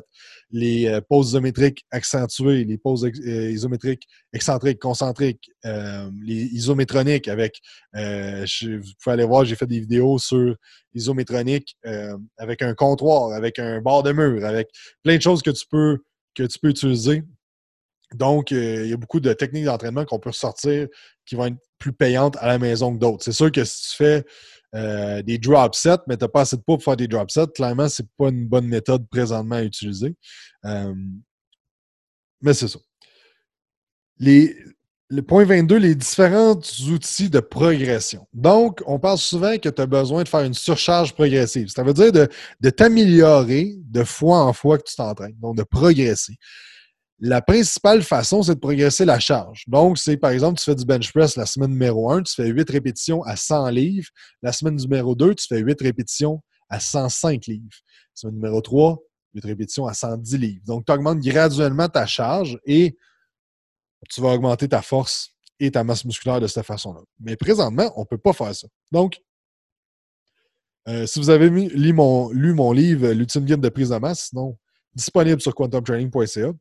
les 0.50 0.88
euh, 0.88 1.00
poses 1.08 1.28
isométriques 1.28 1.84
accentuées, 1.92 2.64
les 2.64 2.76
poses 2.76 3.04
euh, 3.04 3.50
isométriques 3.52 4.02
excentriques, 4.32 4.80
concentriques, 4.80 5.48
euh, 5.64 6.10
les 6.24 6.42
isométroniques 6.46 7.28
avec, 7.28 7.60
vous 7.94 8.82
pouvez 9.00 9.12
aller 9.12 9.24
voir, 9.24 9.44
j'ai 9.44 9.54
fait 9.54 9.68
des 9.68 9.78
vidéos 9.78 10.18
sur 10.18 10.56
isométronique 10.92 11.76
avec 12.36 12.62
un 12.62 12.74
comptoir, 12.74 13.32
avec 13.32 13.60
un 13.60 13.80
bord 13.80 14.02
de 14.02 14.10
mur, 14.10 14.44
avec 14.44 14.70
plein 15.04 15.16
de 15.18 15.22
choses 15.22 15.40
que 15.40 15.50
tu 15.50 15.66
peux, 15.70 15.98
que 16.34 16.42
tu 16.42 16.58
peux 16.58 16.70
utiliser 16.70 17.22
donc, 18.16 18.50
il 18.50 18.86
y 18.88 18.92
a 18.92 18.96
beaucoup 18.96 19.20
de 19.20 19.32
techniques 19.32 19.64
d'entraînement 19.64 20.04
qu'on 20.04 20.18
peut 20.18 20.30
ressortir 20.30 20.88
qui 21.26 21.36
vont 21.36 21.46
être 21.46 21.58
plus 21.78 21.92
payantes 21.92 22.36
à 22.40 22.46
la 22.46 22.58
maison 22.58 22.92
que 22.92 22.98
d'autres. 22.98 23.24
C'est 23.24 23.32
sûr 23.32 23.52
que 23.52 23.64
si 23.64 23.90
tu 23.90 23.96
fais 23.96 24.24
euh, 24.74 25.22
des 25.22 25.38
drop 25.38 25.74
sets, 25.74 25.98
mais 26.06 26.16
tu 26.16 26.24
n'as 26.24 26.28
pas 26.28 26.42
assez 26.42 26.56
de 26.56 26.62
poids 26.62 26.76
pour 26.76 26.84
faire 26.84 26.96
des 26.96 27.08
drop 27.08 27.30
sets, 27.30 27.48
clairement, 27.54 27.88
ce 27.88 28.02
n'est 28.02 28.08
pas 28.16 28.28
une 28.28 28.46
bonne 28.46 28.66
méthode 28.66 29.08
présentement 29.08 29.56
à 29.56 29.62
utiliser. 29.62 30.14
Euh, 30.64 30.94
mais 32.40 32.54
c'est 32.54 32.68
ça. 32.68 32.78
le 34.18 35.22
point 35.22 35.44
22, 35.44 35.76
les 35.76 35.94
différents 35.94 36.60
outils 36.88 37.30
de 37.30 37.40
progression. 37.40 38.26
Donc, 38.32 38.80
on 38.86 38.98
parle 38.98 39.18
souvent 39.18 39.56
que 39.58 39.68
tu 39.68 39.82
as 39.82 39.86
besoin 39.86 40.22
de 40.22 40.28
faire 40.28 40.44
une 40.44 40.54
surcharge 40.54 41.14
progressive. 41.14 41.68
Ça 41.68 41.82
veut 41.82 41.94
dire 41.94 42.12
de, 42.12 42.28
de 42.60 42.70
t'améliorer 42.70 43.74
de 43.78 44.04
fois 44.04 44.38
en 44.44 44.52
fois 44.52 44.78
que 44.78 44.84
tu 44.84 44.94
t'entraînes, 44.94 45.36
donc 45.40 45.56
de 45.56 45.64
progresser. 45.64 46.36
La 47.22 47.42
principale 47.42 48.02
façon, 48.02 48.42
c'est 48.42 48.54
de 48.54 48.60
progresser 48.60 49.04
la 49.04 49.20
charge. 49.20 49.64
Donc, 49.66 49.98
c'est 49.98 50.16
par 50.16 50.30
exemple, 50.30 50.58
tu 50.58 50.64
fais 50.64 50.74
du 50.74 50.86
bench 50.86 51.12
press 51.12 51.36
la 51.36 51.44
semaine 51.44 51.70
numéro 51.70 52.10
1, 52.10 52.22
tu 52.22 52.34
fais 52.34 52.48
8 52.48 52.70
répétitions 52.70 53.22
à 53.24 53.36
100 53.36 53.68
livres. 53.68 54.08
La 54.42 54.52
semaine 54.52 54.76
numéro 54.76 55.14
2, 55.14 55.34
tu 55.34 55.46
fais 55.46 55.58
8 55.58 55.82
répétitions 55.82 56.42
à 56.70 56.80
105 56.80 57.46
livres. 57.46 57.68
La 57.68 58.14
semaine 58.14 58.36
numéro 58.36 58.62
3, 58.62 58.98
8 59.34 59.44
répétitions 59.44 59.86
à 59.86 59.92
110 59.92 60.38
livres. 60.38 60.64
Donc, 60.66 60.86
tu 60.86 60.92
augmentes 60.92 61.20
graduellement 61.20 61.88
ta 61.88 62.06
charge 62.06 62.58
et 62.64 62.96
tu 64.08 64.22
vas 64.22 64.28
augmenter 64.28 64.68
ta 64.68 64.80
force 64.80 65.34
et 65.58 65.70
ta 65.70 65.84
masse 65.84 66.06
musculaire 66.06 66.40
de 66.40 66.46
cette 66.46 66.64
façon-là. 66.64 67.02
Mais 67.20 67.36
présentement, 67.36 67.92
on 67.96 68.00
ne 68.00 68.06
peut 68.06 68.16
pas 68.16 68.32
faire 68.32 68.54
ça. 68.54 68.66
Donc, 68.92 69.20
euh, 70.88 71.06
si 71.06 71.18
vous 71.18 71.28
avez 71.28 71.50
lu, 71.50 71.92
mon, 71.92 72.72
livre, 72.72 73.08
L'ultime 73.08 73.44
guide 73.44 73.60
de 73.60 73.68
prise 73.68 73.90
de 73.90 73.96
masse, 73.96 74.28
sinon, 74.30 74.56
disponible 74.94 75.42
sur 75.42 75.54
quantumtraining.ca, 75.54 76.52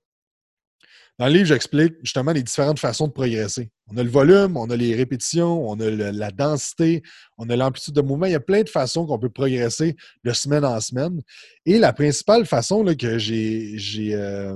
Dans 1.19 1.27
le 1.27 1.34
livre, 1.34 1.47
j'explique 1.47 1.95
justement 2.01 2.32
les 2.32 2.43
différentes 2.43 2.79
façons 2.79 3.08
de 3.08 3.12
progresser. 3.12 3.69
On 3.91 3.97
a 3.97 4.03
le 4.03 4.10
volume, 4.10 4.55
on 4.55 4.69
a 4.69 4.77
les 4.77 4.95
répétitions, 4.95 5.69
on 5.69 5.77
a 5.82 5.89
la 5.89 6.32
densité, 6.32 7.03
on 7.38 7.49
a 7.49 7.58
l'amplitude 7.58 7.93
de 7.93 8.01
mouvement. 8.01 8.25
Il 8.25 8.32
y 8.32 8.36
a 8.36 8.39
plein 8.39 8.63
de 8.63 8.69
façons 8.69 9.05
qu'on 9.05 9.19
peut 9.19 9.29
progresser 9.29 9.97
de 10.23 10.32
semaine 10.32 10.63
en 10.63 10.79
semaine. 10.79 11.21
Et 11.65 11.77
la 11.77 11.91
principale 11.91 12.45
façon 12.45 12.84
là, 12.84 12.95
que 12.95 13.17
j'ai, 13.17 13.75
euh, 14.13 14.55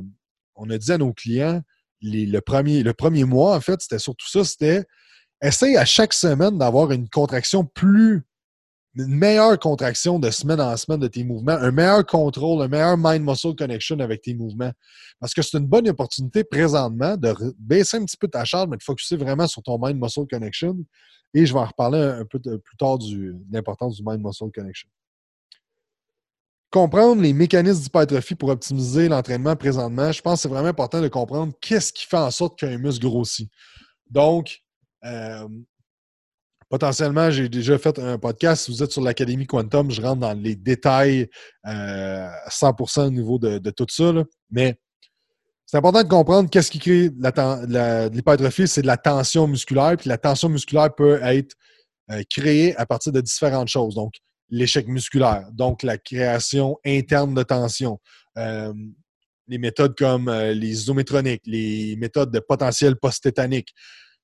on 0.56 0.70
a 0.70 0.78
dit 0.78 0.94
à 0.94 0.98
nos 0.98 1.12
clients 1.12 1.62
le, 2.02 2.40
premier, 2.40 2.82
le 2.82 2.94
premier 2.94 3.26
mois, 3.26 3.58
en 3.58 3.62
fait, 3.62 3.82
c'était 3.82 4.00
surtout 4.00 4.30
ça, 4.30 4.46
c'était 4.46 4.86
essaye 5.42 5.76
à 5.76 5.84
chaque 5.84 6.14
semaine 6.14 6.58
d'avoir 6.58 6.92
une 6.92 7.10
contraction 7.10 7.66
plus 7.66 8.24
une 8.96 9.08
meilleure 9.08 9.58
contraction 9.58 10.20
de 10.20 10.30
semaine 10.30 10.62
en 10.62 10.78
semaine 10.78 11.00
de 11.00 11.08
tes 11.08 11.24
mouvements, 11.24 11.54
un 11.54 11.72
meilleur 11.72 12.06
contrôle, 12.06 12.62
un 12.62 12.68
meilleur 12.68 12.96
mind-muscle 12.98 13.56
connection 13.56 14.00
avec 14.00 14.22
tes 14.22 14.36
mouvements. 14.36 14.72
Parce 15.20 15.34
que 15.34 15.42
c'est 15.42 15.58
une 15.58 15.66
bonne 15.66 15.90
opportunité 15.90 16.44
présentement 16.44 17.18
de 17.18 17.34
baisser 17.58 17.98
un 17.98 18.06
petit 18.06 18.18
peu 18.18 18.28
ta 18.28 18.46
charge, 18.46 18.68
mais 18.70 18.78
de 18.78 18.84
focuser 18.84 19.18
vraiment 19.18 19.48
sur 19.48 19.64
ton 19.64 19.80
mind-muscle 19.80 20.28
connection. 20.30 20.78
Et 21.34 21.46
je 21.46 21.54
vais 21.54 21.60
en 21.60 21.66
reparler 21.66 22.00
un 22.00 22.26
peu 22.26 22.40
plus 22.40 22.78
tard 22.78 23.00
de 23.00 23.36
l'importance 23.52 23.96
du 23.96 24.04
mind-muscle 24.06 24.52
connection. 24.54 24.90
Comprendre 26.70 27.22
les 27.22 27.34
mécanismes 27.34 27.84
d'hypertrophie 27.84 28.36
pour 28.36 28.50
optimiser 28.50 29.08
l'entraînement 29.08 29.56
présentement, 29.56 30.12
je 30.12 30.22
pense 30.22 30.36
que 30.36 30.42
c'est 30.44 30.50
vraiment 30.50 30.70
important 30.70 31.02
de 31.02 31.08
comprendre 31.08 31.54
qu'est-ce 31.62 31.94
qui 31.94 32.06
fait 32.06 32.18
en 32.18 32.32
sorte 32.32 32.58
qu'un 32.58 32.78
muscle 32.78 33.06
grossit. 33.06 33.50
Donc, 34.10 34.60
euh, 35.06 35.48
potentiellement, 36.74 37.30
j'ai 37.30 37.50
déjà 37.50 37.78
fait 37.78 38.00
un 38.00 38.18
podcast. 38.18 38.66
Si 38.66 38.72
vous 38.72 38.82
êtes 38.82 38.92
sur 38.92 39.04
l'Académie 39.04 39.46
Quantum, 39.46 39.92
je 39.92 40.02
rentre 40.02 40.22
dans 40.22 40.34
les 40.34 40.56
détails 40.56 41.30
euh, 41.68 42.28
à 42.28 42.50
100% 42.50 43.06
au 43.06 43.12
niveau 43.12 43.38
de, 43.38 43.70
tout 43.70 43.86
ça. 43.90 44.12
Mais 44.50 44.76
c'est 45.68 45.78
important 45.78 46.02
de 46.02 46.08
comprendre 46.08 46.50
qu'est-ce 46.50 46.72
qui 46.72 46.80
crée 46.80 47.12
l'hypertrophie, 48.12 48.68
c'est 48.68 48.82
de 48.82 48.88
la 48.88 48.98
tension 48.98 49.46
musculaire. 49.48 49.98
Puis 50.00 50.10
la 50.10 50.18
tension 50.18 50.50
musculaire 50.50 50.92
peut 50.96 51.20
être 51.22 51.54
euh, 52.10 52.24
créée 52.28 52.76
à 52.78 52.88
partir 52.88 53.12
de 53.12 53.22
différentes 53.22 53.68
choses. 53.68 53.94
Donc, 53.94 54.16
l'échec 54.50 54.88
musculaire, 54.88 55.46
donc 55.52 55.84
la 55.84 56.00
création 56.00 56.80
interne 56.84 57.36
de 57.36 57.44
tension. 57.44 58.00
Euh, 58.40 58.74
les 59.48 59.60
méthodes 59.60 59.96
comme 59.96 60.28
les 60.32 60.70
isométroniques, 60.70 61.44
les 61.46 61.98
méthodes 61.98 62.32
de 62.32 62.40
potentiel 62.40 62.96
post-tétanique, 62.96 63.76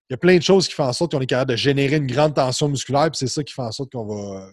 il 0.09 0.13
y 0.13 0.15
a 0.15 0.17
plein 0.17 0.37
de 0.37 0.41
choses 0.41 0.67
qui 0.67 0.73
font 0.73 0.85
en 0.85 0.93
sorte 0.93 1.11
qu'on 1.11 1.21
est 1.21 1.27
capable 1.27 1.51
de 1.51 1.55
générer 1.55 1.97
une 1.97 2.07
grande 2.07 2.33
tension 2.33 2.67
musculaire, 2.67 3.11
puis 3.11 3.17
c'est 3.19 3.27
ça 3.27 3.43
qui 3.43 3.53
fait 3.53 3.61
en 3.61 3.71
sorte 3.71 3.91
qu'on 3.91 4.05
va, 4.07 4.49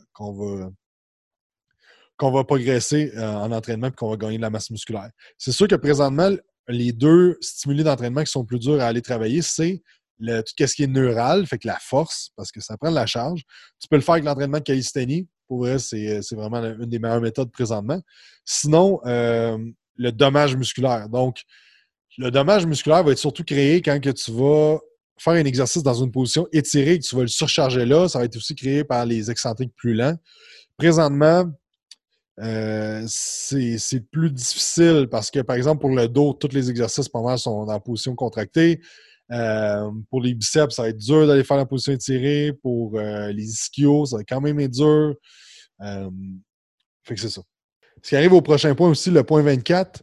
va, 2.21 2.31
va 2.31 2.45
progresser 2.45 3.11
euh, 3.17 3.35
en 3.37 3.51
entraînement 3.53 3.87
et 3.87 3.93
qu'on 3.93 4.11
va 4.11 4.17
gagner 4.17 4.37
de 4.37 4.43
la 4.43 4.51
masse 4.51 4.71
musculaire. 4.71 5.11
C'est 5.39 5.53
sûr 5.53 5.67
que 5.67 5.77
présentement, 5.77 6.31
les 6.69 6.93
deux 6.93 7.39
stimuli 7.41 7.85
d'entraînement 7.85 8.23
qui 8.23 8.31
sont 8.31 8.45
plus 8.45 8.59
durs 8.59 8.83
à 8.83 8.87
aller 8.87 9.01
travailler, 9.01 9.41
c'est 9.41 9.83
tout 10.19 10.67
ce 10.67 10.75
qui 10.75 10.83
est 10.83 10.89
neural, 10.89 11.47
fait 11.47 11.59
que 11.59 11.67
la 11.67 11.79
force, 11.81 12.31
parce 12.37 12.53
que 12.53 12.61
ça 12.61 12.77
prend 12.77 12.91
de 12.91 12.95
la 12.95 13.07
charge. 13.07 13.43
Tu 13.81 13.89
peux 13.89 13.97
le 13.97 14.03
faire 14.03 14.15
avec 14.15 14.25
l'entraînement 14.25 14.59
de 14.59 14.63
calisthénie. 14.63 15.27
Pour 15.49 15.59
vrai, 15.59 15.79
c'est, 15.79 16.21
vraiment 16.33 16.63
une 16.63 16.87
des 16.87 16.99
meilleures 16.99 17.21
méthodes 17.21 17.51
présentement. 17.51 18.01
Sinon, 18.45 19.01
euh, 19.07 19.57
le 19.97 20.13
dommage 20.13 20.57
musculaire. 20.57 21.09
Donc, 21.09 21.43
le 22.19 22.31
dommage 22.31 22.67
musculaire 22.67 23.05
va 23.05 23.13
être 23.13 23.19
surtout 23.19 23.45
créé 23.45 23.83
quand 23.83 24.01
que 24.01 24.11
tu 24.11 24.33
vas 24.33 24.79
faire 25.19 25.35
un 25.35 25.45
exercice 25.45 25.83
dans 25.83 25.95
une 25.95 26.13
position 26.13 26.47
étirée, 26.53 26.99
que 26.99 27.05
tu 27.05 27.17
vas 27.17 27.23
le 27.23 27.29
surcharger 27.29 27.87
là, 27.87 28.09
ça 28.09 28.19
va 28.19 28.25
être 28.25 28.37
aussi 28.37 28.55
créé 28.55 28.85
par 28.85 29.07
les 29.07 29.31
excentriques 29.31 29.75
plus 29.75 29.95
lents. 29.95 30.17
Présentement, 30.77 31.51
euh, 32.39 33.03
c'est 33.09 34.01
plus 34.11 34.31
difficile 34.31 35.09
parce 35.11 35.31
que, 35.31 35.41
par 35.41 35.57
exemple, 35.57 35.81
pour 35.81 35.91
le 35.91 36.07
dos, 36.07 36.35
tous 36.35 36.53
les 36.53 36.69
exercices 36.69 37.13
moi 37.15 37.39
sont 37.39 37.51
en 37.51 37.81
position 37.81 38.15
contractée. 38.15 38.81
Euh, 39.33 39.91
pour 40.11 40.21
les 40.21 40.35
biceps, 40.35 40.75
ça 40.75 40.83
va 40.83 40.89
être 40.91 40.99
dur 40.99 41.27
d'aller 41.27 41.45
faire 41.45 41.57
la 41.57 41.67
position 41.67 41.93
étirée. 41.93 42.53
Pour 42.63 42.99
euh, 42.99 43.33
les 43.33 43.45
ischios, 43.45 44.07
ça 44.07 44.19
va 44.19 44.25
quand 44.25 44.41
même 44.41 44.61
être 44.61 44.73
dur. 44.73 45.15
fait 45.81 47.17
c'est 47.17 47.31
ça. 47.31 47.43
Ce 48.03 48.11
qui 48.11 48.17
arrive 48.17 48.35
au 48.35 48.43
prochain 48.43 48.75
point 48.75 48.91
aussi, 48.91 49.11
le 49.11 49.25
point 49.25 49.43
24, 49.43 50.03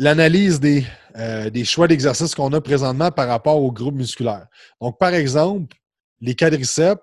l'analyse 0.00 0.58
des 0.58 0.84
euh, 1.16 1.50
des 1.50 1.64
choix 1.64 1.86
d'exercices 1.88 2.34
qu'on 2.34 2.52
a 2.52 2.60
présentement 2.60 3.10
par 3.10 3.28
rapport 3.28 3.60
au 3.60 3.70
groupe 3.72 3.96
musculaire. 3.96 4.46
Donc, 4.80 4.98
par 4.98 5.12
exemple, 5.12 5.76
les 6.20 6.34
quadriceps, 6.34 7.02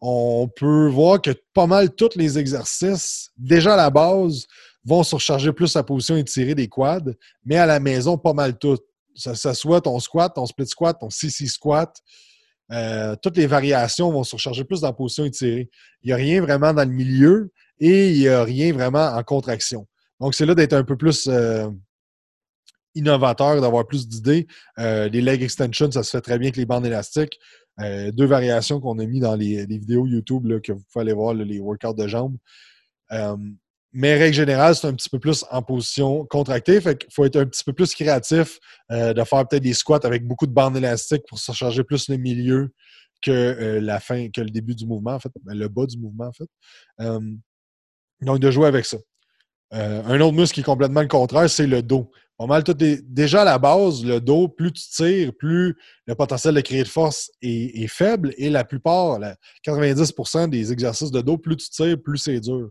on 0.00 0.48
peut 0.48 0.88
voir 0.88 1.22
que 1.22 1.30
pas 1.54 1.66
mal 1.66 1.94
tous 1.94 2.10
les 2.16 2.38
exercices, 2.38 3.30
déjà 3.36 3.74
à 3.74 3.76
la 3.76 3.90
base, 3.90 4.46
vont 4.84 5.02
surcharger 5.02 5.52
plus 5.52 5.74
la 5.74 5.82
position 5.82 6.16
étirée 6.16 6.54
des 6.54 6.68
quads, 6.68 7.12
mais 7.44 7.56
à 7.56 7.66
la 7.66 7.80
maison, 7.80 8.18
pas 8.18 8.32
mal 8.32 8.58
tout. 8.58 8.78
Ça, 9.14 9.34
ça 9.34 9.54
soit 9.54 9.80
ton 9.80 9.98
squat, 9.98 10.34
ton 10.34 10.44
split 10.44 10.66
squat, 10.66 10.98
ton 11.00 11.08
CC 11.08 11.46
squat, 11.46 11.96
euh, 12.72 13.16
toutes 13.22 13.36
les 13.36 13.46
variations 13.46 14.10
vont 14.10 14.24
surcharger 14.24 14.64
plus 14.64 14.80
dans 14.82 14.88
la 14.88 14.92
position 14.92 15.24
étirée. 15.24 15.70
Il 16.02 16.08
n'y 16.08 16.12
a 16.12 16.16
rien 16.16 16.42
vraiment 16.42 16.74
dans 16.74 16.84
le 16.86 16.94
milieu 16.94 17.50
et 17.80 18.10
il 18.10 18.18
n'y 18.18 18.28
a 18.28 18.42
rien 18.42 18.72
vraiment 18.74 19.06
en 19.06 19.22
contraction. 19.22 19.86
Donc, 20.20 20.34
c'est 20.34 20.44
là 20.44 20.54
d'être 20.54 20.74
un 20.74 20.84
peu 20.84 20.96
plus 20.96 21.28
euh, 21.28 21.68
innovateur, 22.96 23.60
d'avoir 23.60 23.86
plus 23.86 24.08
d'idées. 24.08 24.46
Euh, 24.78 25.08
les 25.08 25.20
leg 25.20 25.42
extensions, 25.42 25.90
ça 25.90 26.02
se 26.02 26.10
fait 26.10 26.20
très 26.20 26.38
bien 26.38 26.46
avec 26.46 26.56
les 26.56 26.66
bandes 26.66 26.86
élastiques. 26.86 27.38
Euh, 27.80 28.10
deux 28.10 28.26
variations 28.26 28.80
qu'on 28.80 28.98
a 28.98 29.06
mis 29.06 29.20
dans 29.20 29.36
les, 29.36 29.66
vidéos 29.66 30.06
YouTube 30.06 30.60
que 30.62 30.72
vous 30.72 30.82
pouvez 30.92 31.02
aller 31.02 31.12
voir, 31.12 31.34
les 31.34 31.58
workouts 31.58 31.94
de 31.94 32.06
jambes. 32.08 32.36
Euh, 33.12 33.36
mais 33.92 34.14
règle 34.16 34.34
générale, 34.34 34.74
c'est 34.74 34.86
un 34.86 34.94
petit 34.94 35.08
peu 35.08 35.18
plus 35.18 35.44
en 35.50 35.62
position 35.62 36.26
contractée. 36.26 36.80
Qu'il 36.80 37.10
faut 37.10 37.24
être 37.24 37.36
un 37.36 37.46
petit 37.46 37.64
peu 37.64 37.72
plus 37.72 37.94
créatif, 37.94 38.58
de 38.90 39.24
faire 39.24 39.48
peut-être 39.48 39.62
des 39.62 39.72
squats 39.72 40.00
avec 40.04 40.26
beaucoup 40.26 40.46
de 40.46 40.52
bandes 40.52 40.76
élastiques 40.76 41.22
pour 41.28 41.38
se 41.38 41.52
charger 41.52 41.82
plus 41.82 42.08
le 42.08 42.16
milieu 42.16 42.72
que 43.22 43.78
la 43.80 44.00
fin, 44.00 44.28
que 44.28 44.42
le 44.42 44.50
début 44.50 44.74
du 44.74 44.86
mouvement, 44.86 45.12
en 45.12 45.20
fait, 45.20 45.32
le 45.46 45.68
bas 45.68 45.86
du 45.86 45.98
mouvement, 45.98 46.26
en 46.26 46.32
fait. 46.32 46.48
donc, 48.20 48.38
de 48.38 48.50
jouer 48.50 48.66
avec 48.66 48.84
ça. 48.84 48.98
Un 49.72 50.20
autre 50.20 50.36
muscle 50.36 50.54
qui 50.54 50.60
est 50.60 50.64
complètement 50.64 51.02
le 51.02 51.08
contraire, 51.08 51.50
c'est 51.50 51.66
le 51.66 51.82
dos 51.82 52.10
mal 52.44 52.62
déjà 53.08 53.42
à 53.42 53.44
la 53.44 53.58
base, 53.58 54.04
le 54.04 54.20
dos, 54.20 54.48
plus 54.48 54.70
tu 54.72 54.82
tires, 54.90 55.32
plus 55.38 55.74
le 56.06 56.14
potentiel 56.14 56.54
de 56.54 56.60
créer 56.60 56.82
de 56.82 56.88
force 56.88 57.30
est, 57.40 57.86
faible. 57.86 58.34
Et 58.36 58.50
la 58.50 58.64
plupart, 58.64 59.18
90% 59.66 60.50
des 60.50 60.70
exercices 60.70 61.10
de 61.10 61.22
dos, 61.22 61.38
plus 61.38 61.56
tu 61.56 61.70
tires, 61.70 61.96
plus 62.02 62.18
c'est 62.18 62.40
dur. 62.40 62.68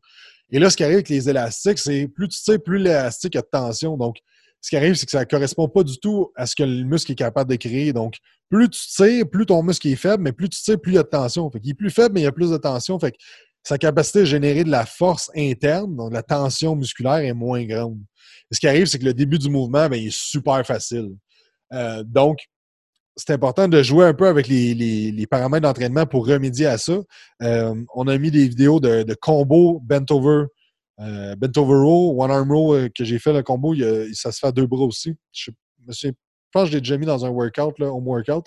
Et 0.52 0.60
là, 0.60 0.70
ce 0.70 0.78
qui 0.78 0.84
arrive 0.84 0.98
avec 0.98 1.10
les 1.10 1.28
élastiques, 1.28 1.80
c'est 1.80 2.08
plus 2.08 2.28
tu 2.28 2.40
tires, 2.44 2.62
plus 2.62 2.78
l'élastique 2.78 3.36
a 3.36 3.42
de 3.42 3.48
tension. 3.52 3.98
Donc, 3.98 4.18
ce 4.62 4.70
qui 4.70 4.78
arrive, 4.78 4.94
c'est 4.94 5.06
que 5.08 5.12
ça 5.12 5.22
ne 5.22 5.26
correspond 5.26 5.68
pas 5.68 5.84
du 5.84 5.98
tout 5.98 6.32
à 6.36 6.46
ce 6.46 6.56
que 6.56 6.64
le 6.64 6.84
muscle 6.84 7.12
est 7.12 7.16
capable 7.16 7.50
de 7.50 7.56
créer. 7.56 7.92
Donc, 7.92 8.18
plus 8.50 8.70
tu 8.70 8.88
tires, 8.88 9.28
plus 9.28 9.48
ton 9.48 9.64
muscle 9.64 9.88
est 9.88 9.96
faible, 9.96 10.22
mais 10.22 10.32
plus 10.32 10.50
tu 10.50 10.62
tires, 10.62 10.80
plus 10.80 10.92
il 10.92 10.96
y 10.96 11.00
a 11.00 11.04
de 11.04 11.08
tension. 11.08 11.50
Fait 11.50 11.60
qu'il 11.60 11.72
est 11.72 11.76
plus 11.76 11.90
faible, 11.90 12.14
mais 12.14 12.22
il 12.22 12.26
y 12.26 12.28
a 12.28 12.32
plus 12.32 12.52
de 12.52 12.58
tension. 12.58 13.00
Sa 13.66 13.80
capacité 13.80 14.20
à 14.20 14.26
générer 14.26 14.64
de 14.64 14.70
la 14.70 14.86
force 14.86 15.32
interne, 15.36 15.96
donc 15.96 16.14
la 16.14 16.22
tension 16.22 16.76
musculaire, 16.76 17.16
est 17.16 17.34
moins 17.34 17.66
grande. 17.66 17.98
ce 18.52 18.60
qui 18.60 18.68
arrive, 18.68 18.86
c'est 18.86 19.00
que 19.00 19.06
le 19.06 19.14
début 19.14 19.40
du 19.40 19.50
mouvement, 19.50 19.90
ben, 19.90 19.96
il 19.96 20.08
est 20.08 20.16
super 20.16 20.64
facile. 20.66 21.10
Euh, 21.74 22.04
donc, 22.04 22.38
c'est 23.16 23.32
important 23.32 23.68
de 23.68 23.82
jouer 23.82 24.06
un 24.06 24.14
peu 24.14 24.28
avec 24.28 24.48
les, 24.48 25.28
paramètres 25.30 25.64
d'entraînement 25.64 26.06
pour 26.06 26.28
remédier 26.28 26.68
à 26.68 26.78
ça. 26.78 27.00
Euh, 27.42 27.74
on 27.96 28.08
a 28.08 28.18
mis 28.20 28.30
des 28.30 28.48
vidéos 28.48 28.80
de, 28.80 29.02
de 29.02 29.14
combo 29.16 29.80
bent 29.84 30.06
over, 30.12 30.46
euh, 31.00 31.36
bent 31.36 31.58
over 31.58 31.74
row, 31.74 32.22
one 32.22 32.30
arm 32.30 32.52
row 32.52 32.76
que 32.94 33.04
j'ai 33.04 33.18
fait 33.18 33.34
le 33.34 33.42
combo. 33.42 33.74
ça 34.14 34.32
se 34.32 34.40
fait 34.40 34.48
à 34.48 34.52
deux 34.52 34.68
bras 34.68 34.86
aussi. 34.86 35.16
Je, 35.32 35.50
pense 36.52 36.66
que 36.66 36.70
je 36.70 36.74
l'ai 36.74 36.82
déjà 36.82 36.98
mis 36.98 37.08
dans 37.08 37.26
un 37.26 37.30
workout, 37.30 37.80
là, 37.80 37.88
home 37.88 38.08
workout. 38.08 38.46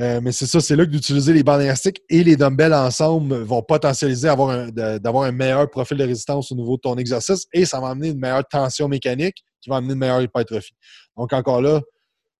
Euh, 0.00 0.20
mais 0.22 0.30
c'est 0.30 0.46
ça, 0.46 0.60
c'est 0.60 0.76
là 0.76 0.84
que 0.84 0.90
d'utiliser 0.90 1.32
les 1.32 1.42
bandes 1.42 1.62
élastiques 1.62 2.02
et 2.08 2.22
les 2.22 2.36
dumbbells 2.36 2.72
ensemble 2.72 3.34
vont 3.42 3.62
potentialiser 3.62 4.28
d'avoir 4.28 5.24
un 5.24 5.32
meilleur 5.32 5.68
profil 5.68 5.96
de 5.96 6.04
résistance 6.04 6.52
au 6.52 6.54
niveau 6.54 6.76
de 6.76 6.82
ton 6.82 6.96
exercice 6.96 7.46
et 7.52 7.64
ça 7.64 7.80
va 7.80 7.88
amener 7.88 8.10
une 8.10 8.18
meilleure 8.20 8.46
tension 8.46 8.86
mécanique 8.86 9.42
qui 9.60 9.70
va 9.70 9.76
amener 9.76 9.94
une 9.94 9.98
meilleure 9.98 10.22
hypertrophie. 10.22 10.74
Donc, 11.16 11.32
encore 11.32 11.60
là, 11.60 11.80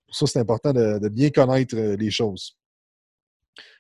pour 0.06 0.16
ça, 0.16 0.26
c'est 0.26 0.38
important 0.38 0.72
de, 0.72 1.08
bien 1.08 1.30
connaître 1.30 1.76
euh, 1.76 1.96
les 1.96 2.10
choses. 2.10 2.56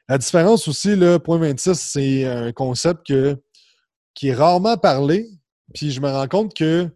La 0.08 0.18
différence 0.18 0.66
aussi, 0.66 0.96
le 0.96 1.18
point 1.18 1.38
26, 1.38 1.74
c'est 1.74 2.24
un 2.24 2.50
concept 2.52 3.12
qui 4.14 4.28
est 4.28 4.34
rarement 4.34 4.76
parlé. 4.76 5.28
Puis 5.74 5.90
je 5.90 6.00
me 6.00 6.08
rends 6.08 6.26
compte 6.26 6.54
que 6.54 6.88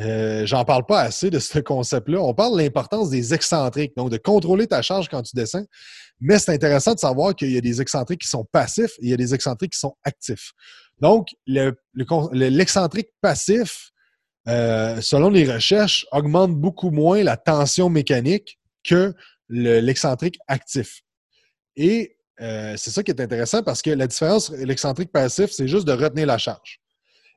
euh, 0.00 0.44
j'en 0.44 0.64
parle 0.64 0.84
pas 0.86 1.00
assez 1.00 1.30
de 1.30 1.38
ce 1.38 1.58
concept-là. 1.60 2.20
On 2.20 2.34
parle 2.34 2.56
de 2.56 2.62
l'importance 2.62 3.10
des 3.10 3.32
excentriques, 3.32 3.96
donc 3.96 4.10
de 4.10 4.16
contrôler 4.16 4.66
ta 4.66 4.82
charge 4.82 5.08
quand 5.08 5.22
tu 5.22 5.36
descends. 5.36 5.64
Mais 6.20 6.38
c'est 6.38 6.52
intéressant 6.52 6.94
de 6.94 6.98
savoir 6.98 7.34
qu'il 7.34 7.52
y 7.52 7.56
a 7.56 7.60
des 7.60 7.80
excentriques 7.80 8.22
qui 8.22 8.28
sont 8.28 8.44
passifs 8.44 8.92
et 8.98 9.04
il 9.04 9.10
y 9.10 9.14
a 9.14 9.16
des 9.16 9.34
excentriques 9.34 9.72
qui 9.72 9.78
sont 9.78 9.96
actifs. 10.04 10.52
Donc, 11.00 11.28
l'excentrique 11.46 13.08
passif, 13.20 13.90
euh, 14.48 15.00
selon 15.00 15.30
les 15.30 15.50
recherches, 15.50 16.06
augmente 16.12 16.54
beaucoup 16.54 16.90
moins 16.90 17.22
la 17.22 17.36
tension 17.36 17.88
mécanique 17.88 18.58
que 18.84 19.14
l'excentrique 19.48 20.38
actif. 20.48 21.02
Et 21.76 22.16
euh, 22.40 22.74
c'est 22.76 22.90
ça 22.90 23.02
qui 23.02 23.10
est 23.10 23.20
intéressant 23.20 23.62
parce 23.62 23.82
que 23.82 23.90
la 23.90 24.06
différence, 24.06 24.50
l'excentrique 24.50 25.12
passif, 25.12 25.50
c'est 25.50 25.68
juste 25.68 25.86
de 25.86 25.92
retenir 25.92 26.26
la 26.26 26.38
charge. 26.38 26.80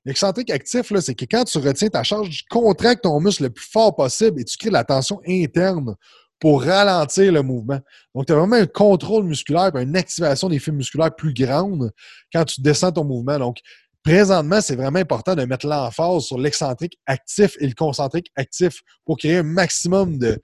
L'excentrique 0.08 0.49
actif, 0.51 0.93
c'est 1.01 1.16
que 1.16 1.26
quand 1.26 1.43
tu 1.43 1.58
retiens 1.58 1.89
ta 1.89 2.01
charge, 2.01 2.30
tu 2.30 2.43
contractes 2.49 3.03
ton 3.03 3.20
muscle 3.20 3.43
le 3.43 3.49
plus 3.49 3.68
fort 3.70 3.93
possible 3.93 4.39
et 4.39 4.45
tu 4.45 4.55
crées 4.55 4.70
de 4.70 4.74
la 4.74 4.86
tension 4.86 5.20
interne 5.28 5.97
pour 6.39 6.64
ralentir 6.64 7.30
le 7.34 7.41
mouvement. 7.41 7.82
Donc, 8.16 8.26
tu 8.26 8.32
as 8.32 8.38
vraiment 8.38 8.55
un 8.55 8.68
contrôle 8.68 9.26
musculaire 9.26 9.76
une 9.76 9.97
activation 9.97 10.47
des 10.47 10.60
fibres 10.60 10.78
musculaires 10.78 11.14
plus 11.14 11.34
grande 11.34 11.91
quand 12.32 12.45
tu 12.45 12.62
descends 12.62 12.93
ton 12.93 13.03
mouvement. 13.03 13.38
Donc, 13.38 13.58
présentement, 14.01 14.62
c'est 14.62 14.78
vraiment 14.78 14.99
important 14.99 15.36
de 15.36 15.43
mettre 15.43 15.68
l'emphase 15.68 16.24
sur 16.24 16.38
l'excentrique 16.38 16.97
actif 17.05 17.58
et 17.60 17.68
le 17.68 17.74
concentrique 17.74 18.32
actif 18.38 18.80
pour 19.03 19.18
créer 19.18 19.39
un 19.39 19.43
maximum 19.43 20.18
de, 20.18 20.39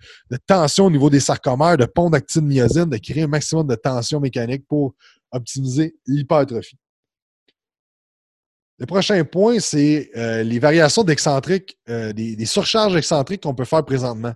tension 0.46 0.88
au 0.88 0.92
niveau 0.92 1.10
des 1.10 1.22
sarcomères, 1.22 1.78
de 1.78 1.86
pont 1.86 2.10
d'actine 2.10 2.46
myosine, 2.46 2.90
de 2.90 2.98
créer 2.98 3.24
un 3.24 3.28
maximum 3.28 3.66
de 3.66 3.76
tension 3.76 4.20
mécanique 4.20 4.68
pour 4.68 4.94
optimiser 5.32 5.96
l'hypertrophie. 6.06 6.78
Le 8.80 8.86
prochain 8.86 9.24
point, 9.24 9.60
c'est 9.60 10.10
euh, 10.18 10.44
les 10.44 10.60
variations 10.60 11.04
d'excentriques, 11.04 11.78
euh, 11.90 12.12
des, 12.12 12.46
surcharges 12.46 12.96
excentriques 12.96 13.44
qu'on 13.44 13.54
peut 13.54 13.66
faire 13.66 13.86
présentement. 13.86 14.34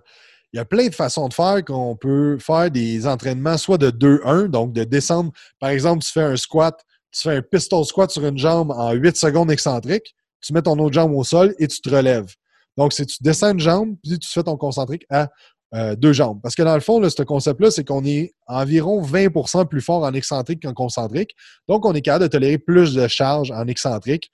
Il 0.52 0.56
y 0.56 0.60
a 0.60 0.64
plein 0.64 0.88
de 0.88 0.94
façons 0.94 1.28
de 1.28 1.34
faire 1.34 1.62
qu'on 1.64 1.96
peut 1.96 2.38
faire 2.38 2.70
des 2.70 3.06
entraînements 3.06 3.58
soit 3.58 3.78
de 3.78 3.90
2-1, 3.90 4.46
donc 4.46 4.72
de 4.72 4.84
descendre. 4.84 5.32
Par 5.60 5.70
exemple, 5.70 6.04
tu 6.04 6.12
fais 6.12 6.22
un 6.22 6.36
squat, 6.36 6.80
tu 7.10 7.22
fais 7.22 7.36
un 7.36 7.42
pistol 7.42 7.84
squat 7.84 8.10
sur 8.10 8.24
une 8.24 8.38
jambe 8.38 8.70
en 8.70 8.92
8 8.92 9.16
secondes 9.16 9.50
excentriques, 9.50 10.14
tu 10.40 10.52
mets 10.52 10.62
ton 10.62 10.78
autre 10.78 10.94
jambe 10.94 11.12
au 11.14 11.24
sol 11.24 11.54
et 11.58 11.66
tu 11.66 11.80
te 11.80 11.90
relèves. 11.90 12.32
Donc, 12.76 12.92
c'est 12.92 13.06
tu 13.06 13.18
descends 13.20 13.52
une 13.52 13.60
jambe, 13.60 13.96
puis 14.02 14.18
tu 14.18 14.28
fais 14.28 14.44
ton 14.44 14.56
concentrique 14.56 15.04
à 15.10 15.28
euh, 15.74 15.94
deux 15.96 16.14
jambes. 16.14 16.40
Parce 16.42 16.54
que 16.54 16.62
dans 16.62 16.74
le 16.74 16.80
fond, 16.80 17.06
ce 17.06 17.22
concept-là, 17.22 17.70
c'est 17.70 17.84
qu'on 17.84 18.02
est 18.02 18.32
environ 18.46 19.02
20% 19.02 19.68
plus 19.68 19.82
fort 19.82 20.02
en 20.02 20.14
excentrique 20.14 20.62
qu'en 20.62 20.72
concentrique. 20.72 21.34
Donc, 21.68 21.84
on 21.84 21.92
est 21.92 22.00
capable 22.00 22.24
de 22.24 22.28
tolérer 22.30 22.56
plus 22.56 22.94
de 22.94 23.06
charge 23.06 23.50
en 23.50 23.66
excentrique. 23.66 24.30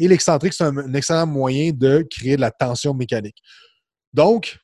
Et 0.00 0.08
l'excentrique, 0.08 0.52
c'est 0.52 0.64
un, 0.64 0.94
excellent 0.94 1.28
moyen 1.28 1.70
de 1.72 2.04
créer 2.10 2.34
de 2.34 2.40
la 2.40 2.50
tension 2.50 2.92
mécanique. 2.92 3.36
Donc, 4.12 4.58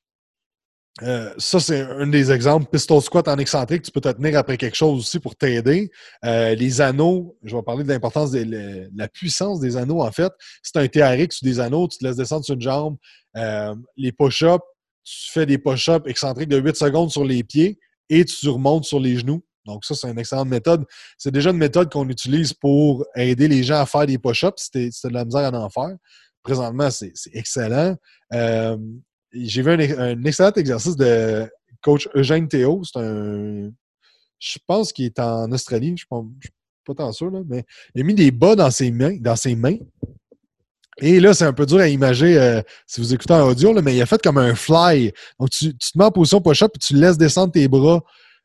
euh, 1.03 1.32
ça, 1.38 1.61
c'est 1.61 1.82
un 1.82 2.09
des 2.09 2.32
exemples. 2.32 2.68
Pistol 2.68 3.01
squat 3.01 3.28
en 3.28 3.38
excentrique, 3.38 3.82
tu 3.82 3.92
peux 3.92 4.01
te 4.01 4.09
tenir 4.09 4.36
après 4.36 4.57
quelque 4.57 4.76
chose 4.76 4.99
aussi 4.99 5.20
pour 5.20 5.36
t'aider. 5.36 5.92
Euh, 6.24 6.57
les 6.57 6.80
anneaux, 6.80 7.36
je 7.44 7.55
vais 7.55 7.62
parler 7.62 7.84
de 7.84 7.88
l'importance 7.88 8.32
de 8.32 8.88
la 8.97 9.07
puissance 9.07 9.61
des 9.61 9.76
anneaux, 9.76 10.03
en 10.03 10.11
fait. 10.11 10.32
Si 10.61 10.72
tu 10.72 10.78
un 10.80 10.88
TRX 10.88 11.40
ou 11.40 11.44
des 11.44 11.61
anneaux, 11.61 11.86
tu 11.86 11.99
te 11.99 12.05
laisses 12.05 12.16
descendre 12.16 12.44
sur 12.44 12.55
une 12.55 12.62
jambe. 12.62 12.97
Les 13.97 14.11
push-ups, 14.11 14.64
tu 15.07 15.30
fais 15.30 15.46
des 15.46 15.57
push-ups 15.57 16.07
excentriques 16.07 16.48
de 16.48 16.59
8 16.59 16.76
secondes 16.76 17.11
sur 17.11 17.24
les 17.24 17.44
pieds 17.44 17.78
et 18.11 18.24
tu 18.24 18.48
remontes 18.48 18.84
sur 18.84 18.98
les 18.98 19.16
genoux. 19.16 19.42
Donc, 19.64 19.84
ça, 19.84 19.94
c'est 19.94 20.11
une 20.11 20.18
excellente 20.18 20.48
méthode. 20.48 20.84
C'est 21.16 21.30
déjà 21.30 21.50
une 21.50 21.57
méthode 21.57 21.90
qu'on 21.92 22.09
utilise 22.09 22.52
pour 22.52 23.07
aider 23.14 23.48
les 23.48 23.62
gens 23.62 23.80
à 23.80 23.86
faire 23.86 24.07
des 24.07 24.18
push-ups 24.18 24.62
si 24.62 24.90
tu 24.90 25.09
de 25.09 25.12
la 25.12 25.24
misère 25.24 25.54
à 25.54 25.59
en 25.59 25.70
faire. 25.70 25.96
Présentement, 26.42 26.90
c'est 26.90 27.12
excellent. 27.32 27.96
J'ai 28.32 29.62
vu 29.62 29.70
un, 29.70 30.24
excellent 30.24 30.52
exercice 30.52 30.96
de 30.96 31.48
coach 31.82 32.09
Eugène 32.14 32.48
Théo. 32.48 32.82
C'est 32.84 33.00
un. 33.00 33.70
Je 34.38 34.59
pense 34.66 34.92
qu'il 34.92 35.07
est 35.07 35.18
en 35.18 35.50
Australie. 35.52 35.94
Je 35.96 36.04
ne 36.11 36.24
suis 36.40 36.52
pas 36.84 36.94
tant 36.94 37.12
sûr, 37.12 37.30
là, 37.30 37.40
mais 37.46 37.64
il 37.94 38.02
a 38.02 38.04
mis 38.04 38.14
des 38.14 38.30
bas 38.30 38.54
dans 38.54 38.70
ses 38.70 38.90
mains. 38.90 39.16
Dans 39.20 39.36
ses 39.36 39.57
mains. 39.57 39.78
Et 40.99 41.20
là, 41.20 41.34
c'est 41.34 41.44
un 41.44 41.53
peu 41.53 41.66
dur 41.66 41.78
à 41.78 41.88
imaginer 41.88 42.38
euh, 42.38 42.62
si 42.86 43.01
vous 43.01 43.12
écoutez 43.12 43.34
en 43.34 43.49
audio, 43.49 43.72
là, 43.72 43.82
mais 43.82 43.94
il 43.94 44.01
a 44.01 44.07
fait 44.07 44.20
comme 44.22 44.38
un 44.38 44.55
fly. 44.55 45.12
Donc, 45.38 45.51
tu, 45.51 45.76
te 45.76 45.99
mets 45.99 46.07
en 46.07 46.11
position 46.11 46.40
push-up 46.40 46.72
et 46.74 46.78
tu 46.78 46.94
laisses 46.94 47.18
descendre 47.18 47.53
tes 47.53 47.68
bras 47.68 48.03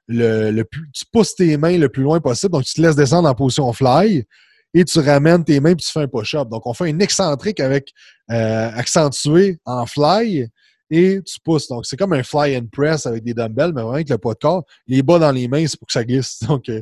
le, 0.08 0.64
plus. 0.64 0.90
Tu 0.94 1.06
pousses 1.12 1.36
tes 1.36 1.56
mains 1.56 1.78
le 1.78 1.88
plus 1.88 2.04
loin 2.04 2.20
possible. 2.20 2.52
Donc, 2.52 2.66
tu 2.66 2.74
te 2.74 2.82
laisses 2.82 2.96
descendre 2.96 3.30
en 3.30 3.36
position 3.36 3.72
fly 3.72 4.26
et 4.74 4.84
tu 4.86 5.00
ramènes 5.00 5.46
tes 5.46 5.60
mains 5.62 5.72
et 5.72 5.76
tu 5.76 5.90
fais 5.90 6.02
un 6.02 6.08
push-up. 6.08 6.50
Donc, 6.50 6.68
on 6.68 6.74
fait 6.74 6.90
une 6.90 7.02
excentrique 7.02 7.62
avec 7.62 7.94
euh, 8.32 8.70
accentué 8.74 9.60
en 9.64 9.86
fly 9.86 10.50
et 10.90 11.22
tu 11.24 11.40
pousses. 11.40 11.70
Donc, 11.70 11.86
c'est 11.86 11.96
comme 11.96 12.12
un 12.12 12.24
fly 12.24 12.58
and 12.58 12.68
press 12.70 13.06
avec 13.06 13.24
des 13.24 13.34
dumbbells, 13.34 13.72
mais 13.74 13.82
vraiment 13.82 13.94
avec 13.94 14.10
le 14.10 14.18
poids 14.18 14.34
de 14.34 14.40
corps. 14.40 14.66
Les 14.88 15.02
bas 15.02 15.20
dans 15.20 15.32
les 15.32 15.48
mains, 15.48 15.66
c'est 15.66 15.80
pour 15.80 15.88
que 15.88 15.94
ça 15.94 16.04
glisse. 16.04 16.40
Donc, 16.48 16.68
euh, 16.68 16.82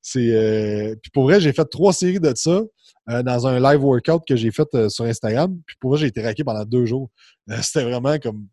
c'est. 0.00 0.30
Euh, 0.30 0.94
puis 1.02 1.10
pour 1.10 1.24
vrai, 1.24 1.40
j'ai 1.40 1.52
fait 1.52 1.64
trois 1.64 1.92
séries 1.92 2.20
de 2.20 2.32
ça 2.36 2.62
euh, 3.08 3.22
dans 3.22 3.46
un 3.46 3.58
live 3.58 3.82
workout 3.82 4.22
que 4.26 4.36
j'ai 4.36 4.50
fait 4.50 4.88
sur 4.88 5.04
Instagram. 5.04 5.60
Puis 5.66 5.76
pour 5.80 5.90
vrai, 5.90 6.00
j'ai 6.00 6.06
été 6.06 6.22
raqué 6.22 6.44
pendant 6.44 6.64
deux 6.64 6.86
jours. 6.86 7.10
C'était 7.62 7.84
vraiment 7.84 8.18
comme. 8.18 8.46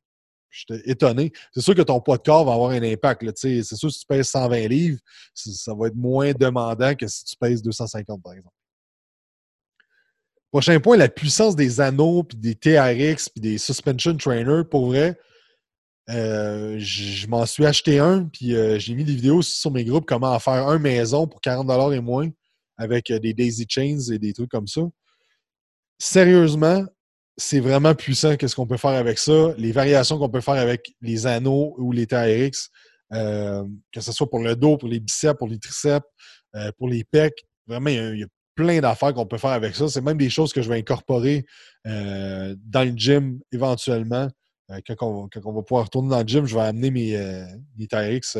J'étais 0.49 0.89
étonné. 0.89 1.33
C'est 1.53 1.59
sûr 1.59 1.75
que 1.75 1.81
ton 1.81 1.99
poids 1.99 2.15
de 2.15 2.23
corps 2.23 2.45
va 2.45 2.53
avoir 2.53 2.71
un 2.71 2.81
impact. 2.81 3.29
C'est 3.35 3.61
sûr 3.61 3.89
que 3.89 3.93
si 3.93 3.99
tu 3.99 4.05
pèses 4.07 4.29
120 4.29 4.67
livres, 4.69 4.99
ça 5.33 5.73
va 5.73 5.87
être 5.87 5.95
moins 5.95 6.31
demandant 6.31 6.95
que 6.95 7.07
si 7.07 7.25
tu 7.25 7.35
pèses 7.35 7.61
250, 7.61 8.23
par 8.23 8.31
exemple. 8.31 8.55
Prochain 10.49 10.79
point, 10.79 10.95
la 10.95 11.09
puissance 11.09 11.57
des 11.57 11.81
anneaux, 11.81 12.23
puis 12.23 12.37
des 12.37 12.55
TRX, 12.55 13.27
puis 13.27 13.41
des 13.41 13.57
suspension 13.57 14.15
trainers. 14.15 14.63
Pour 14.63 14.85
vrai, 14.85 15.19
euh, 16.09 16.77
je 16.79 17.27
m'en 17.27 17.45
suis 17.45 17.65
acheté 17.65 17.99
un, 17.99 18.23
puis 18.23 18.55
euh, 18.55 18.79
j'ai 18.79 18.93
mis 18.93 19.03
des 19.03 19.15
vidéos 19.15 19.41
sur 19.41 19.71
mes 19.71 19.83
groupes 19.83 20.05
comment 20.05 20.39
faire 20.39 20.69
un 20.69 20.79
maison 20.79 21.27
pour 21.27 21.41
40$ 21.41 21.93
et 21.93 21.99
moins 21.99 22.29
avec 22.77 23.11
euh, 23.11 23.19
des 23.19 23.33
daisy 23.33 23.65
chains 23.67 23.99
et 24.11 24.19
des 24.19 24.33
trucs 24.33 24.51
comme 24.51 24.67
ça. 24.67 24.81
Sérieusement, 25.97 26.83
c'est 27.37 27.59
vraiment 27.59 27.95
puissant 27.95 28.35
qu'est-ce 28.35 28.55
qu'on 28.55 28.67
peut 28.67 28.77
faire 28.77 28.91
avec 28.91 29.17
ça. 29.17 29.53
Les 29.57 29.71
variations 29.71 30.17
qu'on 30.17 30.29
peut 30.29 30.41
faire 30.41 30.55
avec 30.55 30.93
les 31.01 31.27
anneaux 31.27 31.75
ou 31.77 31.91
les 31.91 32.07
TRX, 32.07 32.69
que 33.11 34.01
ce 34.01 34.11
soit 34.11 34.29
pour 34.29 34.39
le 34.39 34.55
dos, 34.55 34.77
pour 34.77 34.89
les 34.89 34.99
biceps, 34.99 35.37
pour 35.37 35.47
les 35.47 35.59
triceps, 35.59 36.05
pour 36.77 36.87
les 36.87 37.03
pecs, 37.03 37.45
vraiment, 37.67 37.89
il 37.89 38.19
y, 38.19 38.23
a, 38.23 38.27
plein 38.55 38.79
d'affaires 38.79 39.13
qu'on 39.13 39.25
peut 39.25 39.37
faire 39.37 39.51
avec 39.51 39.75
ça. 39.75 39.87
C'est 39.89 40.01
même 40.01 40.17
des 40.17 40.29
choses 40.29 40.53
que 40.53 40.61
je 40.61 40.69
vais 40.69 40.77
incorporer 40.77 41.45
euh, 41.85 42.55
dans 42.65 42.83
le 42.83 42.93
gym 42.95 43.39
éventuellement. 43.51 44.29
Euh, 44.71 44.79
quand, 44.97 45.29
on, 45.43 45.51
va 45.51 45.61
pouvoir 45.61 45.85
retourner 45.85 46.09
dans 46.09 46.21
le 46.21 46.27
gym, 46.27 46.45
je 46.45 46.55
vais 46.55 46.61
amener 46.61 46.89
mes, 46.89 47.15
euh, 47.17 47.45
mes 47.77 47.87
TRX 47.87 48.37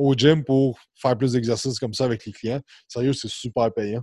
au 0.00 0.14
gym 0.14 0.42
pour 0.42 0.78
faire 0.94 1.16
plus 1.16 1.32
d'exercices 1.32 1.78
comme 1.78 1.92
ça 1.92 2.04
avec 2.04 2.24
les 2.24 2.32
clients. 2.32 2.60
Sérieux, 2.88 3.12
c'est 3.12 3.30
super 3.30 3.72
payant. 3.72 4.02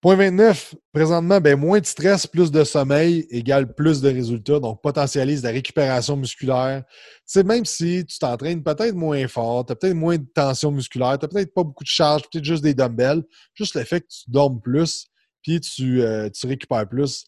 Point 0.00 0.14
29, 0.14 0.76
présentement, 0.92 1.40
ben, 1.40 1.58
moins 1.58 1.80
de 1.80 1.86
stress, 1.86 2.24
plus 2.24 2.52
de 2.52 2.62
sommeil 2.62 3.26
égale 3.30 3.74
plus 3.74 4.00
de 4.00 4.08
résultats. 4.08 4.60
Donc, 4.60 4.80
potentialise 4.80 5.42
la 5.42 5.50
récupération 5.50 6.16
musculaire. 6.16 6.84
C'est 7.24 7.44
même 7.44 7.64
si 7.64 8.04
tu 8.06 8.16
t'entraînes 8.20 8.62
peut-être 8.62 8.94
moins 8.94 9.26
fort, 9.26 9.66
tu 9.66 9.72
as 9.72 9.76
peut-être 9.76 9.96
moins 9.96 10.16
de 10.16 10.26
tension 10.32 10.70
musculaire, 10.70 11.18
tu 11.18 11.24
n'as 11.24 11.28
peut-être 11.28 11.52
pas 11.52 11.64
beaucoup 11.64 11.82
de 11.82 11.88
charge, 11.88 12.22
peut-être 12.30 12.44
juste 12.44 12.62
des 12.62 12.74
dumbbells, 12.74 13.24
juste 13.54 13.74
le 13.74 13.82
fait 13.82 14.02
que 14.02 14.06
tu 14.06 14.30
dormes 14.30 14.60
plus, 14.60 15.08
puis 15.42 15.58
tu, 15.58 16.00
euh, 16.00 16.30
tu 16.30 16.46
récupères 16.46 16.88
plus, 16.88 17.24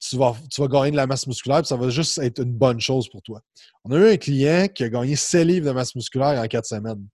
tu 0.00 0.16
vas, 0.16 0.34
tu 0.50 0.60
vas 0.60 0.66
gagner 0.66 0.92
de 0.92 0.96
la 0.96 1.06
masse 1.06 1.26
musculaire, 1.26 1.58
puis 1.58 1.68
ça 1.68 1.76
va 1.76 1.90
juste 1.90 2.18
être 2.18 2.42
une 2.42 2.52
bonne 2.52 2.80
chose 2.80 3.08
pour 3.08 3.22
toi. 3.22 3.42
On 3.84 3.92
a 3.92 3.98
eu 3.98 4.12
un 4.12 4.16
client 4.16 4.66
qui 4.68 4.82
a 4.84 4.88
gagné 4.88 5.14
7 5.14 5.46
livres 5.46 5.66
de 5.66 5.72
masse 5.72 5.94
musculaire 5.94 6.40
en 6.40 6.46
4 6.46 6.64
semaines. 6.64 7.06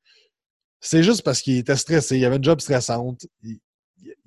C'est 0.80 1.02
juste 1.02 1.22
parce 1.22 1.42
qu'il 1.42 1.56
était 1.56 1.76
stressé, 1.76 2.16
il 2.16 2.24
avait 2.24 2.36
une 2.36 2.44
job 2.44 2.60
stressante. 2.60 3.26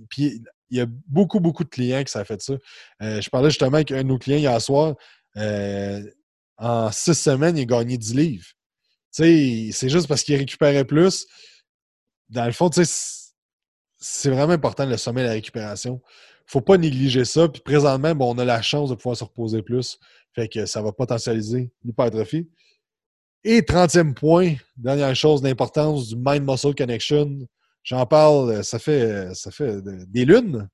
Puis 0.10 0.42
il 0.70 0.78
y 0.78 0.82
a 0.82 0.86
beaucoup, 1.08 1.40
beaucoup 1.40 1.64
de 1.64 1.70
clients 1.70 2.04
qui 2.04 2.12
ça 2.12 2.26
fait 2.26 2.42
ça. 2.42 2.54
Euh, 3.02 3.22
je 3.22 3.30
parlais 3.30 3.50
justement 3.50 3.76
avec 3.76 3.92
un 3.92 4.04
de 4.04 4.10
nos 4.10 4.18
clients 4.18 4.38
hier 4.38 4.62
soir. 4.62 4.96
Euh, 5.38 6.04
en 6.58 6.92
six 6.92 7.14
semaines, 7.14 7.58
il 7.58 7.62
a 7.62 7.66
gagné 7.66 7.98
10 7.98 8.14
livres. 8.14 8.48
C'est 9.12 9.90
juste 9.90 10.08
parce 10.08 10.24
qu'il 10.24 10.36
récupérait 10.36 10.86
plus. 10.86 11.26
Dans 12.28 12.46
le 12.46 12.52
fond, 12.52 12.70
c'est 12.72 14.30
vraiment 14.30 14.54
important 14.54 14.86
le 14.86 14.98
sommet 14.98 15.22
et 15.22 15.26
la 15.26 15.32
récupération. 15.32 16.02
Faut 16.50 16.62
pas 16.62 16.78
négliger 16.78 17.26
ça. 17.26 17.48
Puis 17.48 17.62
présentement, 17.62 18.16
bon, 18.16 18.34
on 18.34 18.38
a 18.40 18.46
la 18.46 18.62
chance 18.64 18.90
de 18.90 18.96
pouvoir 18.96 19.16
se 19.16 19.24
reposer 19.24 19.62
plus. 19.62 20.00
Fait 20.34 20.48
que 20.48 20.66
ça 20.66 20.82
va 20.82 20.92
potentialiser 20.92 21.72
l'hypertrophie. 21.86 22.50
Et 23.44 23.62
30e 23.62 24.16
point, 24.16 24.56
dernière 24.76 25.16
chose 25.16 25.44
d'importance 25.44 26.10
du 26.10 26.16
Mind-Muscle 26.18 26.74
Connection. 26.74 27.48
J'en 27.84 28.06
parle, 28.08 28.50
euh, 28.50 28.64
ça 28.64 28.80
fait, 28.80 29.02
euh, 29.02 29.34
ça 29.36 29.52
fait 29.52 29.82
des 30.08 30.26
lunes. 30.26 30.68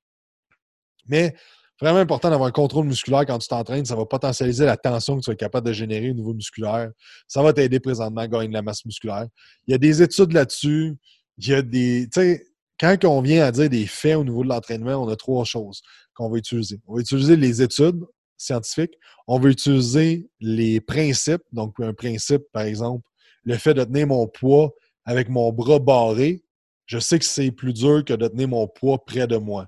Mais 1.08 1.34
vraiment 1.78 1.98
important 1.98 2.30
d'avoir 2.30 2.48
un 2.48 2.52
contrôle 2.52 2.86
musculaire 2.86 3.26
quand 3.26 3.38
tu 3.38 3.48
t'entraînes. 3.48 3.84
Ça 3.84 3.96
va 3.96 4.06
potentialiser 4.06 4.64
la 4.64 4.78
tension 4.78 5.16
que 5.16 5.24
tu 5.24 5.30
es 5.30 5.36
capable 5.36 5.66
de 5.66 5.74
générer 5.74 6.10
au 6.10 6.14
niveau 6.14 6.32
musculaire. 6.32 6.90
Ça 7.28 7.42
va 7.42 7.52
t'aider 7.52 7.80
présentement 7.80 8.22
à 8.22 8.28
gagner 8.28 8.48
de 8.48 8.54
la 8.54 8.62
masse 8.62 8.84
musculaire. 8.86 9.26
Il 9.66 9.72
y 9.72 9.74
a 9.74 9.78
des 9.78 10.02
études 10.02 10.32
là-dessus. 10.32 10.96
Il 11.36 11.48
y 11.48 11.54
a 11.54 11.60
des. 11.60 12.08
Tu 12.10 12.20
sais, 12.20 12.46
quand 12.78 13.04
on 13.04 13.20
vient 13.20 13.44
à 13.44 13.52
dire 13.52 13.70
des 13.70 13.86
faits 13.86 14.16
au 14.16 14.24
niveau 14.24 14.42
de 14.42 14.48
l'entraînement, 14.48 15.02
on 15.02 15.08
a 15.08 15.16
trois 15.16 15.44
choses 15.44 15.82
qu'on 16.14 16.30
va 16.30 16.38
utiliser. 16.38 16.80
On 16.86 16.94
va 16.94 17.00
utiliser 17.00 17.36
les 17.36 17.62
études 17.62 18.04
scientifiques. 18.36 18.94
On 19.26 19.38
va 19.38 19.48
utiliser 19.48 20.28
les 20.40 20.80
principes. 20.80 21.42
Donc, 21.52 21.74
un 21.80 21.94
principe, 21.94 22.42
par 22.52 22.62
exemple, 22.62 23.04
le 23.44 23.56
fait 23.56 23.74
de 23.74 23.84
tenir 23.84 24.06
mon 24.08 24.26
poids 24.26 24.74
avec 25.04 25.28
mon 25.28 25.52
bras 25.52 25.78
barré, 25.78 26.42
je 26.86 26.98
sais 26.98 27.18
que 27.18 27.24
c'est 27.24 27.50
plus 27.50 27.72
dur 27.72 28.04
que 28.04 28.12
de 28.12 28.28
tenir 28.28 28.48
mon 28.48 28.68
poids 28.68 29.04
près 29.04 29.26
de 29.26 29.36
moi. 29.36 29.66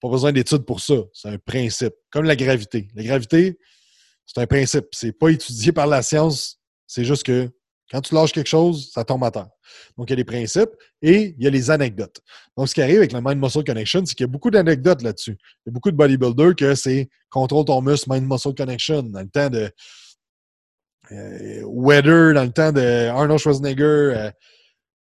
Pas 0.00 0.08
besoin 0.08 0.32
d'études 0.32 0.64
pour 0.64 0.80
ça. 0.80 0.94
C'est 1.12 1.28
un 1.28 1.38
principe. 1.38 1.94
Comme 2.10 2.24
la 2.24 2.36
gravité. 2.36 2.88
La 2.94 3.04
gravité, 3.04 3.58
c'est 4.26 4.40
un 4.40 4.46
principe. 4.46 4.86
C'est 4.92 5.12
pas 5.12 5.28
étudié 5.28 5.72
par 5.72 5.86
la 5.86 6.02
science. 6.02 6.58
C'est 6.86 7.04
juste 7.04 7.22
que 7.22 7.48
Quand 7.92 8.00
tu 8.00 8.14
lâches 8.14 8.32
quelque 8.32 8.48
chose, 8.48 8.90
ça 8.90 9.04
tombe 9.04 9.22
à 9.22 9.30
terre. 9.30 9.50
Donc, 9.98 10.08
il 10.08 10.10
y 10.10 10.14
a 10.14 10.16
les 10.16 10.24
principes 10.24 10.70
et 11.02 11.34
il 11.36 11.44
y 11.44 11.46
a 11.46 11.50
les 11.50 11.70
anecdotes. 11.70 12.20
Donc, 12.56 12.68
ce 12.68 12.74
qui 12.74 12.80
arrive 12.80 12.96
avec 12.96 13.12
le 13.12 13.20
Mind 13.20 13.38
Muscle 13.38 13.64
Connection, 13.64 14.02
c'est 14.06 14.14
qu'il 14.14 14.24
y 14.24 14.28
a 14.28 14.32
beaucoup 14.32 14.50
d'anecdotes 14.50 15.02
là-dessus. 15.02 15.36
Il 15.38 15.68
y 15.68 15.70
a 15.70 15.72
beaucoup 15.72 15.90
de 15.90 15.96
bodybuilders 15.96 16.56
que 16.56 16.74
c'est 16.74 17.10
contrôle 17.28 17.66
ton 17.66 17.82
muscle, 17.82 18.10
Mind 18.10 18.26
Muscle 18.26 18.54
Connection. 18.54 19.02
Dans 19.02 19.20
le 19.20 19.28
temps 19.28 19.50
de 19.50 19.70
euh, 21.12 21.62
Weather, 21.66 22.32
dans 22.32 22.44
le 22.44 22.52
temps 22.52 22.72
de 22.72 23.08
Arnold 23.08 23.38
Schwarzenegger, 23.38 23.84
euh, 23.84 24.30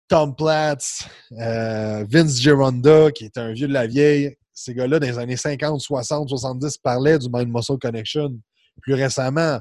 Tom 0.09 0.35
Platz, 0.35 1.07
euh, 1.39 2.07
Vince 2.09 2.41
Gironda, 2.41 3.11
qui 3.11 3.27
est 3.27 3.37
un 3.37 3.53
vieux 3.53 3.69
de 3.69 3.75
la 3.75 3.87
vieille. 3.87 4.35
Ces 4.55 4.73
gars-là, 4.73 4.99
dans 4.99 5.07
les 5.07 5.19
années 5.19 5.37
50, 5.37 5.79
60, 5.79 6.31
70, 6.31 6.79
parlaient 6.79 7.19
du 7.19 7.29
Mind 7.31 7.53
Muscle 7.53 7.77
Connection. 7.79 8.35
Plus 8.81 8.95
récemment, 8.95 9.61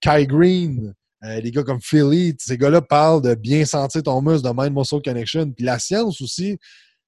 Kai 0.00 0.26
Green, 0.26 0.94
les 1.22 1.50
gars 1.50 1.62
comme 1.62 1.80
Philly, 1.80 2.34
ces 2.38 2.58
gars-là 2.58 2.82
parlent 2.82 3.22
de 3.22 3.34
bien 3.34 3.64
sentir 3.64 4.02
ton 4.02 4.20
muscle, 4.20 4.46
de 4.46 4.52
Mind 4.54 4.76
Muscle 4.76 5.02
Connection. 5.02 5.50
Puis 5.52 5.64
la 5.64 5.78
science 5.78 6.20
aussi 6.20 6.58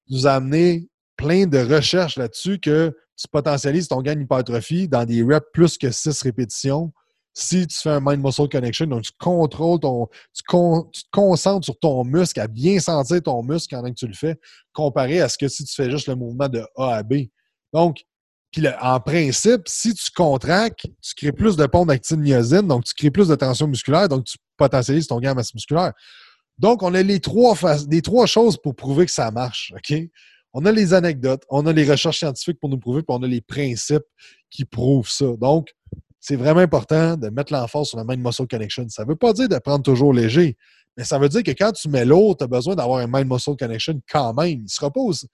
nous 0.09 0.27
a 0.27 0.33
amené 0.33 0.87
plein 1.17 1.45
de 1.47 1.57
recherches 1.57 2.17
là-dessus 2.17 2.59
que 2.59 2.95
tu 3.17 3.27
potentialises 3.27 3.87
ton 3.87 4.01
gain 4.01 4.15
d'hypertrophie 4.15 4.87
dans 4.87 5.05
des 5.05 5.23
reps 5.23 5.47
plus 5.53 5.77
que 5.77 5.91
6 5.91 6.21
répétitions 6.21 6.91
si 7.37 7.67
tu 7.67 7.77
fais 7.77 7.89
un 7.89 7.99
mind-muscle 7.99 8.47
connection, 8.47 8.85
donc 8.85 9.03
tu 9.03 9.11
contrôles 9.19 9.81
ton. 9.81 10.07
Tu, 10.33 10.41
te 10.43 11.09
concentres 11.11 11.65
sur 11.65 11.77
ton 11.77 12.05
muscle, 12.05 12.39
à 12.39 12.47
bien 12.47 12.79
sentir 12.79 13.21
ton 13.21 13.43
muscle 13.43 13.75
pendant 13.75 13.89
que 13.89 13.95
tu 13.95 14.07
le 14.07 14.13
fais, 14.13 14.39
comparé 14.71 15.19
à 15.19 15.27
ce 15.27 15.37
que 15.37 15.49
si 15.49 15.65
tu 15.65 15.75
fais 15.75 15.91
juste 15.91 16.07
le 16.07 16.15
mouvement 16.15 16.47
de 16.47 16.65
A 16.77 16.95
à 16.95 17.03
B. 17.03 17.25
Donc, 17.73 18.05
puis 18.55 18.65
en 18.81 19.01
principe, 19.01 19.63
si 19.65 19.93
tu 19.93 20.11
contractes, 20.15 20.85
tu 21.01 21.13
crées 21.15 21.33
plus 21.33 21.57
de 21.57 21.65
pompes 21.65 21.89
d'actine-myosine, 21.89 22.61
donc 22.61 22.85
tu 22.85 22.93
crées 22.93 23.11
plus 23.11 23.27
de 23.27 23.35
tension 23.35 23.67
musculaire, 23.67 24.07
donc 24.07 24.23
tu 24.23 24.37
potentialises 24.55 25.07
ton 25.07 25.19
gain 25.19 25.31
de 25.31 25.35
masse 25.35 25.53
musculaire. 25.53 25.91
Donc, 26.57 26.81
on 26.81 26.93
a 26.93 27.03
les 27.03 27.19
trois, 27.19 27.53
trois 28.01 28.25
choses 28.25 28.55
pour 28.55 28.73
prouver 28.73 29.05
que 29.07 29.11
ça 29.11 29.29
marche. 29.29 29.73
On 30.53 30.65
a 30.65 30.71
les 30.71 30.93
anecdotes, 30.93 31.43
on 31.49 31.65
a 31.65 31.73
les 31.73 31.83
recherches 31.83 32.19
scientifiques 32.19 32.57
pour 32.61 32.69
nous 32.69 32.79
prouver, 32.79 33.01
puis 33.01 33.13
on 33.13 33.21
a 33.23 33.27
les 33.27 33.41
principes 33.41 34.05
qui 34.49 34.63
prouvent 34.63 35.09
ça. 35.09 35.25
Donc, 35.35 35.75
c'est 36.21 36.37
vraiment 36.37 36.61
important 36.61 37.17
de 37.17 37.27
mettre 37.27 37.51
l'emphase 37.51 37.87
sur 37.87 37.97
la 37.97 38.05
mind 38.05 38.25
muscle 38.25 38.47
connection. 38.47 38.87
Ça 38.87 39.03
ne 39.03 39.09
veut 39.09 39.17
pas 39.17 39.33
dire 39.33 39.49
de 39.49 39.59
prendre 39.59 39.83
toujours 39.83 40.13
léger, 40.13 40.55
mais 40.95 41.03
ça 41.03 41.19
veut 41.19 41.27
dire 41.27 41.43
que 41.43 41.51
quand 41.51 41.73
tu 41.73 41.89
mets 41.89 42.05
l'autre, 42.05 42.37
tu 42.37 42.43
as 42.45 42.47
besoin 42.47 42.73
d'avoir 42.75 42.99
un 42.99 43.07
mind 43.07 43.29
muscle 43.29 43.57
connection 43.59 43.99
quand 44.09 44.33
même. 44.33 44.47
Il 44.47 44.63
ne 44.63 44.67
se 44.67 44.79
repose 44.79 45.27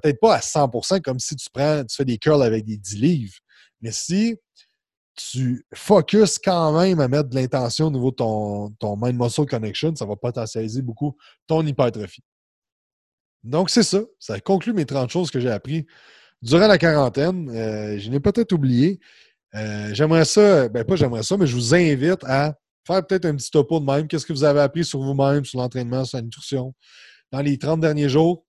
peut-être 0.00 0.20
pas 0.20 0.36
à 0.36 0.40
100% 0.40 1.00
comme 1.00 1.18
si 1.18 1.36
tu 1.36 1.48
prends, 1.52 1.84
tu 1.84 1.94
fais 1.94 2.04
des 2.04 2.18
curls 2.18 2.42
avec 2.42 2.64
des 2.64 2.76
10 2.76 2.96
livres. 2.96 3.34
Mais 3.80 3.92
si 3.92 4.36
tu 5.16 5.64
focuses 5.74 6.38
quand 6.38 6.78
même 6.78 7.00
à 7.00 7.08
mettre 7.08 7.28
de 7.28 7.36
l'intention 7.36 7.86
au 7.86 7.90
niveau 7.90 8.10
de 8.10 8.16
ton, 8.16 8.70
ton 8.80 8.96
mind 8.96 9.20
muscle 9.20 9.46
connection, 9.46 9.94
ça 9.94 10.04
va 10.06 10.16
potentialiser 10.16 10.82
beaucoup 10.82 11.16
ton 11.46 11.64
hypertrophie. 11.64 12.24
Donc, 13.44 13.70
c'est 13.70 13.82
ça. 13.82 14.00
Ça 14.18 14.40
conclut 14.40 14.72
mes 14.72 14.86
30 14.86 15.10
choses 15.10 15.30
que 15.30 15.38
j'ai 15.38 15.50
appris 15.50 15.86
durant 16.42 16.66
la 16.66 16.78
quarantaine. 16.78 17.50
Euh, 17.50 17.98
je 17.98 18.10
n'ai 18.10 18.20
peut-être 18.20 18.52
oublié. 18.52 18.98
Euh, 19.54 19.90
j'aimerais 19.92 20.24
ça, 20.24 20.68
ben 20.68 20.84
pas 20.84 20.96
j'aimerais 20.96 21.22
ça, 21.22 21.36
mais 21.36 21.46
je 21.46 21.54
vous 21.54 21.74
invite 21.74 22.24
à 22.24 22.54
faire 22.86 23.06
peut-être 23.06 23.26
un 23.26 23.36
petit 23.36 23.50
topo 23.50 23.78
de 23.78 23.84
même. 23.84 24.08
Qu'est-ce 24.08 24.26
que 24.26 24.32
vous 24.32 24.44
avez 24.44 24.60
appris 24.60 24.84
sur 24.84 25.00
vous-même, 25.00 25.44
sur 25.44 25.60
l'entraînement, 25.60 26.04
sur 26.04 26.18
la 26.18 26.22
nutrition 26.22 26.74
dans 27.30 27.40
les 27.40 27.56
30 27.56 27.80
derniers 27.80 28.08
jours? 28.08 28.44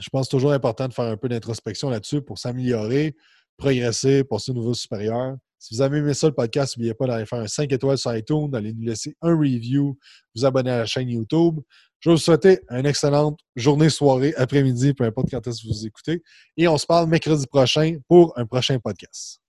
Je 0.00 0.08
pense 0.10 0.28
toujours 0.28 0.52
important 0.52 0.88
de 0.88 0.94
faire 0.94 1.06
un 1.06 1.16
peu 1.16 1.28
d'introspection 1.28 1.90
là-dessus 1.90 2.22
pour 2.22 2.38
s'améliorer, 2.38 3.16
progresser, 3.56 4.24
passer 4.24 4.52
au 4.52 4.54
niveau 4.54 4.74
supérieur. 4.74 5.36
Si 5.58 5.74
vous 5.74 5.82
avez 5.82 5.98
aimé 5.98 6.14
ça, 6.14 6.28
le 6.28 6.34
podcast, 6.34 6.76
n'oubliez 6.76 6.94
pas 6.94 7.06
d'aller 7.06 7.26
faire 7.26 7.40
un 7.40 7.48
5 7.48 7.72
étoiles 7.72 7.98
sur 7.98 8.14
iTunes, 8.14 8.48
d'aller 8.48 8.72
nous 8.72 8.84
laisser 8.84 9.16
un 9.22 9.36
review, 9.36 9.98
vous 10.34 10.44
abonner 10.44 10.70
à 10.70 10.78
la 10.78 10.86
chaîne 10.86 11.08
YouTube. 11.08 11.58
Je 11.98 12.10
vous 12.10 12.16
souhaite 12.16 12.46
une 12.70 12.86
excellente 12.86 13.40
journée, 13.56 13.90
soirée, 13.90 14.32
après-midi, 14.36 14.94
peu 14.94 15.02
importe 15.02 15.30
quand 15.30 15.44
est-ce 15.44 15.62
que 15.62 15.68
vous 15.68 15.86
écoutez. 15.86 16.22
Et 16.56 16.68
on 16.68 16.78
se 16.78 16.86
parle 16.86 17.08
mercredi 17.08 17.44
prochain 17.48 17.96
pour 18.06 18.38
un 18.38 18.46
prochain 18.46 18.78
podcast. 18.78 19.40